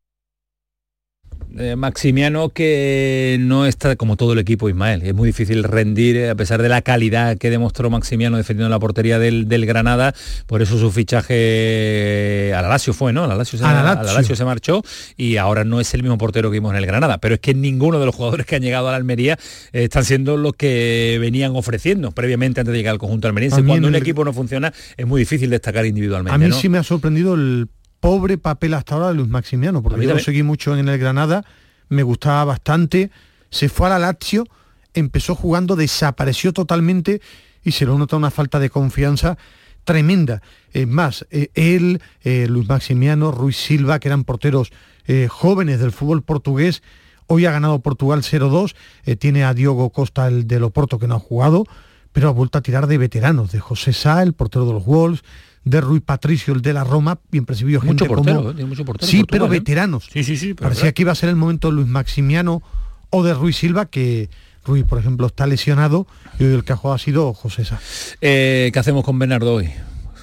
[1.58, 5.02] Eh, Maximiano que no está como todo el equipo Ismael.
[5.02, 8.78] Es muy difícil rendir eh, a pesar de la calidad que demostró Maximiano defendiendo la
[8.78, 10.14] portería del, del Granada.
[10.46, 13.24] Por eso su fichaje al Alacio fue, ¿no?
[13.24, 14.46] Al Alacio se, Alacio.
[14.46, 14.82] Marchó
[15.16, 17.18] y ahora no es el mismo portero que vimos en el Granada.
[17.18, 19.38] Pero es que ninguno de los jugadores que han llegado a la Almería
[19.72, 23.62] eh, están siendo los que venían ofreciendo previamente antes de llegar al conjunto almeriense.
[23.62, 26.34] Cuando un el- equipo no funciona es muy difícil destacar individualmente.
[26.34, 26.56] A mí ¿no?
[26.56, 27.68] sí me ha sorprendido el
[28.02, 31.44] pobre papel hasta ahora de Luis Maximiano, porque yo lo seguí mucho en el Granada,
[31.88, 33.12] me gustaba bastante,
[33.48, 34.44] se fue a la Lazio,
[34.92, 37.20] empezó jugando, desapareció totalmente
[37.62, 39.38] y se lo nota una falta de confianza
[39.84, 40.42] tremenda.
[40.72, 44.72] Es más, eh, él, eh, Luis Maximiano, Ruiz Silva, que eran porteros
[45.06, 46.82] eh, jóvenes del fútbol portugués,
[47.28, 48.74] hoy ha ganado Portugal 0-2,
[49.04, 51.66] eh, tiene a Diogo Costa, el del Oporto, que no ha jugado,
[52.12, 55.22] pero ha vuelto a tirar de veteranos, de José Sá, el portero de los Wolves,
[55.64, 58.50] de Rui Patricio, el de la Roma, bien percibido gente Mucho portero, como...
[58.50, 58.54] ¿eh?
[58.54, 59.58] Tiene mucho portero sí, Portugal, pero ¿eh?
[59.58, 60.08] veteranos.
[60.12, 60.54] Sí, sí, sí.
[60.54, 60.94] pero Parecía verdad.
[60.94, 62.62] que iba a ser el momento de Luis Maximiano
[63.10, 64.28] o de Ruiz Silva, que
[64.64, 66.06] Ruiz, por ejemplo, está lesionado
[66.38, 67.80] y hoy el que ha jugado ha sido José Sá.
[68.20, 69.70] Eh, ¿Qué hacemos con Bernardo hoy?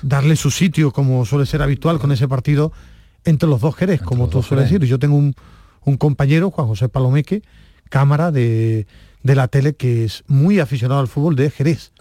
[0.02, 2.72] Darle su sitio, como suele ser habitual con ese partido,
[3.26, 4.88] entre los dos Jerez, como tú sueles decir.
[4.88, 5.36] Yo tengo un,
[5.84, 7.44] un compañero, Juan José Palomeque,
[7.90, 8.88] cámara de,
[9.22, 11.92] de la tele, que es muy aficionado al fútbol de Jerez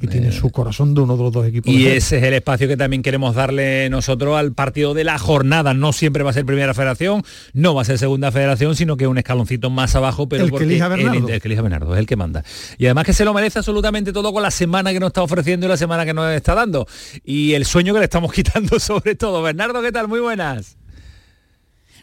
[0.00, 1.72] y tiene su corazón de uno de los dos equipos.
[1.72, 5.72] Y ese es el espacio que también queremos darle nosotros al partido de la jornada.
[5.72, 7.22] No siempre va a ser primera federación,
[7.54, 10.50] no va a ser segunda federación, sino que un escaloncito más abajo, pero El que
[10.50, 11.28] porque elija Bernardo.
[11.28, 12.44] El, el que elija Bernardo, es el que manda.
[12.76, 15.66] Y además que se lo merece absolutamente todo con la semana que nos está ofreciendo
[15.66, 16.86] y la semana que nos está dando.
[17.24, 19.42] Y el sueño que le estamos quitando sobre todo.
[19.42, 20.08] Bernardo, ¿qué tal?
[20.08, 20.76] Muy buenas.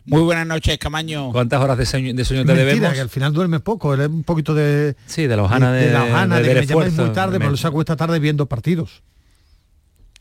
[0.05, 1.31] Muy buenas noches, Camaño.
[1.31, 2.93] ¿Cuántas horas de sueño, de sueño te Mentira, debemos?
[2.93, 4.95] que al final duerme poco, él es un poquito de...
[5.05, 7.55] Sí, de la hojana de, la hojana, de, ver que me llamáis muy tarde, pero
[7.55, 9.01] se acuesta tarde viendo partidos.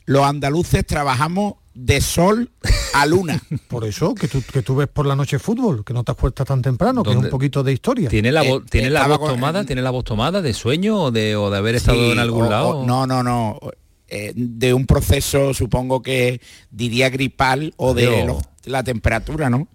[0.05, 2.49] Los andaluces trabajamos de sol
[2.93, 3.41] a luna.
[3.67, 6.45] Por eso, que tú, que tú ves por la noche fútbol, que no te acuestas
[6.47, 8.09] tan temprano, que es un poquito de historia.
[8.09, 9.65] ¿Tiene la, voz, Eh, ¿tiene la voz con- tomada?
[9.65, 12.45] ¿Tiene la voz tomada de sueño o de, o de haber estado Sí, en algún
[12.45, 12.67] o- lado?
[12.79, 13.59] o- no, no, no.
[14.07, 16.39] Eh, de un proceso, supongo que
[16.69, 19.67] diría gripal o de los- la temperatura, ¿no?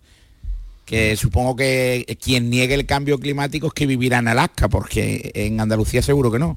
[0.84, 5.60] Que supongo que quien niegue el cambio climático es que vivirá en Alaska, porque en
[5.60, 6.56] Andalucía seguro que no.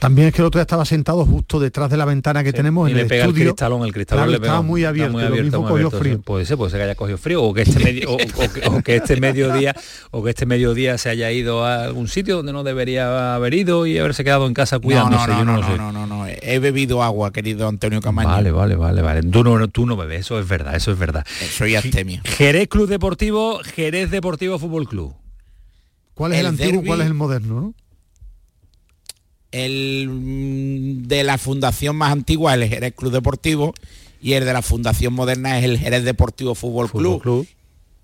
[0.00, 2.88] También es que el otro día estaba sentado justo detrás de la ventana que tenemos
[2.88, 3.42] y en le el pega estudio.
[3.44, 4.66] el cristalón, el cristalón Claro, le estaba pega.
[4.66, 6.16] muy abierto, muy lo abierto, mismo muy cogió abierto, frío.
[6.16, 6.22] sí.
[6.24, 8.18] Puede ser, puede ser que haya cogido frío o que este medio, o, o
[8.52, 9.74] que, o que este mediodía
[10.10, 13.86] o que este mediodía se haya ido a algún sitio donde no debería haber ido
[13.86, 15.26] y haberse quedado en casa cuidándose.
[15.28, 15.78] no, no, yo no, no, lo no, sé.
[15.78, 16.26] no, no, no.
[16.26, 18.30] He bebido agua, querido Antonio Camaño.
[18.30, 19.22] Vale, vale, vale, vale.
[19.22, 21.26] Tú no, tú no bebes, eso es verdad, eso es verdad.
[21.52, 22.22] Soy astemia.
[22.24, 25.12] Jerez Club Deportivo, Jerez Deportivo Fútbol Club.
[26.14, 27.60] ¿Cuál es el, El antiguo, cuál es el moderno?
[27.60, 27.74] ¿no?
[29.52, 33.74] El mm, de la fundación más antigua es el Jerez Club Deportivo
[34.20, 37.46] y el de la fundación moderna es el Jerez Deportivo Fútbol, Club.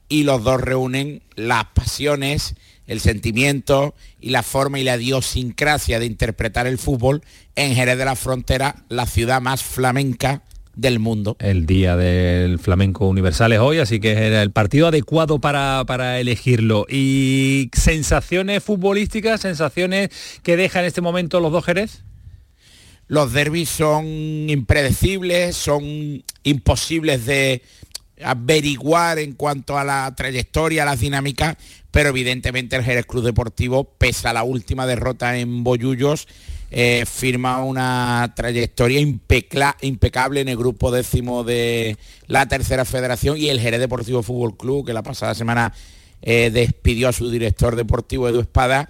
[0.09, 2.55] Y los dos reúnen las pasiones,
[2.87, 7.23] el sentimiento y la forma y la idiosincrasia de interpretar el fútbol
[7.57, 10.43] en Jerez de la Frontera, la ciudad más flamenca
[10.77, 11.37] del mundo.
[11.41, 16.21] El día del flamenco universal es hoy, así que era el partido adecuado para, para
[16.21, 16.87] elegirlo.
[16.89, 20.11] Y sensaciones futbolísticas, sensaciones
[20.43, 22.05] que deja en este momento los dos Jerez.
[23.09, 27.63] Los derbis son impredecibles, son imposibles de
[28.23, 31.57] averiguar en cuanto a la trayectoria, a las dinámicas,
[31.91, 36.27] pero evidentemente el Jerez Club Deportivo, pese a la última derrota en Boyullos,
[36.71, 43.49] eh, firma una trayectoria impecla- impecable en el grupo décimo de la tercera federación y
[43.49, 45.73] el Jerez Deportivo Fútbol Club, que la pasada semana
[46.23, 48.89] eh, despidió a su director deportivo Edu Espada,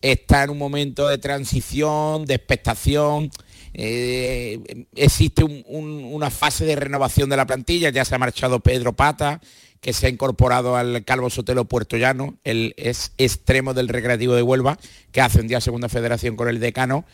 [0.00, 3.30] está en un momento de transición, de expectación.
[3.74, 4.58] eh,
[4.94, 8.92] existe un- un- una fase de renovación de la plantilla, ya se ha marchado Pedro
[8.92, 9.40] Pata,
[9.82, 14.42] que se ha incorporado al Calvo Sotelo Puerto Llano, el es extremo del Recreativo de
[14.42, 14.78] Huelva,
[15.10, 17.04] que ascendió a Segunda Federación con el decano.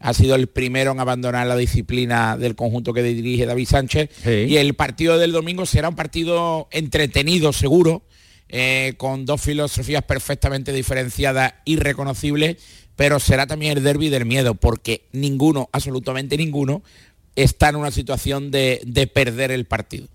[0.00, 4.10] Ha sido el primero en abandonar la disciplina del conjunto que dirige David Sánchez.
[4.26, 8.02] Y el partido del domingo será un partido entretenido, seguro,
[8.48, 12.56] eh, con dos filosofías perfectamente diferenciadas y reconocibles,
[12.96, 16.82] pero será también el derby del miedo, porque ninguno, absolutamente ninguno,
[17.36, 20.08] está en una situación de, de perder el partido.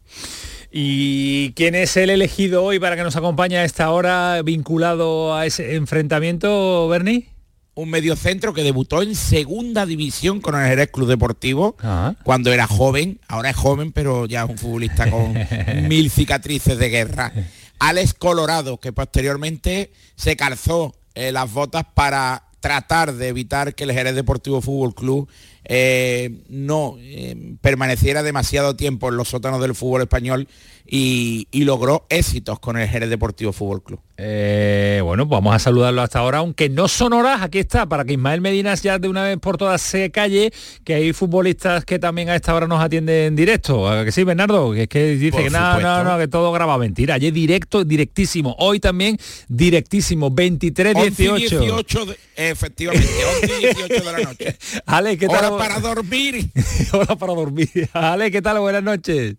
[0.72, 5.46] ¿Y quién es el elegido hoy para que nos acompañe a esta hora vinculado a
[5.46, 7.28] ese enfrentamiento, Bernie?
[7.74, 11.78] un mediocentro que debutó en segunda división con el Jerez Club Deportivo
[12.24, 15.34] cuando era joven, ahora es joven pero ya es un futbolista con
[15.88, 17.32] mil cicatrices de guerra.
[17.80, 23.92] Alex Colorado, que posteriormente se calzó eh, las botas para tratar de evitar que el
[23.94, 25.30] Jerez Deportivo Fútbol Club
[25.64, 30.48] eh, no eh, permaneciera demasiado tiempo en los sótanos del fútbol español
[30.86, 34.00] y, logró éxitos con el Jerez Deportivo Fútbol Club.
[34.18, 38.04] Eh, bueno, pues vamos a saludarlo hasta ahora, aunque no son horas, aquí está, para
[38.04, 40.52] que Ismael Medina ya de una vez por todas se calle,
[40.84, 43.88] que hay futbolistas que también a esta hora nos atienden en directo.
[44.04, 44.74] que sí, Bernardo?
[44.74, 47.16] Que es que dice que no, no, no, que todo graba mentira.
[47.16, 48.56] Ayer directo, directísimo.
[48.60, 49.18] Hoy también
[49.48, 51.60] directísimo, 23, 18.
[51.60, 52.06] 18
[52.36, 53.08] efectivamente,
[53.44, 54.58] 11 18 de la noche.
[54.86, 55.51] Ale, ¿qué tal?
[55.58, 56.50] Para dormir.
[56.94, 57.90] Hora para dormir.
[57.94, 58.60] Ale, ¿qué tal?
[58.60, 59.36] Buenas noches.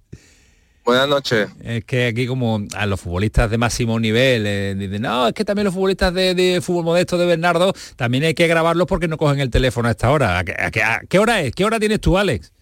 [0.84, 1.48] Buenas noches.
[1.62, 5.44] Es que aquí como a los futbolistas de máximo nivel eh, dicen, no, es que
[5.44, 9.38] también los futbolistas de, fútbol modesto de Bernardo, también hay que grabarlos porque no cogen
[9.38, 10.40] el teléfono a esta hora.
[10.40, 11.54] ¿A, qué, hora es?
[11.54, 12.52] ¿Qué hora tienes tú, Alex?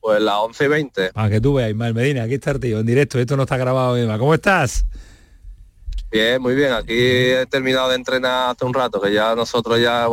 [0.00, 1.12] Pues las 11 y 20.
[1.12, 3.56] Para que tú veas, Ismael Medina, aquí está el tío, en directo, esto no está
[3.56, 4.84] grabado, ¿Cómo estás?
[6.10, 6.72] Bien, muy bien.
[6.72, 10.06] Aquí he terminado de entrenar hace un rato, que ya nosotros ya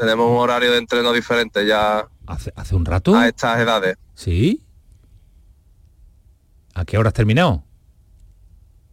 [0.00, 2.08] tenemos un horario de entreno diferente ya.
[2.26, 3.14] ¿Hace, hace un rato?
[3.14, 3.98] A estas edades.
[4.14, 4.64] ¿Sí?
[6.74, 7.62] ¿A qué hora has terminado?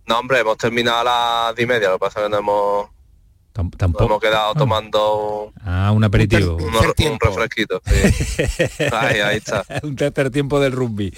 [0.06, 2.38] No, hombre, hemos terminado a las 10 y media, lo que pasa es que no
[2.40, 2.90] hemos...
[3.58, 4.06] Tampoco.
[4.06, 4.58] hemos quedado ah.
[4.58, 6.58] tomando ah, un aperitivo.
[6.58, 7.82] Un, refresquito.
[8.92, 9.66] ahí, está.
[9.84, 11.12] un tercer tiempo del rugby.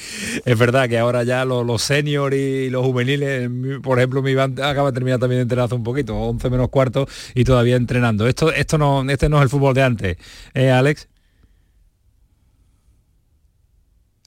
[0.45, 3.49] Es verdad que ahora ya los, los seniors y los juveniles,
[3.83, 6.69] por ejemplo, mi band acaba de terminar también de entrenar hace un poquito, 11 menos
[6.69, 8.25] cuarto y todavía entrenando.
[8.25, 10.17] Esto, esto no, este no es el fútbol de antes.
[10.53, 11.09] ¿Eh, Alex?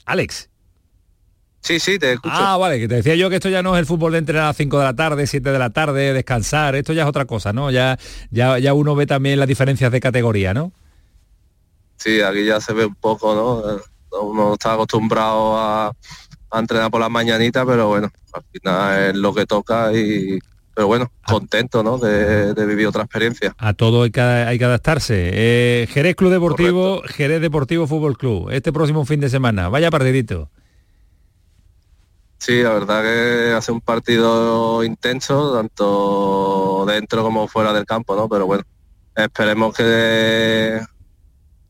[0.04, 0.51] Alex.
[1.62, 2.34] Sí, sí, te escucho.
[2.36, 4.44] Ah, vale, que te decía yo que esto ya no es el fútbol de entrenar
[4.44, 7.24] a las 5 de la tarde, 7 de la tarde, descansar, esto ya es otra
[7.24, 7.70] cosa, ¿no?
[7.70, 7.98] Ya,
[8.30, 10.72] ya, ya uno ve también las diferencias de categoría, ¿no?
[11.98, 14.20] Sí, aquí ya se ve un poco, ¿no?
[14.22, 15.92] Uno está acostumbrado a,
[16.52, 20.38] entrenar por las mañanitas, pero bueno, al final es lo que toca y,
[20.74, 21.32] pero bueno, ah.
[21.32, 21.96] contento ¿no?
[21.96, 23.54] de, vivir otra experiencia.
[23.56, 25.30] A todo hay que, hay que adaptarse.
[25.32, 29.68] Eh, Jerez Club Deportivo, Jerez Deportivo Fútbol Club, este próximo fin de semana.
[29.68, 30.50] Vaya partidito.
[32.42, 38.28] Sí, la verdad que hace un partido intenso, tanto dentro como fuera del campo, ¿no?
[38.28, 38.64] Pero bueno,
[39.14, 40.80] esperemos que,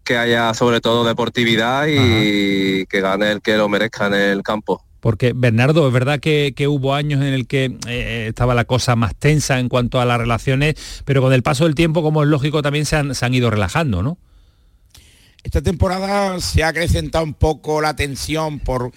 [0.02, 4.82] que haya sobre todo deportividad y que gane el que lo merezca en el campo.
[5.00, 9.14] Porque Bernardo, es verdad que, hubo años en el que eh, estaba la cosa más
[9.14, 12.62] tensa en cuanto a las relaciones, pero con el paso del tiempo, como es lógico,
[12.62, 14.16] también se han, se han ido relajando, ¿no?
[15.42, 18.92] Esta temporada se ha acrecentado un poco la tensión por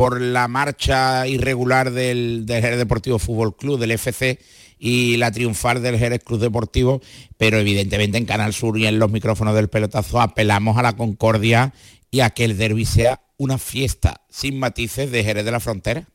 [0.00, 4.38] por la marcha irregular del, Jerez Deportivo Fútbol Club, del FC,
[4.78, 7.02] y la triunfar del Jerez Club Deportivo,
[7.36, 11.74] pero evidentemente en Canal Sur y en los micrófonos del pelotazo apelamos a la concordia
[12.10, 16.08] y a que el derby sea una fiesta sin matices de Jerez de la Frontera.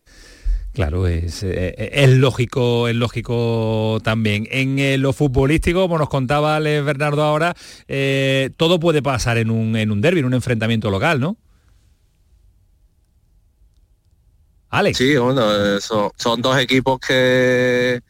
[0.73, 4.47] Claro, es, eh, es, lógico, es lógico también.
[4.49, 7.55] En eh, lo futbolístico, como nos contaba Alex Bernardo ahora,
[7.87, 11.37] eh, todo puede pasar en un, en un derby, en un enfrentamiento local, ¿no?
[14.93, 15.41] Sí, bueno,
[15.79, 18.01] son, dos equipos que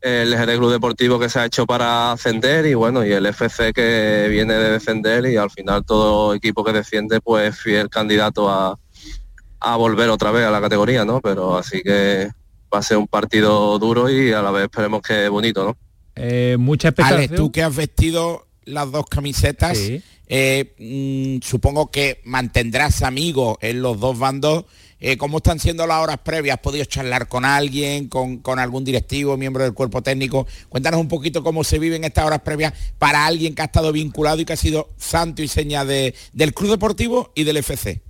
[0.00, 3.72] el Jerez Club Deportivo que se ha hecho para ascender y bueno, y el FC
[3.72, 8.78] que viene de defender y al final todo equipo que defiende pues fiel candidato a,
[9.76, 11.20] volver otra vez a la categoría, ¿no?
[11.20, 12.30] Pero así que
[12.72, 15.76] va a ser un partido duro y a la vez esperemos que bonito, ¿no?
[16.14, 17.36] Eh, mucha expectación.
[17.36, 19.78] tú que has vestido las dos camisetas,
[20.28, 24.66] eh, mm, supongo que mantendrás amigos en los dos bandos
[24.98, 26.54] eh, ¿Cómo están siendo las horas previas?
[26.54, 30.46] ¿Has podido charlar con alguien, con, algún directivo, miembro del cuerpo técnico?
[30.70, 34.40] Cuéntanos un poquito cómo se viven estas horas previas para alguien que ha estado vinculado
[34.40, 38.00] y que ha sido santo y seña de, del Club Deportivo y del FC.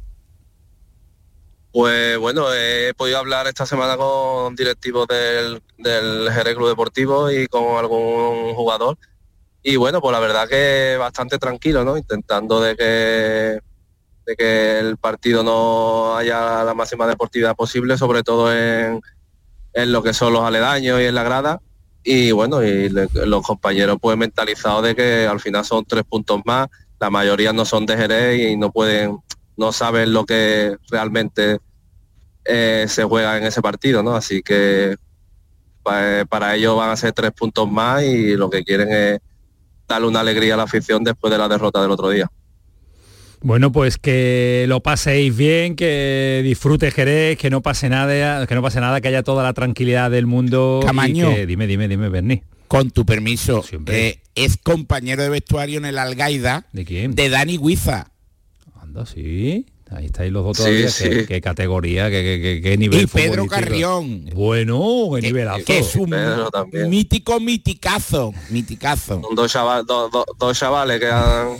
[1.72, 7.48] Pues bueno, he podido hablar esta semana con directivos del, del Jerez Club Deportivo y
[7.48, 8.96] con algún jugador.
[9.62, 11.98] Y bueno, pues la verdad que bastante tranquilo, ¿no?
[11.98, 13.60] Intentando de que
[14.26, 19.00] de que el partido no haya la máxima deportividad posible, sobre todo en,
[19.74, 21.60] lo que son los aledaños y en la grada.
[22.02, 26.68] Y bueno, y los compañeros pues mentalizados de que al final son tres puntos más,
[27.00, 29.18] la mayoría no son de Jerez y no pueden,
[29.56, 31.58] no saben lo que realmente
[32.44, 34.14] eh, se juega en ese partido, ¿no?
[34.14, 34.96] Así que
[35.82, 39.20] pa- para ellos van a ser tres puntos más y lo que quieren es
[39.88, 42.28] darle una alegría a la afición después de la derrota del otro día.
[43.42, 48.62] Bueno, pues que lo paséis bien, que disfrute Jerez, que no pase nada, que no
[48.62, 50.80] pase nada, que haya toda la tranquilidad del mundo.
[50.82, 51.34] y Camaño.
[51.34, 52.42] que- dime, dime, dime, Berni.
[52.66, 57.14] Con tu permiso, eh, es compañero de vestuario en el Algaida ¿De quién?
[57.14, 58.10] de Dani Guiza.
[58.80, 59.66] Anda, sí.
[59.92, 60.90] Ahí estáis los dos Sí, todavía.
[60.90, 61.08] sí.
[61.08, 63.46] ¿Qué, qué categoría, qué, qué- qué- qué nivel Y Pedro.
[63.46, 64.24] Carrión.
[64.34, 65.64] Bueno, qué nivelazo.
[65.64, 66.90] Que es un Pedro también.
[66.90, 68.34] mítico miticazo.
[68.50, 69.20] Miticazo.
[69.22, 71.50] Son dos, chaval- dos- dos- dos chavales que han,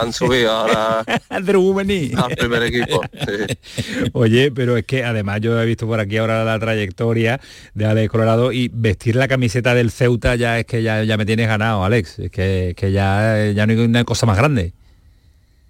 [0.00, 3.00] han subido ahora al primer equipo.
[3.12, 4.08] sí.
[4.12, 7.40] Oye, pero es que además yo he visto por aquí ahora la trayectoria
[7.74, 11.26] de Alex Colorado y vestir la camiseta del Ceuta ya es que ya, ya me
[11.26, 12.18] tienes ganado, Alex.
[12.18, 14.72] Es que, que ya, ya no hay una cosa más grande.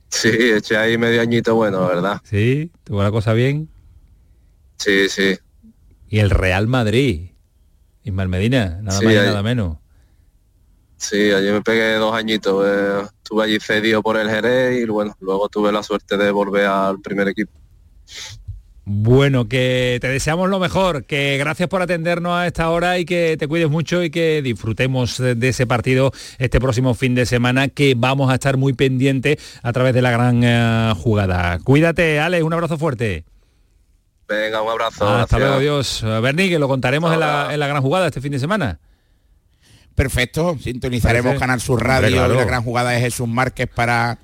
[0.09, 2.21] Sí, eché ahí medio añito bueno, la verdad.
[2.25, 2.71] ¿Sí?
[2.85, 3.69] ¿Tuvo la cosa bien?
[4.79, 5.37] Sí, sí.
[6.09, 7.31] Y el Real Madrid.
[8.05, 9.79] Ismael Medina, nada Sí, más y ahí- nada menos.
[10.97, 12.65] Sí, allí me pegué dos añitos.
[12.67, 16.67] eh, estuve allí cedido por el Jerez y bueno, luego tuve la suerte de volver
[16.67, 17.53] al primer equipo.
[18.89, 23.37] Bueno, que te deseamos lo mejor, que gracias por atendernos a esta hora y que
[23.37, 27.95] te cuides mucho y que disfrutemos de ese partido este próximo fin de semana que
[27.97, 31.59] vamos a estar muy pendientes a través de la gran eh, jugada.
[31.65, 33.25] Cuídate, Ale, un abrazo fuerte.
[34.29, 35.05] Venga, un abrazo.
[35.05, 35.41] Hasta gracias.
[35.41, 36.03] luego, adiós.
[36.05, 38.79] Eh, Berni, que lo contaremos en la, en la gran jugada este fin de semana.
[39.97, 42.07] Perfecto, sintonizaremos Canal Sur Radio.
[42.09, 42.35] Hombre, claro.
[42.35, 44.19] La gran jugada de Jesús Márquez para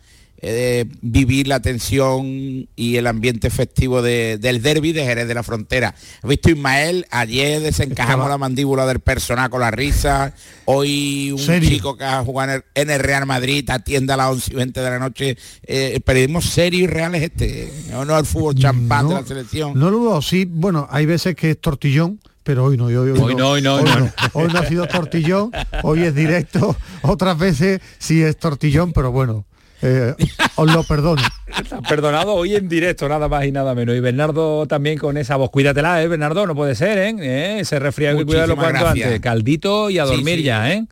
[0.44, 5.44] eh, vivir la tensión y el ambiente festivo de- del derby de Jerez de la
[5.44, 5.94] Frontera.
[6.20, 7.06] ¿Has visto Ismael?
[7.10, 10.34] Ayer desencajamos la mandíbula del personal con la risa.
[10.64, 11.70] Hoy un Serio.
[11.70, 14.56] chico que ha jugado en el, en el Real Madrid atiende a las 11 y
[14.56, 15.36] 20 de la noche.
[15.62, 19.78] Eh, periodismo serio y real es este, no, no el fútbol champán de la selección.
[19.78, 23.10] No lo dudo, sí, bueno, hay veces que es tortillón, pero hoy no, hoy, hoy,
[23.18, 23.98] Hoy no, hoy no, hoy no.
[24.00, 24.12] no.
[24.32, 25.50] Hoy no ha sido tortillón,
[25.82, 29.44] hoy es directo, otras veces sí es tortillón, pero bueno,
[29.82, 30.14] eh,
[30.56, 31.22] os lo perdono.
[31.46, 33.96] Estás perdonado hoy en directo, nada más y nada menos.
[33.96, 35.50] Y Bernardo también con esa voz.
[35.50, 36.46] Cuídatela, ¿eh, Bernardo?
[36.46, 37.14] No puede ser, ¿eh?
[37.18, 37.60] ¿Eh?
[37.60, 39.06] Ese resfriado que cuidarlo Muchísimas cuanto gracias.
[39.08, 39.20] antes.
[39.20, 40.42] Caldito y a dormir sí.
[40.44, 40.86] ya, ¿eh?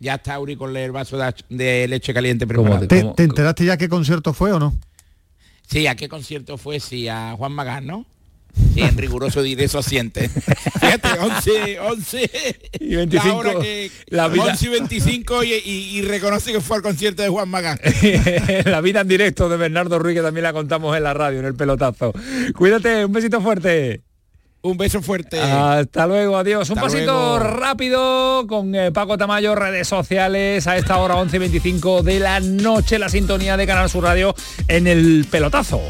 [0.00, 2.86] Ya está Auri con el vaso de, de leche caliente preparado.
[2.86, 4.76] ¿Te, te enteraste ya qué concierto fue o no?
[5.68, 6.78] Sí, ¿a qué concierto fue?
[6.80, 8.06] Sí, a Juan Magán, ¿no?
[8.76, 10.28] En riguroso directo siente.
[10.80, 12.30] Fíjate, 11, 11
[12.80, 16.60] y 25, La hora que, la vida- 11 y 25 y, y- y reconoce que
[16.60, 17.78] fue al concierto de Juan Magán.
[18.64, 21.46] la vida en directo de Bernardo Ruiz, que también la contamos en la radio, en
[21.46, 22.12] el pelotazo.
[22.56, 24.02] Cuídate, un besito fuerte.
[24.60, 25.40] Un beso fuerte.
[25.40, 26.68] Hasta luego, adiós.
[26.70, 27.04] Un pasito
[27.38, 27.38] luego.
[27.38, 32.40] rápido con eh, Paco Tamayo, redes sociales, a esta hora 11 y 25 de la
[32.40, 34.34] noche, la sintonía de Canal Sur Radio
[34.66, 35.80] en el pelotazo.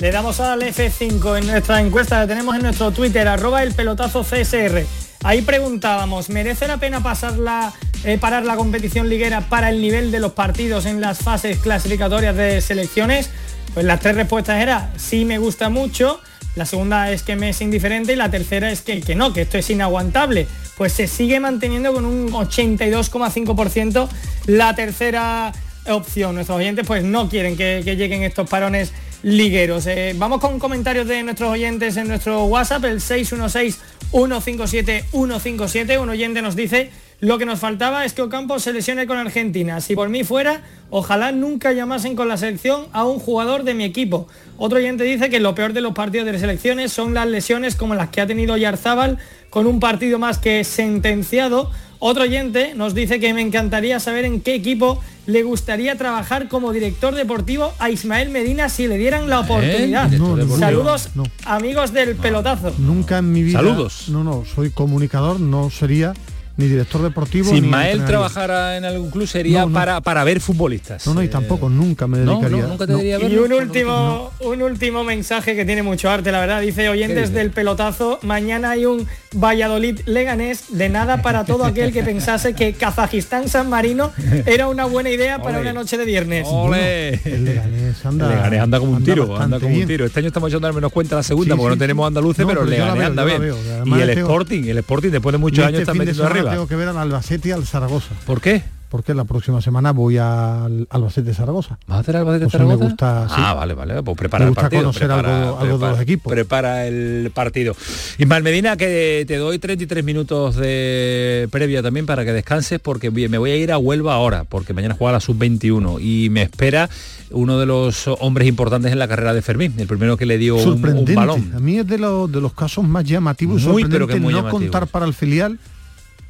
[0.00, 4.22] Le damos al F5 en nuestra encuesta que tenemos en nuestro Twitter, arroba el pelotazo
[4.22, 4.84] CSR.
[5.24, 7.72] Ahí preguntábamos, ¿merece la pena pasarla,
[8.04, 12.36] eh, parar la competición liguera para el nivel de los partidos en las fases clasificatorias
[12.36, 13.30] de selecciones?
[13.74, 16.20] Pues las tres respuestas eran, sí me gusta mucho,
[16.54, 19.42] la segunda es que me es indiferente y la tercera es que, que no, que
[19.42, 20.46] esto es inaguantable.
[20.76, 24.08] Pues se sigue manteniendo con un 82,5%
[24.46, 25.52] la tercera
[25.88, 26.36] opción.
[26.36, 28.92] Nuestros oyentes pues no quieren que lleguen estos parones
[29.22, 29.86] ligueros.
[29.86, 36.00] Eh, vamos con comentarios de nuestros oyentes en nuestro WhatsApp, el 616-157-157.
[36.00, 36.90] Un oyente nos dice,
[37.20, 39.80] lo que nos faltaba es que Ocampo se lesione con Argentina.
[39.80, 43.82] Si por mí fuera, ojalá nunca llamasen con la selección a un jugador de mi
[43.84, 44.28] equipo.
[44.56, 47.96] Otro oyente dice que lo peor de los partidos de selecciones son las lesiones como
[47.96, 49.18] las que ha tenido Yarzábal
[49.50, 51.72] con un partido más que sentenciado.
[52.00, 56.72] Otro oyente nos dice que me encantaría saber en qué equipo le gustaría trabajar como
[56.72, 60.04] director deportivo a Ismael Medina si le dieran la oportunidad.
[60.08, 60.58] director deportivo.
[60.58, 61.24] Saludos, No.
[61.44, 62.72] amigos del pelotazo.
[62.78, 63.58] Nunca en mi vida.
[63.58, 64.08] Saludos.
[64.08, 66.14] No, no, soy comunicador, no sería
[66.58, 67.46] ni director deportivo.
[67.46, 69.74] Si ni Ismael trabajara en algún club sería No, no.
[69.74, 71.06] Para, para ver futbolistas.
[71.06, 72.62] No, no, y tampoco, nunca me dedicaría.
[72.62, 72.98] no, nunca te no.
[72.98, 76.60] diría Y un último, un último mensaje que tiene mucho arte, la verdad.
[76.60, 79.06] Dice oyentes del pelotazo, mañana hay un
[79.36, 84.10] Valladolid Leganés de nada para todo aquel que pensase que Kazajistán San Marino
[84.44, 86.44] era una buena idea para una noche de viernes.
[86.50, 87.20] ¡Ole!
[87.24, 90.06] El Leganés anda, El Leganés anda como un tiro, anda como un tiro.
[90.06, 92.40] Este año estamos echando al menos cuenta la segunda Sí, porque sí, no tenemos andaluces,
[92.44, 93.42] No, pero el Leganés veo, anda bien.
[93.84, 96.76] Y el Sporting, el Sporting después de muchos años este está metiendo semana tengo que
[96.76, 98.14] ver al Albacete y al Zaragoza.
[98.26, 98.62] ¿Por qué?
[98.90, 101.76] porque la próxima semana voy al Albacete Zaragoza.
[101.86, 102.78] ¿Vas a hacer Albacete Pues Zaragoza?
[102.78, 103.34] Me gusta, sí.
[103.36, 104.80] Ah, vale, vale, pues prepara Me el partido.
[104.80, 106.32] conocer prepara, algo- algo de prepara- los equipos.
[106.32, 107.76] Prepara el partido.
[108.16, 113.36] Ismael Medina, que te doy 33 minutos de previa también para que descanses, porque me
[113.36, 116.88] voy a ir a Huelva ahora, porque mañana juega la sub-21 y me espera
[117.30, 120.56] uno de los hombres importantes en la carrera de Fermín, el primero que le dio
[120.56, 121.52] un, un balón.
[121.54, 124.20] A mí es de, los de los casos más llamativos y Muy, pero sorprendente que
[124.20, 125.58] muy no contar para el filial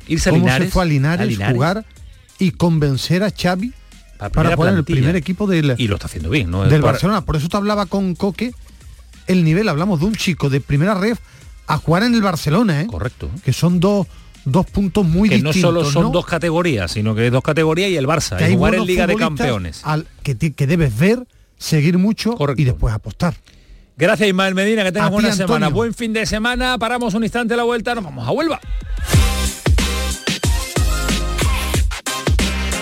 [0.09, 1.55] Irse a cómo Linares, se fue a Linares, a Linares.
[1.55, 1.85] jugar
[2.39, 3.73] y convencer a Xavi
[4.19, 6.63] Para para poner el primer equipo del, Y lo está haciendo bien, ¿no?
[6.65, 7.21] Del para- Barcelona.
[7.25, 8.53] Por eso te hablaba con Coque
[9.27, 11.19] el nivel, hablamos de un chico de primera ref
[11.67, 12.87] a jugar en el Barcelona, ¿eh?
[12.87, 13.31] Correcto.
[13.45, 14.07] Que son dos,
[14.47, 15.61] dos puntos muy que no distintos.
[15.85, 16.11] solo son ¿no?
[16.11, 18.87] dos categorías, sino que es dos categorías y el Barça, que y hay jugar en
[18.87, 19.83] Liga de Campeones.
[19.85, 21.27] al- que, ti- que debes ver,
[21.59, 23.35] seguir mucho y después apostar.
[23.99, 25.69] Gracias Ismael Medina, que tengas ti, buena semana.
[25.69, 28.61] Buen fin de semana, paramos un instante la vuelta, nos vamos a Huelva.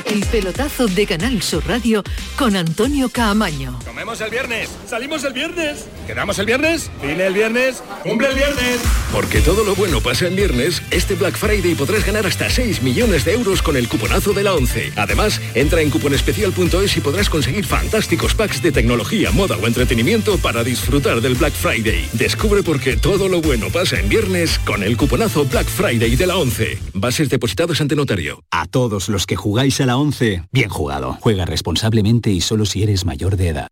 [0.08, 2.04] El pelotazo de Canal Sur Radio
[2.38, 3.78] con Antonio Caamaño.
[3.84, 8.80] Comemos el viernes, salimos el viernes, quedamos el viernes, viene el viernes, cumple el viernes.
[9.12, 13.24] Porque todo lo bueno pasa en viernes, este Black Friday podrás ganar hasta 6 millones
[13.24, 14.92] de euros con el cuponazo de la 11.
[14.96, 20.62] Además, entra en cuponespecial.es y podrás conseguir fantásticos packs de tecnología, moda o entretenimiento para
[20.62, 22.08] disfrutar del Black Friday.
[22.12, 26.26] Descubre por qué todo lo bueno pasa en viernes con el cuponazo Black Friday de
[26.26, 26.78] la 11.
[26.94, 28.44] Bases depositados ante notario.
[28.52, 31.16] A todos los que jugáis a la 11, bien jugado.
[31.20, 33.68] Juega responsablemente y solo si eres mayor de edad.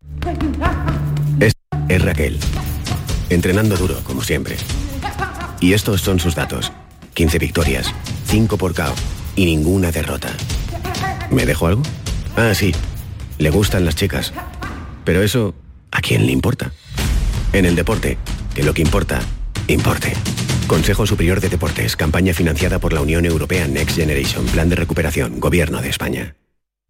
[1.39, 1.53] Es,
[1.87, 2.39] es Raquel.
[3.29, 4.55] Entrenando duro, como siempre.
[5.59, 6.71] Y estos son sus datos.
[7.13, 7.93] 15 victorias,
[8.25, 8.93] 5 por KO
[9.35, 10.29] y ninguna derrota.
[11.29, 11.83] ¿Me dejo algo?
[12.35, 12.73] Ah, sí.
[13.37, 14.33] Le gustan las chicas.
[15.03, 15.53] Pero eso,
[15.91, 16.71] ¿a quién le importa?
[17.53, 18.17] En el deporte,
[18.55, 19.21] que lo que importa,
[19.67, 20.13] importe.
[20.67, 25.39] Consejo Superior de Deportes, campaña financiada por la Unión Europea Next Generation, Plan de Recuperación,
[25.39, 26.35] Gobierno de España.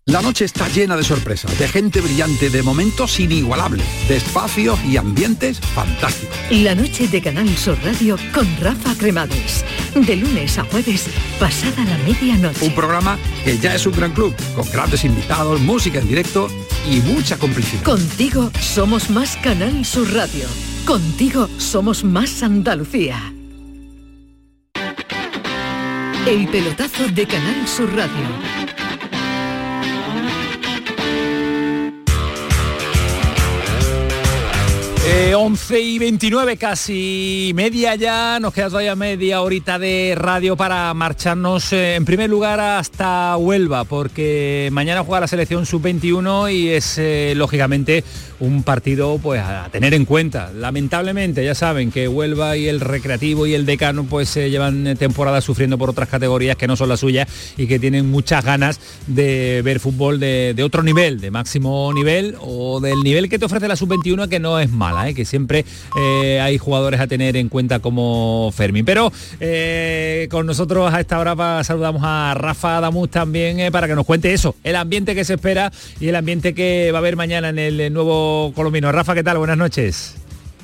[0.07, 4.97] La noche está llena de sorpresas, de gente brillante, de momentos inigualables, de espacios y
[4.97, 6.37] ambientes fantásticos.
[6.51, 9.65] La noche de Canal Sur Radio con Rafa Cremades.
[9.95, 11.07] De lunes a jueves,
[11.39, 12.67] pasada la medianoche.
[12.67, 16.49] Un programa que ya es un gran club, con grandes invitados, música en directo
[16.87, 17.81] y mucha complicidad.
[17.81, 20.45] Contigo somos más Canal Sur Radio.
[20.85, 23.33] Contigo somos más Andalucía.
[26.27, 28.64] El pelotazo de Canal Sur Radio.
[35.07, 40.91] Eh, 11 y 29, casi media ya, nos queda todavía media horita de radio para
[40.95, 46.97] marcharnos eh, en primer lugar hasta Huelva, porque mañana juega la selección sub-21 y es
[46.97, 48.03] eh, lógicamente
[48.39, 50.51] un partido pues a tener en cuenta.
[50.53, 54.95] Lamentablemente ya saben que Huelva y el Recreativo y el Decano pues se llevan eh,
[54.95, 57.27] temporadas sufriendo por otras categorías que no son las suyas
[57.57, 62.79] y que tienen muchas ganas de ver fútbol de, otro nivel, de máximo nivel o
[62.79, 64.71] del nivel que te ofrece la sub-21 que no es
[65.03, 65.13] ¿eh?
[65.13, 65.65] que siempre
[65.99, 68.85] eh, hay jugadores a tener en cuenta como Fermín.
[68.85, 74.05] Pero eh, con nosotros a esta hora saludamos a Rafa Damus también para que nos
[74.05, 77.49] cuente eso, el ambiente que se espera y el ambiente que va a haber mañana
[77.49, 78.91] en el nuevo Colombino.
[78.91, 79.37] Rafa, ¿qué tal?
[79.37, 80.15] Buenas noches.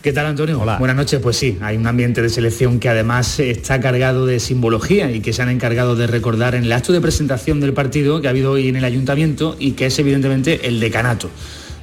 [0.02, 0.60] ¿Qué tal Antonio?
[0.60, 0.78] Hola.
[0.80, 5.12] Buenas noches, pues sí, hay un ambiente de selección que además está cargado de simbología
[5.12, 8.26] y que se han encargado de recordar en el acto de presentación del partido que
[8.26, 11.30] ha habido hoy en el ayuntamiento y que es evidentemente el decanato.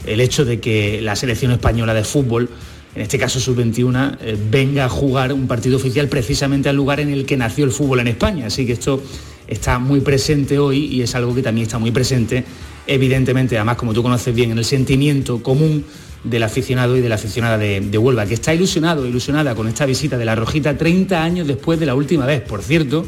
[0.09, 2.49] El hecho de que la selección española de fútbol,
[2.95, 7.11] en este caso sub-21, eh, venga a jugar un partido oficial precisamente al lugar en
[7.11, 8.47] el que nació el fútbol en España.
[8.47, 9.03] Así que esto
[9.47, 12.45] está muy presente hoy y es algo que también está muy presente,
[12.87, 15.85] evidentemente, además como tú conoces bien, en el sentimiento común
[16.25, 19.87] del aficionado y de la aficionada de, de Huelva, que está ilusionado, ilusionada con esta
[19.87, 22.41] visita de la Rojita 30 años después de la última vez.
[22.43, 23.07] Por cierto,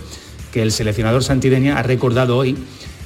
[0.53, 2.57] que el seleccionador Santideña ha recordado hoy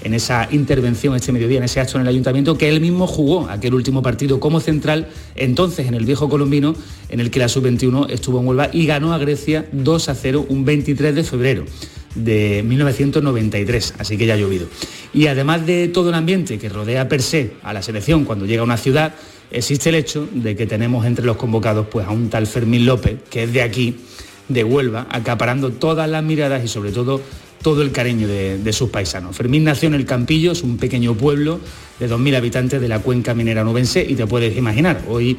[0.04, 3.48] en esa intervención este mediodía, en ese acto en el ayuntamiento, que él mismo jugó
[3.48, 6.74] aquel último partido como central, entonces en el viejo colombino,
[7.08, 10.46] en el que la sub-21 estuvo en Huelva y ganó a Grecia 2 a 0
[10.48, 11.64] un 23 de febrero
[12.14, 14.66] de 1993, así que ya ha llovido.
[15.12, 18.60] Y además de todo el ambiente que rodea per se a la selección cuando llega
[18.60, 19.14] a una ciudad,
[19.50, 23.18] existe el hecho de que tenemos entre los convocados pues, a un tal Fermín López,
[23.30, 23.96] que es de aquí,
[24.48, 27.20] de Huelva, acaparando todas las miradas y sobre todo
[27.64, 29.34] todo el cariño de, de sus paisanos.
[29.34, 31.58] Fermín nació en el Campillo, es un pequeño pueblo
[31.98, 35.38] de 2.000 habitantes de la cuenca minera nubense y te puedes imaginar, hoy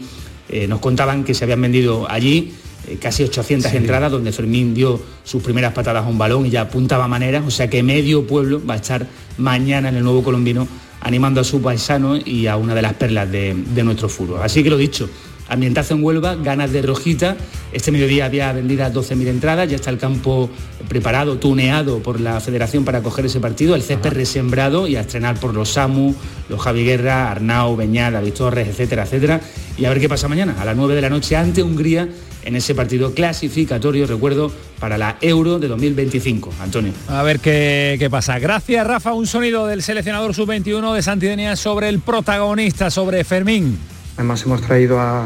[0.50, 2.54] eh, nos contaban que se habían vendido allí
[2.88, 6.62] eh, casi 800 entradas donde Fermín dio sus primeras patadas a un balón y ya
[6.62, 9.06] apuntaba maneras, o sea que medio pueblo va a estar
[9.38, 10.68] mañana en el nuevo colombino
[11.02, 14.40] animando a su paisano y a una de las perlas de, de nuestro fútbol.
[14.42, 15.08] Así que lo dicho,
[15.48, 17.38] Ambientazo en Huelva, ganas de rojita.
[17.72, 20.50] Este mediodía había vendidas 12.000 entradas, ya está el campo
[20.88, 25.40] preparado, tuneado por la federación para coger ese partido, el césped resembrado y a estrenar
[25.40, 26.16] por los Samu,
[26.50, 29.42] los Javi Guerra, Arnau, Beñal, David Torres, etcétera, etcétera.
[29.78, 32.08] Y a ver qué pasa mañana, a las 9 de la noche ante Hungría
[32.44, 36.54] en ese partido clasificatorio, recuerdo, para la Euro de 2025.
[36.62, 36.94] Antonio.
[37.08, 38.38] A ver qué, qué pasa.
[38.40, 39.14] Gracias, Rafa.
[39.14, 43.95] Un sonido del seleccionador sub-21 de Santidenia sobre el protagonista, sobre Fermín.
[44.16, 45.26] Además hemos traído a,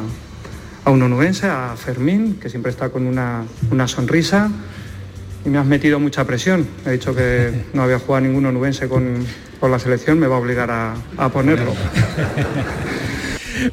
[0.86, 4.50] a un onubense, a Fermín, que siempre está con una, una sonrisa
[5.46, 6.68] y me has metido mucha presión.
[6.86, 9.26] He dicho que no había jugado ningún onubense con,
[9.60, 11.74] con la selección, me va a obligar a, a ponerlo.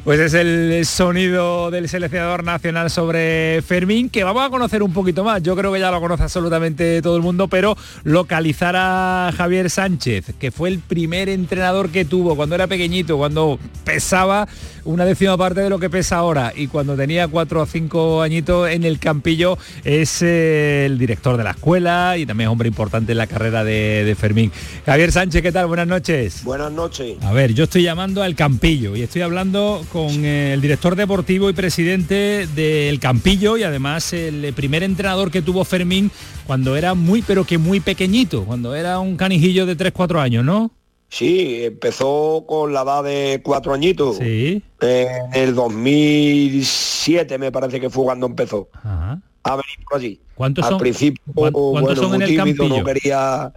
[0.03, 5.23] Pues es el sonido del seleccionador nacional sobre Fermín, que vamos a conocer un poquito
[5.23, 5.41] más.
[5.43, 10.33] Yo creo que ya lo conoce absolutamente todo el mundo, pero localizar a Javier Sánchez,
[10.39, 14.47] que fue el primer entrenador que tuvo cuando era pequeñito, cuando pesaba
[14.83, 18.69] una décima parte de lo que pesa ahora y cuando tenía cuatro o cinco añitos
[18.69, 23.11] en el campillo es eh, el director de la escuela y también es hombre importante
[23.11, 24.51] en la carrera de, de Fermín.
[24.85, 25.67] Javier Sánchez, ¿qué tal?
[25.67, 26.43] Buenas noches.
[26.43, 27.17] Buenas noches.
[27.21, 31.49] A ver, yo estoy llamando al Campillo y estoy hablando con eh, el director deportivo
[31.49, 36.11] y presidente del Campillo y además el primer entrenador que tuvo Fermín
[36.45, 40.71] cuando era muy, pero que muy pequeñito, cuando era un canijillo de 3-4 años, ¿no?
[41.09, 44.17] Sí, empezó con la edad de cuatro añitos.
[44.17, 44.61] Sí.
[44.81, 49.21] En el 2007 me parece que fue cuando empezó Ajá.
[49.43, 50.19] a venir por allí.
[50.35, 52.77] ¿Cuántos Al son- principio, cuántos bueno, son muy en el tímido, Campillo?
[52.79, 53.53] no quería...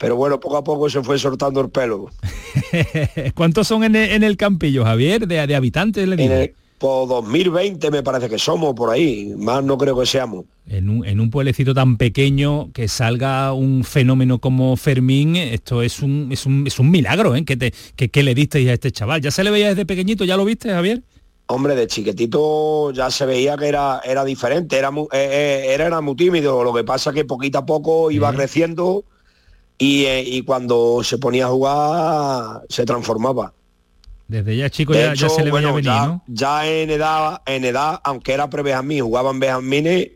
[0.00, 2.06] Pero bueno, poco a poco se fue soltando el pelo.
[3.34, 6.08] ¿Cuántos son en el, en el Campillo, Javier, de, de habitantes?
[6.08, 10.06] Le En el por 2020 me parece que somos por ahí, más no creo que
[10.06, 10.46] seamos.
[10.66, 16.00] En un, en un pueblecito tan pequeño que salga un fenómeno como Fermín, esto es
[16.00, 17.44] un, es un, es un milagro, ¿eh?
[17.44, 19.20] Que, te, que, que le disteis a este chaval.
[19.20, 20.24] ¿Ya se le veía desde pequeñito?
[20.24, 21.02] ¿Ya lo viste, Javier?
[21.48, 25.88] Hombre, de chiquitito ya se veía que era, era diferente, era muy, eh, eh, era,
[25.88, 29.04] era muy tímido, lo que pasa que poquito a poco iba creciendo
[29.80, 33.52] y, eh, y cuando se ponía a jugar se transformaba.
[34.28, 36.22] Desde ya chico De ya, ya se le bueno, venir, ya, ¿no?
[36.28, 40.10] ya en edad, en edad, aunque era pre-Benjamín, jugaban Benjamines,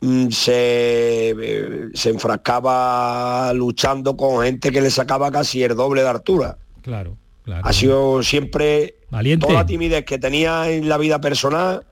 [0.00, 6.08] mm, se, eh, se enfrascaba luchando con gente que le sacaba casi el doble de
[6.08, 6.58] altura.
[6.82, 7.66] Claro, claro.
[7.66, 9.46] Ha sido siempre Valiente.
[9.46, 11.84] toda la timidez que tenía en la vida personal,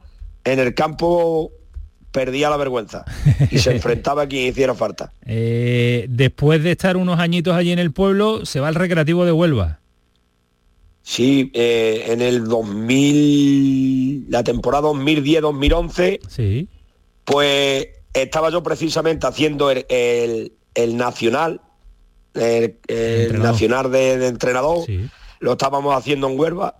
[0.44, 1.50] en el campo
[2.14, 3.04] perdía la vergüenza
[3.50, 5.12] y se enfrentaba a quien hiciera falta.
[5.26, 9.32] Eh, después de estar unos añitos allí en el pueblo, se va al recreativo de
[9.32, 9.80] Huelva.
[11.02, 16.68] Sí, eh, en el 2000, la temporada 2010-2011, Sí.
[17.24, 21.60] pues estaba yo precisamente haciendo el, el- el nacional,
[22.34, 22.78] el,
[23.40, 24.84] nacional de, de entrenador,
[25.40, 26.78] lo estábamos haciendo en Huelva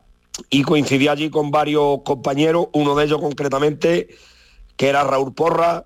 [0.51, 4.09] y coincidí allí con varios compañeros, uno de ellos concretamente,
[4.77, 5.85] que era Raúl Porra,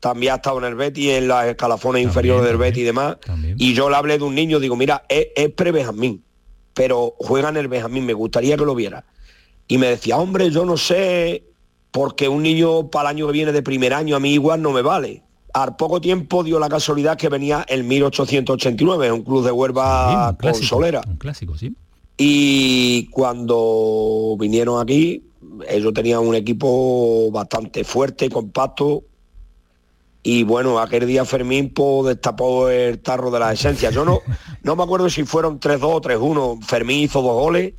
[0.00, 3.16] también ha estado en el Betty, en las escalafones inferiores del Betty y demás,
[3.56, 6.22] y yo le hablé de un niño, digo, mira, es, es pre-Benjamín,
[6.74, 9.04] pero juega en el Benjamín, me gustaría que lo viera.
[9.68, 11.44] Y me decía, hombre, yo no sé,
[11.90, 14.70] porque un niño para el año que viene de primer año a mí igual no
[14.70, 15.22] me vale.
[15.54, 20.36] Al poco tiempo dio la casualidad que venía el 1889, un club de Huelva con
[20.36, 21.00] clásico, solera.
[21.06, 21.74] Un clásico, sí.
[22.18, 25.22] Y cuando vinieron aquí,
[25.68, 29.04] ellos tenían un equipo bastante fuerte, compacto.
[30.22, 33.90] Y bueno, aquel día Fermín pues, destapó el tarro de la esencia.
[33.90, 34.20] Yo no,
[34.62, 36.64] no me acuerdo si fueron 3-2 o 3-1.
[36.64, 37.74] Fermín hizo dos goles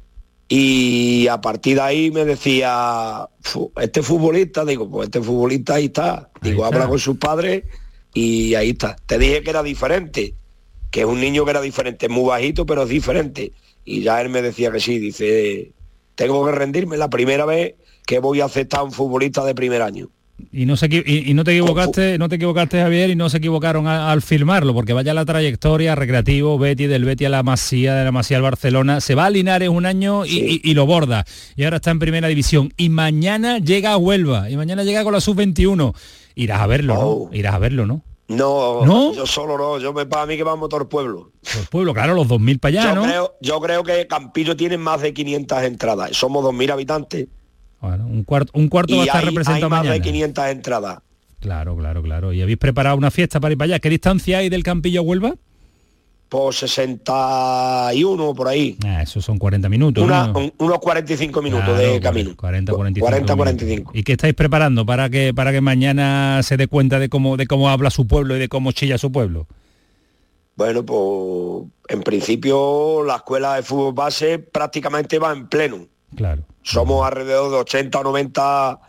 [0.49, 5.85] y a partir de ahí me decía, "Fu, este futbolista, digo, pues este futbolista ahí
[5.85, 6.29] está.
[6.41, 6.75] Digo, está.
[6.77, 7.65] habla con sus padres
[8.13, 8.95] y ahí está.
[9.05, 10.33] Te dije que era diferente,
[10.89, 13.51] que es un niño que era diferente, muy bajito, pero es diferente.
[13.83, 15.73] Y ya él me decía que sí, dice,
[16.17, 17.75] tengo que rendirme la primera vez
[18.05, 20.09] que voy a aceptar a un futbolista de primer año.
[20.51, 23.37] Y no, se, y, y no te equivocaste, no te equivocaste, Javier, y no se
[23.37, 27.95] equivocaron a- al filmarlo, porque vaya la trayectoria, recreativo, Betty, del Betty a la Masía,
[27.95, 30.85] de la Masía al Barcelona, se va a Linares un año y, y- y lo
[30.85, 31.25] borda.
[31.55, 32.71] Y ahora está en primera división.
[32.77, 35.95] Y mañana llega a Huelva, y mañana llega con la sub-21.
[36.35, 36.93] Irás a verlo,
[37.29, 37.35] ¿no?
[37.35, 38.03] Irás a verlo, ¿no?
[38.29, 39.13] No, ¿No?
[39.13, 41.31] yo solo no, yo me para mí que vamos todo el pueblo.
[41.53, 43.03] Por pueblo, claro, los 2.000 para allá, yo, ¿no?
[43.03, 46.11] creo, yo creo que Campillo tiene más de 500 entradas.
[46.11, 47.27] Somos 2.000 habitantes
[47.79, 50.03] Bueno, un cuarto, un cuarto y va a estar hay, hay representado más de mañana.
[50.03, 50.99] 500 entradas.
[51.39, 52.33] Claro, claro, claro.
[52.33, 53.79] ¿Y habéis preparado una fiesta para ir para allá?
[53.79, 55.35] ¿Qué distancia hay del Campillo a Huelva?
[56.29, 58.77] Por 61 por ahí.
[58.85, 60.03] Ah, eso son 40 minutos.
[60.03, 60.39] Una- ¿no?
[60.39, 62.35] un- unos 45 minutos Claro, de camino.
[62.35, 63.05] 40, 45.
[63.05, 63.35] 40, minutos.
[63.37, 63.91] 45.
[63.93, 67.47] ¿Y qué estáis preparando para que para que mañana se dé cuenta de cómo de
[67.47, 69.47] cómo habla su pueblo y de cómo chilla su pueblo?
[70.55, 75.85] Bueno, pues en principio la escuela de fútbol base prácticamente va en pleno.
[76.15, 76.43] Claro.
[76.63, 78.79] Somos alrededor de 80 o 90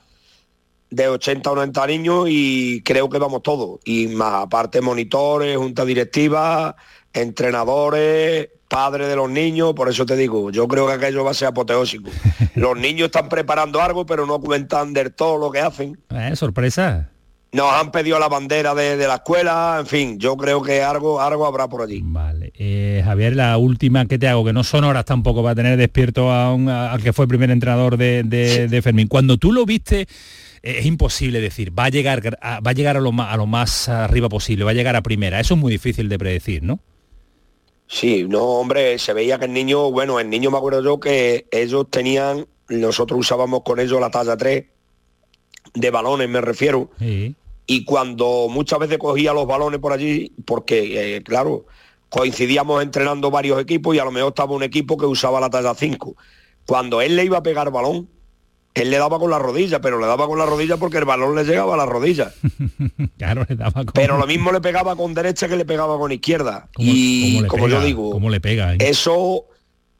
[0.90, 3.78] de 80 o 90 niños y creo que vamos todos.
[3.84, 6.74] Y más aparte monitores, junta directiva,
[7.12, 11.34] entrenadores, padres de los niños, por eso te digo, yo creo que aquello va a
[11.34, 12.10] ser apoteósico.
[12.54, 15.98] Los niños están preparando algo, pero no cuentan del todo lo que hacen.
[16.10, 17.10] Eh, sorpresa.
[17.50, 21.18] Nos han pedido la bandera de, de la escuela, en fin, yo creo que algo,
[21.20, 22.00] algo habrá por allí.
[22.04, 22.52] Vale.
[22.58, 26.30] Eh, Javier, la última que te hago, que no son horas tampoco para tener despierto
[26.30, 29.08] a un, a- al que fue el primer entrenador de, de- de Fermín.
[29.08, 30.06] Cuando tú lo viste,
[30.62, 33.46] es imposible decir, va a llegar, a, va a, llegar a, lo más, a lo
[33.46, 35.40] más arriba posible, va a llegar a primera.
[35.40, 36.80] Eso es muy difícil de predecir, ¿no?
[37.88, 41.46] Sí, no, hombre, se veía que el niño, bueno, el niño me acuerdo yo que
[41.50, 44.66] ellos tenían, nosotros usábamos con ellos la talla 3
[45.74, 47.34] de balones, me refiero, Sí.
[47.66, 51.64] y cuando muchas veces cogía los balones por allí, porque, eh, claro,
[52.10, 55.74] coincidíamos entrenando varios equipos y a lo mejor estaba un equipo que usaba la talla
[55.74, 56.14] 5.
[56.66, 58.08] Cuando él le iba a pegar balón,
[58.82, 61.34] él le daba con la rodilla, pero le daba con la rodilla porque el balón
[61.34, 62.32] le llegaba a la rodilla.
[63.18, 63.92] Claro, le daba como...
[63.92, 66.68] Pero lo mismo le pegaba con derecha que le pegaba con izquierda.
[66.78, 67.78] y cómo como pega?
[67.80, 68.74] yo digo, ¿Cómo le pega?
[68.74, 68.78] eh?
[68.80, 69.46] eso,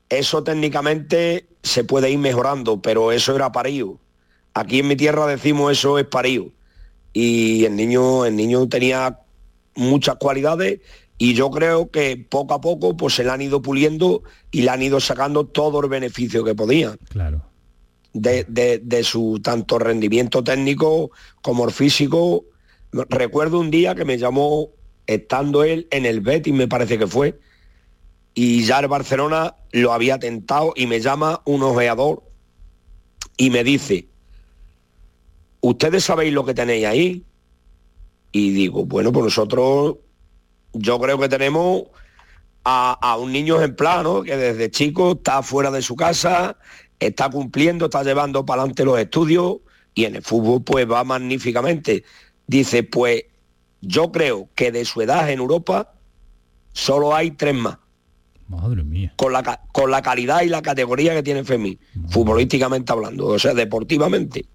[0.08, 3.98] eso técnicamente se puede ir mejorando, pero eso era parío.
[4.54, 6.46] Aquí en mi tierra decimos eso es parío.
[7.12, 9.18] Y el niño, el niño tenía
[9.74, 10.80] muchas cualidades
[11.18, 14.22] y yo creo que poco a poco pues se le han ido puliendo
[14.52, 16.96] y le han ido sacando todo el beneficio que podían.
[17.08, 17.42] Claro.
[18.14, 21.10] De, de- su tanto rendimiento técnico
[21.42, 22.44] como el físico.
[22.92, 24.70] Recuerdo un día que me llamó,
[25.06, 27.38] estando él en el Betis, me parece que fue,
[28.34, 32.22] y ya el Barcelona lo había tentado y me llama un ojeador
[33.36, 34.08] y me dice,
[35.60, 37.24] ¿ustedes sabéis lo que tenéis ahí?
[38.32, 39.96] Y digo, bueno, pues nosotros,
[40.72, 41.84] yo creo que tenemos
[42.64, 44.22] a, a un niño ejemplar, ¿no?
[44.22, 46.58] Que desde chico está fuera de su casa,
[47.00, 49.58] está cumpliendo, está llevando para adelante los estudios
[49.94, 52.04] y en el fútbol pues va magníficamente.
[52.46, 53.24] Dice, pues
[53.80, 55.92] yo creo que de su edad en Europa
[56.72, 57.78] solo hay tres más.
[58.48, 59.12] Madre mía.
[59.16, 63.52] Con la, con la calidad y la categoría que tiene Fermín, futbolísticamente hablando, o sea,
[63.54, 64.46] deportivamente.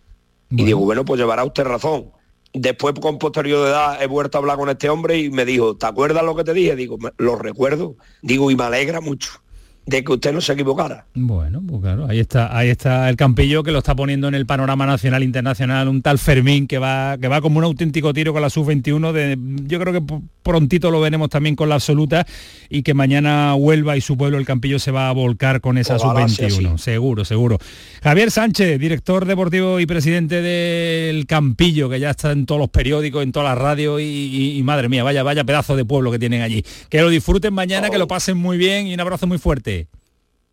[0.49, 2.11] Y digo, bueno, pues llevará usted razón.
[2.53, 5.75] Después, con posterior de edad, he vuelto a hablar con este hombre y me dijo,
[5.75, 6.75] ¿te acuerdas lo que te dije?
[6.75, 7.95] Digo, "Me- lo recuerdo.
[8.21, 9.31] Digo, y me alegra mucho
[9.85, 11.05] de que usted no se equivocara.
[11.13, 14.45] Bueno, pues claro, ahí está, ahí está el campillo que lo está poniendo en el
[14.45, 18.41] panorama nacional internacional, un tal Fermín que va, que va como un auténtico tiro con
[18.41, 19.11] la sub-21.
[19.11, 19.37] De,
[19.67, 20.01] yo creo que
[20.41, 22.25] prontito lo veremos también con la absoluta
[22.69, 25.97] y que mañana Huelva y su pueblo, el campillo, se va a volcar con esa
[25.97, 26.77] Ojalá sea sub-21.
[26.77, 27.57] Seguro, seguro.
[28.01, 33.23] Javier Sánchez, director deportivo y presidente del Campillo, que ya está en todos los periódicos,
[33.23, 36.19] en todas las radios y, y- y madre mía, vaya, vaya pedazo de pueblo que
[36.19, 36.63] tienen allí.
[36.89, 39.72] Que lo disfruten mañana, que lo pasen muy bien y un abrazo muy fuerte.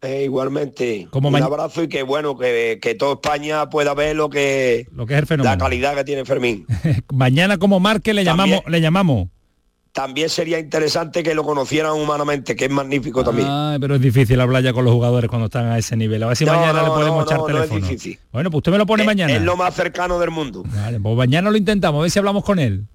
[0.02, 4.30] Eh, igualmente, Como un abrazo y que bueno, que, que toda España pueda ver lo
[4.30, 5.54] que, Lo que es el fenómeno.
[5.54, 6.66] la calidad que tiene Fermín.
[7.12, 9.28] Mañana como marque le También- llamamos, le llamamos.
[9.92, 13.48] También sería interesante que lo conocieran humanamente, que es magnífico también.
[13.80, 16.22] Pero es difícil hablar ya con los jugadores cuando están a ese nivel.
[16.22, 17.86] A ver si No, mañana no, le podemos no, echar es teléfono.
[17.86, 18.18] difícil.
[18.32, 19.34] bueno, pues usted me lo pone mañana.
[19.34, 20.62] Es lo más cercano del mundo.
[20.64, 22.86] Vale, pues mañana lo intentamos, a ver si hablamos con él.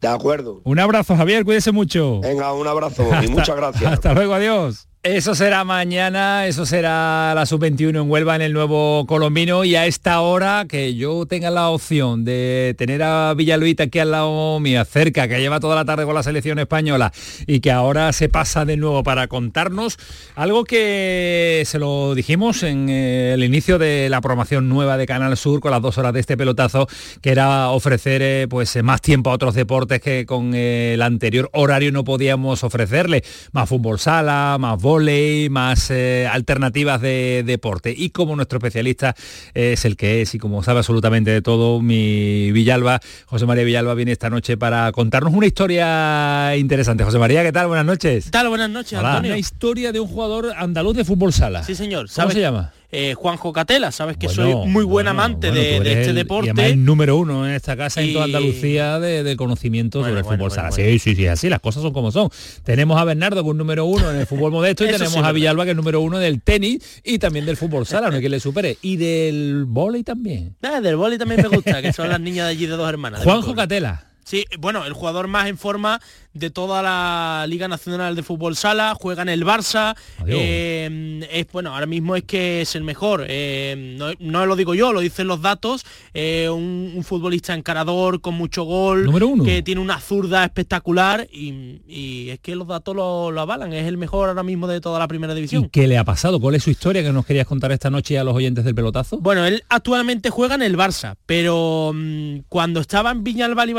[0.00, 0.62] De acuerdo.
[0.64, 2.20] Un abrazo, Javier, cuídese mucho.
[2.20, 3.92] Venga, un abrazo y muchas gracias.
[3.92, 4.88] Hasta luego, adiós.
[5.08, 9.64] Eso será mañana, eso será la sub-21 en Huelva en el nuevo Colombino.
[9.64, 14.10] Y a esta hora que yo tenga la opción de tener a Villaluita aquí al
[14.10, 17.10] lado mía, cerca, que lleva toda la tarde con la selección española
[17.46, 19.96] y que ahora se pasa de nuevo para contarnos
[20.34, 25.38] algo que se lo dijimos en eh, el inicio de la programación nueva de Canal
[25.38, 26.86] Sur con las dos horas de este pelotazo,
[27.22, 31.48] que era ofrecer eh, pues eh, más tiempo a otros deportes que con el anterior
[31.54, 37.94] horario no podíamos ofrecerle, más fútbol sala, más volei, más eh, alternativas de deporte.
[37.96, 39.14] Y como nuestro especialista
[39.54, 43.94] es el que es y como sabe absolutamente de todo, mi Villalba, José María Villalba
[43.94, 47.04] viene esta noche para contarnos una historia interesante.
[47.04, 47.68] José María, ¿qué tal?
[47.68, 48.24] Buenas noches.
[48.24, 48.48] ¿Qué tal?
[48.48, 49.10] Buenas noches, Hola.
[49.10, 49.30] Antonio.
[49.32, 51.62] Una historia de un jugador andaluz de fútbol sala.
[51.62, 52.06] Sí, señor.
[52.06, 52.34] ¿Cómo ¿Sabes?
[52.34, 52.72] se llama?
[52.90, 56.66] Eh, Juanjo Catela, sabes que Bueno, soy muy buen amante Bueno, de, este el- deporte.
[56.70, 60.24] el número uno en esta casa y en toda Andalucía de, de conocimiento sobre el
[60.24, 60.72] fútbol sala.
[60.72, 62.30] Sí, sí, sí, así, las cosas son como son.
[62.64, 65.32] Tenemos a Bernardo que es número uno en el fútbol modesto y tenemos sí, a.
[65.32, 68.30] Villalba que es número uno del tenis y también del fútbol sala, no hay que
[68.30, 68.78] le supere.
[68.80, 70.56] Y del vóley también.
[70.62, 73.22] Ah, del boli también me gusta, que son las niñas de allí de dos hermanas.
[73.22, 73.54] Juanjo.
[73.54, 74.07] Catela.
[74.28, 76.00] Sí, bueno, el jugador más en forma
[76.34, 79.96] de toda la Liga Nacional de Fútbol Sala, juega en el Barça,
[80.26, 84.74] eh, es bueno, ahora mismo es que es el mejor, eh, no, no lo digo
[84.74, 89.44] yo, lo dicen los datos, eh, un, un futbolista encarador con mucho gol, Número uno.
[89.44, 93.86] que tiene una zurda espectacular y, y es que los datos lo, lo avalan, es
[93.86, 95.64] el mejor ahora mismo de toda la primera división.
[95.64, 96.38] ¿Y qué le ha pasado?
[96.38, 99.18] ¿Cuál es su historia que nos querías contar esta noche a los oyentes del pelotazo?
[99.18, 103.72] Bueno, él actualmente juega en el Barça, pero mm, cuando estaba en Viñalbal y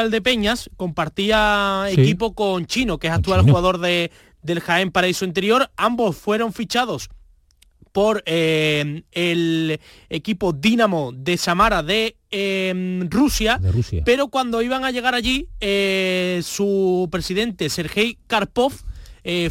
[0.78, 2.02] Compartía Sí.
[2.02, 3.52] equipo con Chino, que es actual Chino.
[3.52, 4.12] jugador de,
[4.42, 5.70] del Jaén Paraíso Interior.
[5.78, 7.10] Ambos fueron fichados
[7.92, 9.80] por eh, el
[10.10, 14.04] equipo Dinamo de Samara de eh, Rusia, De Rusia.
[14.06, 18.74] pero cuando iban a llegar allí, eh, su presidente Sergei Karpov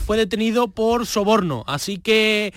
[0.05, 1.63] fue detenido por soborno.
[1.69, 2.53] Así que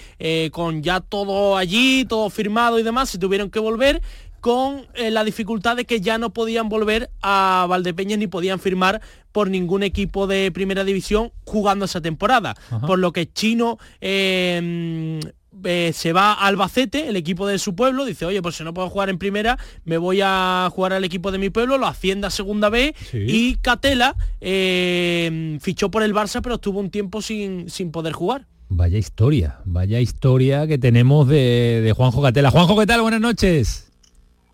[0.52, 4.02] con ya todo allí, todo firmado y demás, se tuvieron que volver
[4.42, 9.00] con eh, la dificultad de que ya no podían volver a Valdepeñas ni podían firmar
[9.32, 12.56] por ningún equipo de primera división jugando esa temporada.
[12.70, 12.86] Ajá.
[12.86, 15.20] Por lo que Chino eh,
[15.64, 18.74] eh, se va a Albacete, el equipo de su pueblo, dice, oye, pues si no
[18.74, 22.28] puedo jugar en primera, me voy a jugar al equipo de mi pueblo, lo asciende
[22.28, 23.20] a segunda B Sí.
[23.28, 28.48] y Catela eh, fichó por el Barça, pero estuvo un tiempo sin, sin poder jugar.
[28.70, 32.52] Vaya historia, vaya historia que tenemos de, de Juanjo Catela.
[32.52, 33.02] Juanjo, ¿qué tal?
[33.02, 33.91] Buenas noches.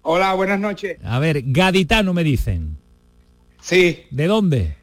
[0.09, 0.97] Hola, buenas noches.
[1.03, 2.77] A ver, gaditano me dicen.
[3.59, 4.77] Sí, ¿De dónde?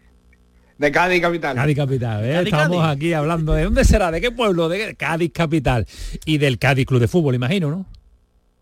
[0.76, 1.56] de Cádiz capital.
[1.56, 2.32] Cádiz Capital, ¿eh?
[2.34, 2.96] Cádiz, Estamos Cádiz.
[2.96, 4.94] aquí hablando de dónde será, de qué pueblo, de qué?
[4.96, 5.86] Cádiz Capital
[6.26, 7.86] y del Cádiz Club de Fútbol, imagino, ¿no?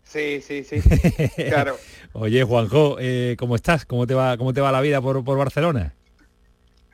[0.03, 0.79] Sí, sí, sí.
[1.49, 1.75] claro.
[2.13, 3.85] Oye, Juanjo, eh, ¿cómo estás?
[3.85, 5.95] ¿Cómo te va, cómo te va la vida por, por Barcelona?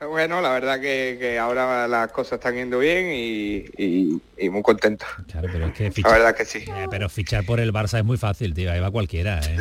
[0.07, 4.61] Bueno, la verdad que, que ahora las cosas están yendo bien y, y- y muy
[4.61, 5.05] contento.
[5.29, 6.59] Claro, pero es que La fichar, verdad que sí.
[6.59, 8.71] eh, pero fichar por el Barça es muy fácil, tío.
[8.71, 9.57] Ahí va cualquiera, ¿eh?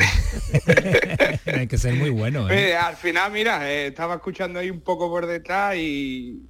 [1.47, 2.77] Hay que ser muy bueno, ¿eh?
[2.77, 6.40] Al final, mira, estaba escuchando ahí un poco por detrás y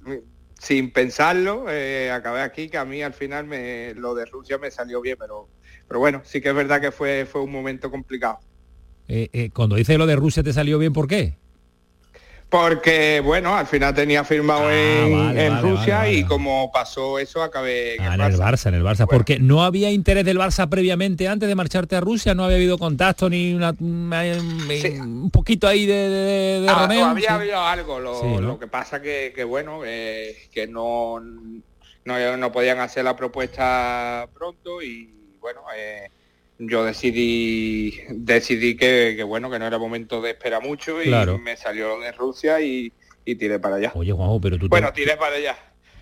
[0.59, 1.65] sin pensarlo,
[2.13, 5.49] acabé aquí, que a mí al final me, lo de Rusia me salió bien, pero,
[5.87, 8.37] pero bueno, sí que es verdad que fue, fue un momento complicado.
[9.53, 11.39] Cuando dices lo de Rusia te salió bien, ¿por qué?
[12.49, 16.71] Porque, bueno, al final tenía firmado Ah, en, vale, en vale, Rusia vale, y como
[16.71, 18.39] pasó eso, acabé en Ah, el en el Barça.
[18.53, 19.07] Barça, en el Barça.
[19.07, 22.79] Porque no había interés del Barça previamente antes de marcharte a Rusia, no había habido
[22.79, 27.25] contacto ni una, un poquito ahí de, de, de Ah, sí.
[27.27, 28.41] había algo, lo, Sí, ¿no?
[28.41, 34.27] lo que pasa que, que bueno, eh, que no, no, no podían hacer la propuesta
[34.33, 35.07] pronto y
[35.39, 36.09] bueno, eh,
[36.59, 41.37] yo decidí decidí que, que, bueno, que no era momento de esperar mucho y Claro.
[41.39, 42.91] me salió lo de Rusia y,
[43.25, 43.91] y tiré para allá.
[43.95, 45.55] Oye, Juanjo, pero tú te- Bueno, tiré para allá.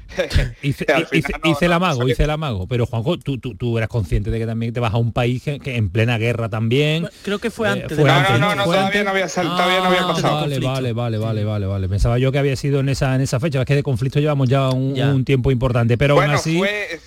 [0.63, 2.13] hice, hice- no- hice el no amago, salió.
[2.13, 2.65] hice el amago.
[2.67, 5.43] Pero Juanjo, tú, tú, tú eras consciente de que también te vas a un país
[5.43, 7.07] que, que en plena guerra también.
[7.23, 7.97] Creo que fue Eh, antes.
[7.99, 9.03] fue antes, no, no, no, Fue todavía antes.
[9.03, 10.33] no había sal- todavía no había Ah, pasado.
[10.35, 10.67] Vale, conflicto.
[10.71, 11.89] vale, vale, vale, vale, vale.
[11.89, 13.59] Pensaba yo que había sido en esa en esa fecha.
[13.59, 15.13] Es que de conflicto llevamos ya un, Ya.
[15.13, 15.97] un tiempo importante.
[15.97, 16.57] Pero aún así.
[16.57, 16.99] fue,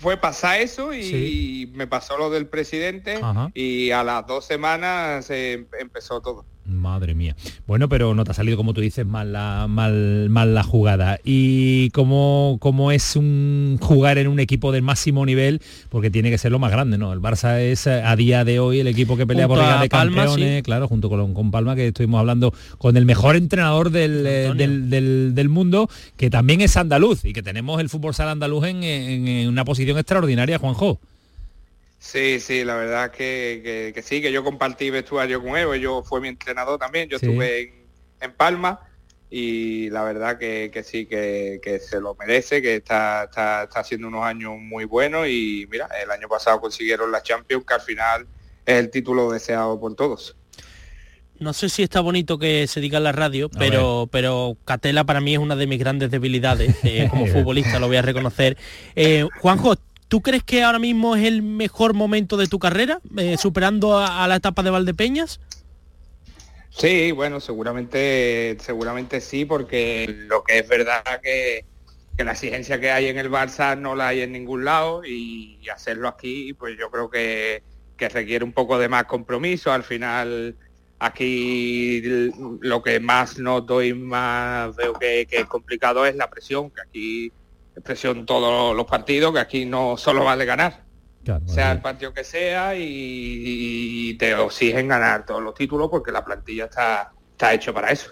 [0.00, 1.72] fue pasar eso y Sí.
[1.74, 3.50] me pasó lo del presidente Ajá.
[3.54, 6.44] y a las dos semanas se empezó todo.
[6.68, 7.36] Madre mía.
[7.66, 11.18] Bueno, pero no te ha salido, como tú dices, mal la, mal, mal la jugada.
[11.24, 16.38] Y como, como es un jugar en un equipo del máximo nivel, porque tiene que
[16.38, 17.12] ser lo más grande, ¿no?
[17.12, 19.80] El Barça es eh, a día de hoy el equipo que pelea Junto por Liga
[19.82, 20.62] de Palma, Campeones, sí.
[20.62, 24.90] claro, junto con, con Palma, que estuvimos hablando con el mejor entrenador del, eh, del,
[24.90, 28.82] del- del mundo, que también es andaluz, y que tenemos el fútbol sala andaluz en,
[28.82, 30.98] en- en una posición extraordinaria, Juanjo.
[31.98, 36.02] Sí, sí, la verdad que, que- que sí, que yo compartí vestuario con él, yo
[36.02, 37.26] fue mi entrenador también, yo Sí.
[37.26, 37.86] estuve en,
[38.20, 38.80] en Palma
[39.30, 43.80] y la verdad que, que sí, que, que se lo merece, que está, está, está
[43.80, 47.80] haciendo unos años muy buenos y mira, el año pasado consiguieron la Champions, que al
[47.80, 48.26] final
[48.64, 50.36] es el título deseado por todos.
[51.38, 55.20] No sé si está bonito que se diga en la radio, pero, pero Catela para
[55.20, 56.74] mí es una de mis grandes debilidades.
[56.84, 58.56] eh, como futbolista lo voy a reconocer.
[58.94, 59.74] Eh, Juanjo,
[60.08, 64.26] ¿tú crees que ahora mismo es el mejor momento de tu carrera, eh, superando a,
[64.28, 65.40] la etapa de Valdepeñas?
[66.70, 71.64] Sí, bueno, seguramente, seguramente sí, porque lo que es verdad que,
[72.16, 75.58] que la exigencia que hay en el Barça no la hay en ningún lado y,
[75.72, 77.62] hacerlo aquí, pues yo creo que,
[77.98, 79.72] requiere un poco de más compromiso.
[79.72, 80.54] Al final,
[80.98, 82.02] aquí
[82.60, 86.80] lo que más noto y más veo que, que es complicado es la presión, que
[86.82, 87.32] aquí
[87.82, 90.84] presión todos los partidos, que aquí no solo vale ganar
[91.46, 92.84] sea el partido que sea y,
[94.10, 98.08] y te exigen ganar todos los títulos porque la plantilla está, está hecho para eso.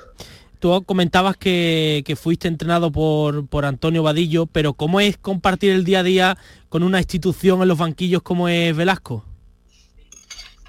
[0.59, 5.85] Tú comentabas que, que fuiste entrenado por, por Antonio Vadillo, pero ¿cómo es compartir el
[5.85, 6.39] día a día
[6.69, 9.25] con una institución en los banquillos como es Velasco?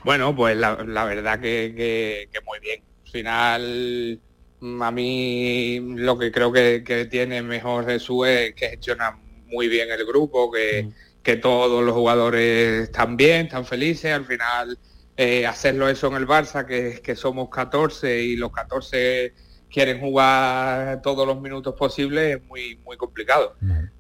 [0.04, 2.84] Bueno, pues la, la verdad que, que- que muy bien.
[3.06, 4.22] Al final
[4.62, 9.92] a mí lo que creo que, que tiene mejor Jesús es que gestiona muy bien
[9.92, 10.90] el grupo, que,
[11.22, 14.78] que todos los jugadores están bien, están felices, al final
[15.18, 19.34] eh, hacerlo eso en el Barça, que, que somos 14 y los 14
[19.70, 23.56] quieren jugar todos los minutos posibles, es muy, muy complicado.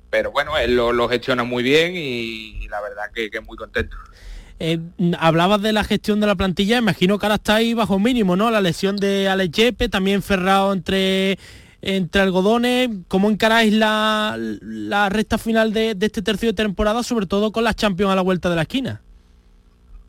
[0.09, 3.97] Pero bueno, él lo, lo gestiona muy bien y, la verdad que, que muy contento.
[4.59, 4.79] Eh,
[5.19, 8.49] hablabas de la gestión de la plantilla, imagino que ahora está ahí bajo mínimo, ¿no?
[8.51, 11.37] La lesión de Alex también Ferrado entre
[11.81, 17.27] entre algodones, ¿cómo encaráis la, la recta final de, de, este tercio de temporada, sobre
[17.27, 19.01] todo con las Champions a la vuelta de la esquina?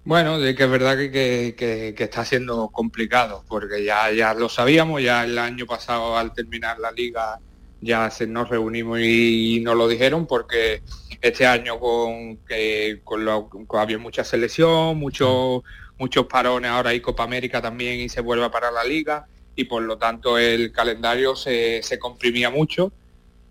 [0.06, 4.32] Bueno, de que es verdad que, que, que, que, está siendo complicado, porque ya, ya
[4.32, 7.40] lo sabíamos, ya el año pasado al terminar la liga
[7.80, 10.82] ya nos reunimos y, nos lo dijeron, porque
[11.20, 15.62] este año con que con lo, con, había mucha selección, muchos
[15.98, 19.64] muchos parones, ahora hay Copa América también y se vuelve a parar la liga y
[19.64, 22.92] por lo tanto el calendario se, se comprimía mucho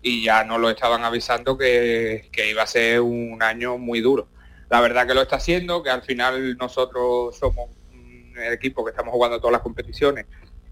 [0.00, 4.28] y ya nos lo estaban avisando que, que, iba a ser un año muy duro.
[4.70, 9.12] La verdad que lo está haciendo, que al final nosotros somos un equipo que estamos
[9.12, 10.26] jugando todas las competiciones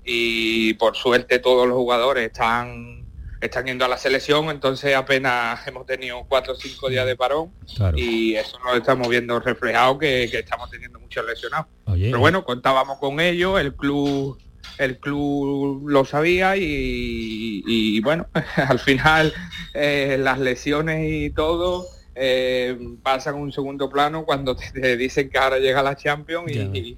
[0.04, 3.03] y por suerte todos los jugadores están
[3.46, 7.52] están yendo a la selección, entonces apenas hemos tenido cuatro o cinco días de parón
[7.76, 7.96] claro.
[7.98, 11.66] y eso nos estamos viendo reflejado que, que estamos teniendo muchos lesionados.
[11.86, 12.06] Oye.
[12.06, 14.38] Pero bueno, contábamos con ello, el club
[14.78, 18.26] el club lo sabía y, y bueno,
[18.56, 19.32] al final
[19.72, 25.38] eh, las lesiones y todo eh, pasan un segundo plano cuando te, te, dicen que
[25.38, 26.96] ahora llega la Champions y,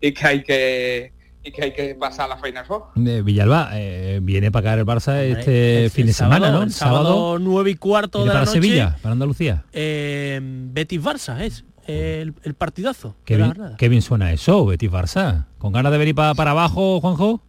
[0.00, 1.12] que hay que
[1.44, 2.84] y que hay que pasar a la Final Four.
[2.96, 6.64] Eh, Villalba, eh, viene para acá el Barça este fin de semana, sábado, ¿no?
[6.64, 8.60] El sábado 9 y cuarto de para la noche.
[8.60, 9.64] Sevilla, para Andalucía.
[9.72, 13.14] Eh, Betis Barça es el, el partidazo.
[13.26, 15.44] Qué bien, qué bien, suena eso, Betis Barça.
[15.58, 17.42] ¿Con ganas de venir para, para abajo, Juanjo?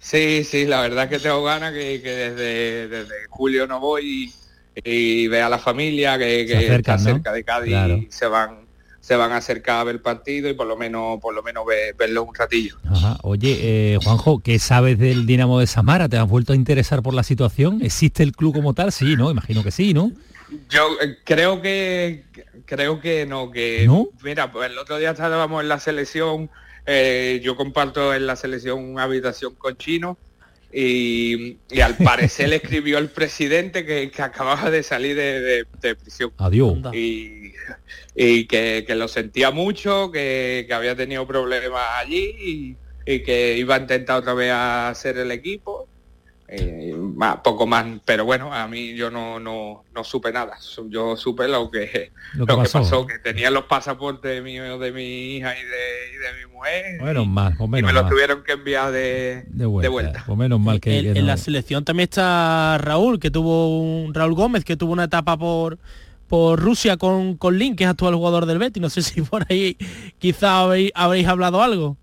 [0.00, 4.32] Sí, sí, la verdad que tengo ganas que, que desde, desde, julio no voy
[4.74, 7.96] y, y ve a la familia que, que acercan, está cerca de Cádiz claro.
[7.96, 8.67] y se van
[9.08, 11.64] se van a acercar a ver el partido y por lo menos por lo menos
[11.64, 12.76] ver, verlo un ratillo.
[12.84, 13.16] Ajá.
[13.22, 16.10] Oye, eh, Juanjo, ¿qué sabes del Dinamo de Samara?
[16.10, 17.80] ¿Te has vuelto a interesar por la situación?
[17.80, 18.92] ¿Existe el club como tal?
[18.92, 19.30] Sí, ¿no?
[19.30, 20.12] Imagino que sí, ¿no?
[20.68, 22.24] Yo eh, creo que
[22.66, 24.08] creo que no, que ¿No?
[24.22, 26.50] mira, pues el otro día estábamos en la selección,
[26.84, 30.18] eh, yo comparto en la selección una habitación con Chino
[30.70, 35.66] y, y, al parecer le escribió el presidente que, que, acababa de salir de, de,
[35.80, 36.30] de prisión.
[36.36, 36.76] Adiós.
[36.92, 37.37] Y,
[38.14, 42.76] y que, que, lo sentía mucho, que, que había tenido problemas allí y,
[43.06, 45.88] y, que iba a intentar otra vez a hacer el equipo.
[46.50, 50.56] Eh, más, poco más, pero bueno, a mí yo no, no, no supe nada.
[50.88, 52.78] Yo supe lo que, lo que, lo pasó.
[52.78, 56.50] que pasó, que tenía los pasaportes míos de mi hija y de, y de mi
[56.50, 57.00] mujer.
[57.00, 58.10] Bueno, más, o menos y me los mal.
[58.10, 59.82] tuvieron que enviar de, de vuelta.
[59.82, 60.24] De vuelta.
[60.26, 61.32] Pues menos mal que, en, que en no.
[61.32, 65.78] la selección también está Raúl, que tuvo un Raúl Gómez, que tuvo una etapa por
[66.28, 68.80] por Rusia con, con Link, que es actual jugador del Betis.
[68.80, 69.76] No sé si por ahí
[70.18, 71.96] quizá habéis, habréis hablado algo.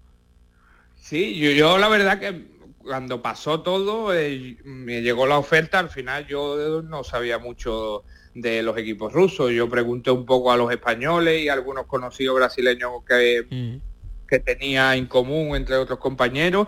[0.99, 5.89] Sí, yo, yo la verdad que cuando pasó todo, eh, me llegó la oferta, al
[5.89, 8.03] final yo no sabía mucho
[8.33, 9.51] de los equipos rusos.
[9.51, 14.27] Yo pregunté un poco a los españoles y a algunos conocidos brasileños que, mm.
[14.27, 16.67] que tenía en común entre otros compañeros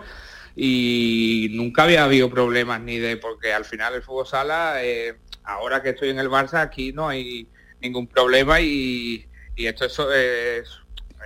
[0.60, 5.14] y nunca había habido problemas ni de porque al final el fútbol sala eh,
[5.48, 7.48] ahora que estoy en el Barça aquí no hay
[7.80, 9.26] ningún problema y,
[9.56, 10.68] y esto es, es,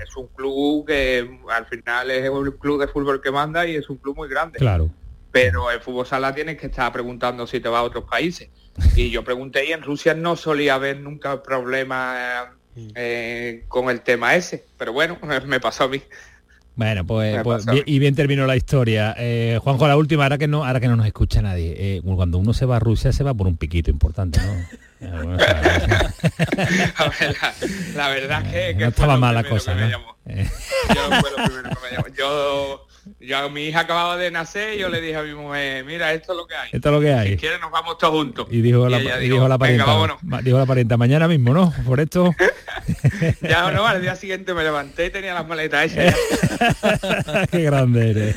[0.03, 3.90] es, un club que al final es un club de fútbol que manda y es
[3.90, 4.59] un club muy grande.
[4.59, 4.90] Claro.
[5.32, 8.49] Pero el fútbol sala tienes que estar preguntando si te va a otros países.
[8.97, 12.49] Y yo pregunté y en Rusia no solía haber nunca problemas
[12.94, 14.65] eh, con el tema ese.
[14.78, 16.03] Pero bueno, me pasó a mí.
[16.74, 19.15] Bueno, pues, pues bien, y bien terminó la historia.
[19.19, 21.74] Eh, Juanjo, la última, ahora que no, ahora que no nos escucha nadie.
[21.77, 24.53] Eh, cuando uno se va a Rusia se va por un piquito importante, ¿no?
[25.03, 25.09] a
[27.09, 27.55] ver, la,
[27.97, 29.89] la, verdad que, que no estaba mal la cosa, ¿no?
[32.16, 32.86] Yo
[33.20, 36.33] Yo, mi hija acababa de nacer y yo le dije a mi mujer, mira, esto
[36.33, 36.70] es lo que hay.
[36.73, 37.31] Esto es lo que hay.
[37.31, 38.47] Si quieres nos vamos todos juntos.
[38.51, 41.73] Y dijo, y la, dijo, dijo la parienta, dijo la parienta, mañana mismo, ¿no?
[41.85, 42.35] Por esto.
[43.41, 46.16] ya no, al día siguiente me levanté y tenía las maletas hechas.
[47.51, 48.37] Qué grande eres.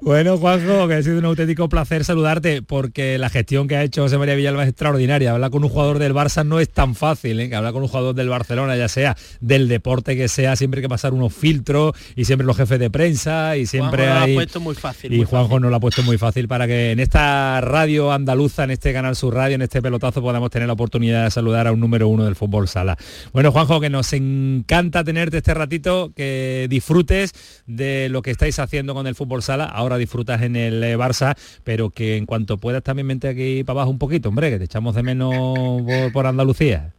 [0.00, 4.02] Bueno, Juanjo, que ha sido un auténtico placer saludarte porque la gestión que ha hecho
[4.02, 5.32] José María Villalba es extraordinaria.
[5.32, 7.48] Hablar con un jugador del Barça no es tan fácil, ¿eh?
[7.48, 10.82] que hablar con un jugador del Barcelona, ya sea del deporte que sea, siempre hay
[10.82, 14.32] que pasar unos filtros y siempre los jefes de prensa y siempre Juanjo hay...
[14.34, 15.12] Lo ha puesto muy fácil.
[15.12, 15.62] Y muy Juanjo fácil.
[15.62, 19.16] nos lo ha puesto muy fácil para que en esta radio andaluza, en este canal
[19.16, 22.24] Sur Radio, en este pelotazo podamos tener la oportunidad de saludar a un número uno
[22.24, 22.96] del fútbol sala.
[23.32, 27.32] Bueno, Juanjo, que nos encanta tenerte este ratito, que disfrutes
[27.66, 29.64] de lo que estáis haciendo con el fútbol sala.
[29.74, 33.80] Ahora disfrutas en el eh, Barça, pero que en cuanto puedas también vente aquí para
[33.80, 35.34] abajo un poquito, hombre, que te echamos de menos
[36.12, 36.92] por, Andalucía.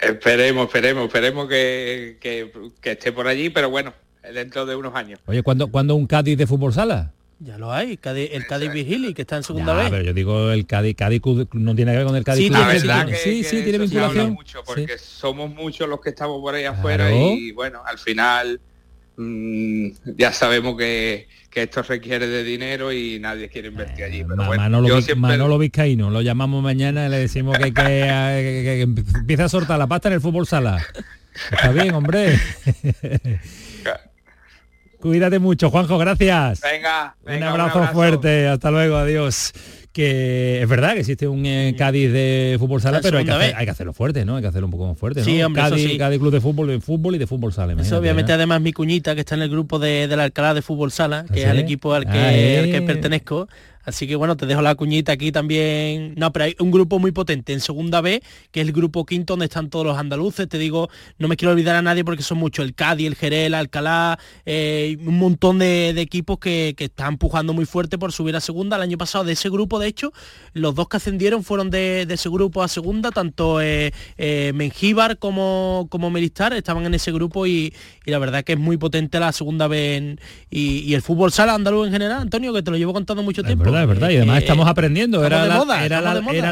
[0.00, 3.94] Esperemos, esperemos, esperemos que, que, esté por allí, pero bueno,
[4.34, 5.20] dentro de unos años.
[5.26, 7.12] Oye, ¿cuándo, ¿cuándo un Cádiz de fútbol sala?
[7.38, 9.90] Ya lo hay, el Cádiz Vigili, que está en segunda vez.
[9.90, 11.20] Pero yo digo el Cádiz, Cádiz
[11.52, 12.44] no tiene que ver con el Cádiz.
[12.44, 14.32] Sí, tiene, sí, sí, tiene vinculación.
[14.32, 18.58] Mucho porque somos muchos los que estamos por ahí afuera y bueno, al final
[19.16, 21.28] mm, ya sabemos que,
[21.62, 24.24] esto requiere de dinero y nadie quiere invertir allí.
[24.24, 29.48] Pero bueno, Manolo, Manolo, Vizcaíno, lo llamamos mañana y le decimos que, que, empiece a
[29.48, 30.84] soltar la pasta en el fútbol sala.
[31.50, 32.38] Está bien, hombre.
[35.00, 36.60] Cuídate mucho, Juanjo, gracias.
[36.62, 39.52] Venga, un, abrazo fuerte, hasta luego, adiós
[39.96, 43.94] que es verdad que existe un eh, Cádiz de fútbol sala, pero hay que, hacerlo
[43.94, 44.36] fuerte, ¿no?
[44.36, 45.24] Hay que hacerlo un poco más fuerte, ¿no?
[45.24, 47.74] Sí, hombre, Cádiz, Cádiz Club de Fútbol, de fútbol y de fútbol sala.
[47.80, 50.92] Eso obviamente además mi cuñita, que está en el grupo de, la Alcalá de Fútbol
[50.92, 53.48] Sala, que ¿Ah, es el equipo al que, al que pertenezco,
[53.86, 56.14] Así que bueno, te dejo la cuñita aquí también.
[56.16, 59.34] No, pero hay un grupo muy potente en segunda B, que es el grupo quinto
[59.34, 60.48] donde están todos los andaluces.
[60.48, 62.64] Te digo, no me quiero olvidar a nadie porque son muchos.
[62.64, 67.64] El Cádiz, el Jerez, el Alcalá, eh, un montón de, equipos que, están empujando muy
[67.64, 68.76] fuerte por subir a segunda.
[68.76, 70.12] El año pasado de ese grupo, de hecho,
[70.52, 75.86] los dos que ascendieron fueron de, ese grupo a segunda, tanto eh, eh, Mengíbar como,
[75.90, 77.72] como Melistar estaban en ese grupo y,
[78.04, 80.16] la verdad que es muy potente la segunda B
[80.50, 83.75] y, el fútbol sala andaluz en general, Antonio, que te lo llevo contando mucho tiempo
[83.82, 84.10] es verdad.
[84.10, 85.24] Y además estamos aprendiendo.
[85.24, 86.00] Era, la, era,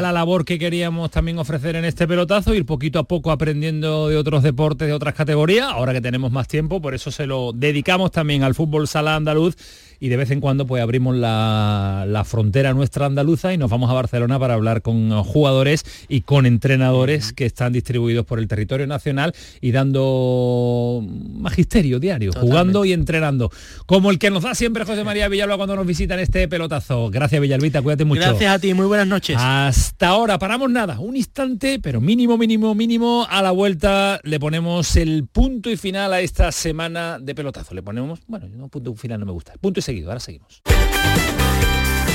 [0.01, 4.17] la, labor que queríamos también ofrecer en este pelotazo, ir poquito a poco aprendiendo de
[4.17, 5.67] otros deportes, de otras categorías.
[5.67, 9.55] Ahora que tenemos más tiempo, por eso se lo dedicamos también al fútbol sala andaluz
[9.99, 13.93] y de vez en cuando pues abrimos la, frontera nuestra andaluza y nos vamos a
[13.93, 19.33] Barcelona para hablar con jugadores y con entrenadores que están distribuidos por el territorio nacional
[19.61, 23.51] y dando magisterio diario, jugando y entrenando.
[23.85, 27.09] Como el que nos da siempre José María Villalba cuando nos visita en este pelotazo.
[27.09, 28.21] Gracias Villalbita, cuídate mucho.
[28.21, 29.37] Gracias a ti, muy buenas noches.
[29.39, 34.95] Hasta ahora, paramos nada, un instante, pero mínimo, mínimo, mínimo, a la vuelta le ponemos
[34.95, 37.73] el punto y final a esta semana de pelotazo.
[37.75, 40.61] Le ponemos, bueno, no punto y final no me gusta, punto y seguido, ahora seguimos.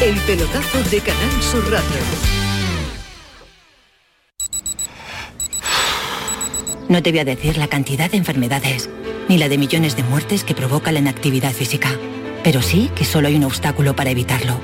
[0.02, 2.30] El pelotazo de Canal Sur Radio.
[6.88, 8.90] No te voy a decir la cantidad de enfermedades,
[9.28, 11.90] ni la de millones de muertes que provoca la inactividad física,
[12.42, 14.58] pero sí que solo hay un obstáculo para evitarlo.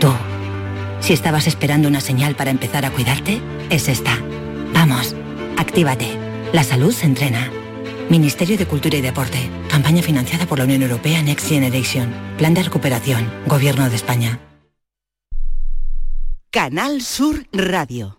[0.00, 0.12] Tú.
[1.00, 4.18] Si estabas esperando una señal para empezar a cuidarte, es esta.
[4.72, 5.14] Vamos,
[5.58, 6.06] actívate.
[6.52, 7.50] La salud se entrena.
[8.12, 9.38] Ministerio de Cultura y Deporte.
[9.70, 12.12] Campaña financiada por la Unión Europea Next Generation.
[12.36, 13.26] Plan de recuperación.
[13.46, 14.38] Gobierno de España.
[16.50, 18.18] Canal Sur Radio.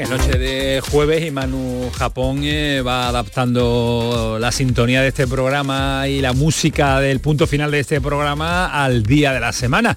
[0.00, 6.06] Es noche de jueves y Manu Japón eh, va adaptando la sintonía de este programa
[6.06, 9.96] y la música del punto final de este programa al día de la semana.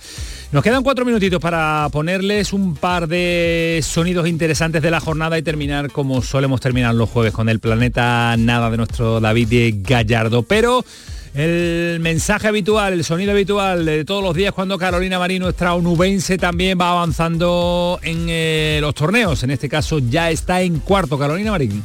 [0.53, 5.41] Nos quedan cuatro minutitos para ponerles un par de sonidos interesantes de la jornada y
[5.41, 10.43] terminar como solemos terminar los jueves con el planeta nada de nuestro David Gallardo.
[10.43, 10.85] Pero
[11.33, 16.37] el mensaje habitual, el sonido habitual de todos los días cuando Carolina Marín, nuestra onubense,
[16.37, 19.43] también va avanzando en eh, los torneos.
[19.43, 21.81] En este caso ya está en cuarto, Carolina Marín.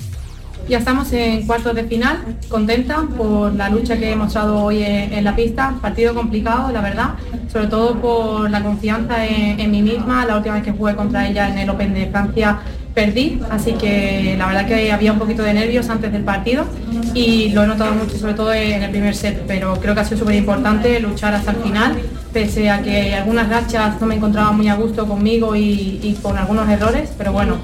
[0.67, 5.23] Ya estamos en cuartos de final, contenta por la lucha que he mostrado hoy en,
[5.23, 5.75] la pista.
[5.83, 7.11] Partido complicado, la verdad,
[7.53, 10.25] sobre todo por la confianza en, en, mí misma.
[10.25, 12.61] La última vez que jugué contra ella en el Open de Francia
[12.95, 16.65] perdí, así que la verdad que había un poquito de nervios antes del partido
[17.13, 20.05] y lo he notado mucho sobre todo en el primer set, pero creo que ha
[20.05, 21.97] sido súper importante luchar hasta el final,
[22.33, 26.69] pese a que algunas rachas no me encontraba muy a gusto conmigo y, con algunos
[26.69, 27.57] errores, pero bueno,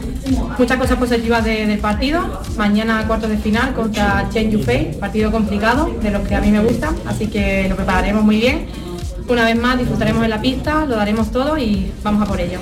[0.58, 2.40] muchas cosas positivas del partido.
[2.56, 6.60] Mañana cuartos de final contra Chen Yufei, partido complicado, de los que a mí me
[6.60, 8.66] gusta, así que lo prepararemos muy bien.
[9.28, 12.58] Una vez más disfrutaremos en la pista, lo daremos todo y vamos a por ello.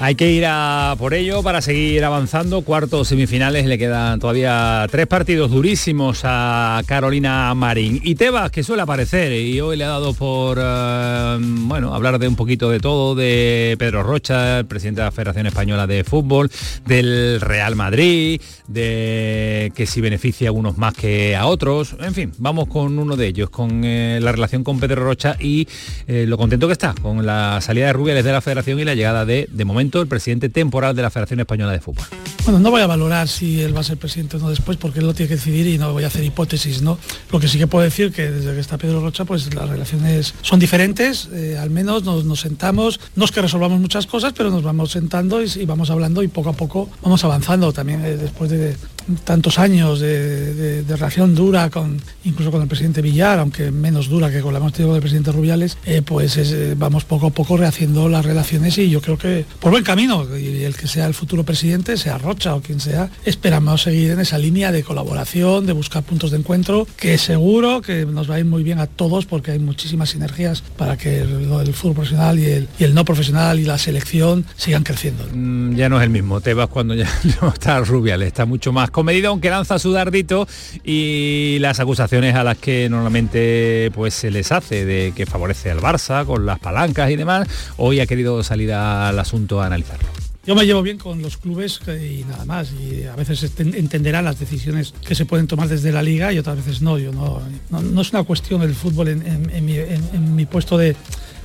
[0.00, 2.62] Hay que ir a por ello para seguir avanzando.
[2.62, 8.00] Cuartos semifinales le quedan todavía tres partidos durísimos a Carolina Marín.
[8.04, 12.28] Y Tebas, que suele aparecer, y hoy le ha dado por eh, bueno, hablar de
[12.28, 16.48] un poquito de todo, de Pedro Rocha, el presidente de la Federación Española de Fútbol,
[16.86, 21.96] del Real Madrid, de que si beneficia a unos más que a otros.
[21.98, 25.66] En fin, vamos con uno de ellos, con eh, la relación con Pedro Rocha y
[26.06, 28.94] eh, lo contento que está con la salida de Rubiales de la Federación y la
[28.94, 32.04] llegada de, de momento, el presidente temporal de la Federación Española de Fútbol.
[32.44, 35.00] Bueno, no voy a valorar si él va a ser presidente o no después, porque
[35.00, 36.98] él lo tiene que decidir y no voy a hacer hipótesis, ¿no?
[37.30, 40.34] Lo que sí que puedo decir que desde que está Pedro Rocha, pues las relaciones
[40.42, 44.62] son diferentes, eh, al menos nos, sentamos, no es que resolvamos muchas cosas, pero nos
[44.62, 48.76] vamos sentando y, vamos hablando y poco a poco vamos avanzando también eh, después de,
[49.24, 54.40] tantos años de, relación dura con incluso con el presidente Villar, aunque menos dura que
[54.40, 56.38] con la hemos tenido con el presidente Rubiales, eh, pues
[56.76, 60.64] vamos poco a poco rehaciendo las relaciones y yo creo que por buen camino y
[60.64, 64.38] el que sea el futuro presidente, sea Rocha o quien sea, esperamos seguir en esa
[64.38, 68.44] línea de colaboración, de buscar puntos de encuentro, que seguro que nos va a ir
[68.44, 72.94] muy bien a todos porque hay muchísimas sinergias para que el, fútbol profesional y el,
[72.94, 75.24] no profesional y la selección sigan creciendo.
[75.32, 77.08] Mm, ya no es el mismo, te cuando ya
[77.40, 80.48] no está Rubiales, está mucho más comedido, aunque lanza su dardito
[80.82, 85.78] y las acusaciones a las que normalmente pues se les hace de que favorece al
[85.78, 87.46] Barça con las palancas y demás,
[87.76, 90.08] hoy ha querido salir al asunto a analizarlo.
[90.44, 94.40] Yo me llevo bien con los clubes y nada más, y a veces entenderán las
[94.40, 96.98] decisiones que se pueden tomar desde la liga y otras veces no.
[96.98, 100.96] Yo no, no, es una cuestión del fútbol en, mi, puesto de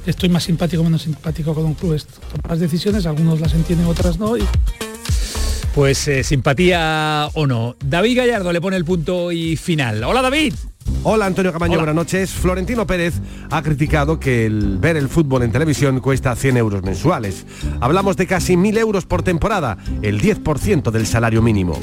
[0.07, 2.01] estoy más simpático o menos simpático con un club.
[2.49, 4.37] Las decisiones, algunos las entienden, otras no.
[5.73, 7.75] Pues eh, simpatía o no.
[7.83, 10.03] David Gallardo le pone el punto y final.
[10.03, 10.53] Hola David.
[11.01, 12.29] Hola Antonio Camaño, buenas noches.
[12.29, 13.15] Florentino Pérez
[13.49, 17.45] ha criticado que el ver el fútbol en televisión cuesta 100 euros mensuales.
[17.81, 21.79] Hablamos de casi 1.000 euros por temporada, el 10% del salario mínimo.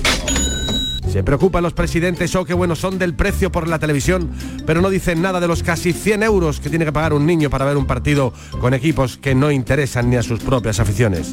[1.11, 4.31] Se preocupan los presidentes o oh, qué buenos son del precio por la televisión,
[4.65, 7.51] pero no dicen nada de los casi 100 euros que tiene que pagar un niño
[7.51, 11.33] para ver un partido con equipos que no interesan ni a sus propias aficiones.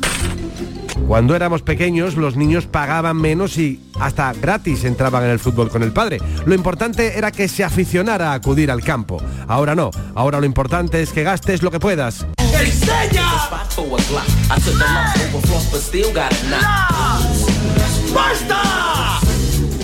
[1.07, 5.83] Cuando éramos pequeños los niños pagaban menos y hasta gratis entraban en el fútbol con
[5.83, 6.19] el padre.
[6.47, 9.21] Lo importante era que se aficionara a acudir al campo.
[9.47, 12.25] Ahora no, ahora lo importante es que gastes lo que puedas.
[18.11, 19.26] ¡Basta!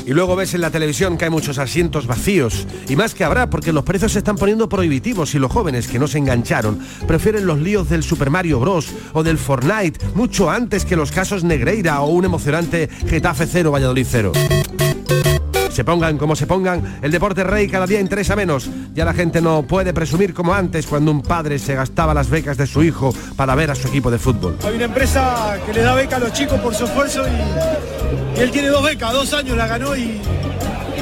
[0.05, 2.67] Y luego ves en la televisión que hay muchos asientos vacíos.
[2.89, 5.99] Y más que habrá, porque los precios se están poniendo prohibitivos y los jóvenes que
[5.99, 8.89] no se engancharon prefieren los líos del Super Mario Bros.
[9.13, 14.07] o del Fortnite mucho antes que los casos Negreira o un emocionante Getafe 0 Valladolid
[14.09, 14.31] 0.
[15.73, 18.69] Se pongan como se pongan, el deporte rey cada día interesa menos.
[18.93, 22.57] Ya la gente no puede presumir como antes cuando un padre se gastaba las becas
[22.57, 24.55] de su hijo para ver a su equipo de fútbol.
[24.63, 28.51] Hay una empresa que le da beca a los chicos por su esfuerzo y, él
[28.51, 30.21] tiene dos becas, dos años la ganó y,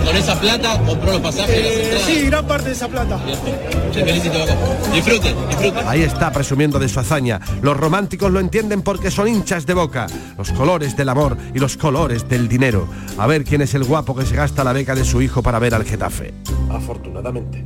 [0.05, 1.55] con esa plata compró los pasajes.
[1.55, 3.19] Eh, sí, gran parte de esa plata.
[4.93, 5.87] Disfruten, disfruten.
[5.87, 7.39] Ahí está presumiendo de su hazaña.
[7.61, 10.07] Los románticos lo entienden porque son hinchas de boca.
[10.37, 12.87] Los colores del amor y los colores del dinero.
[13.17, 15.59] A ver quién es el guapo que se gasta la beca de su hijo para
[15.59, 16.33] ver al Getafe.
[16.69, 17.65] Afortunadamente.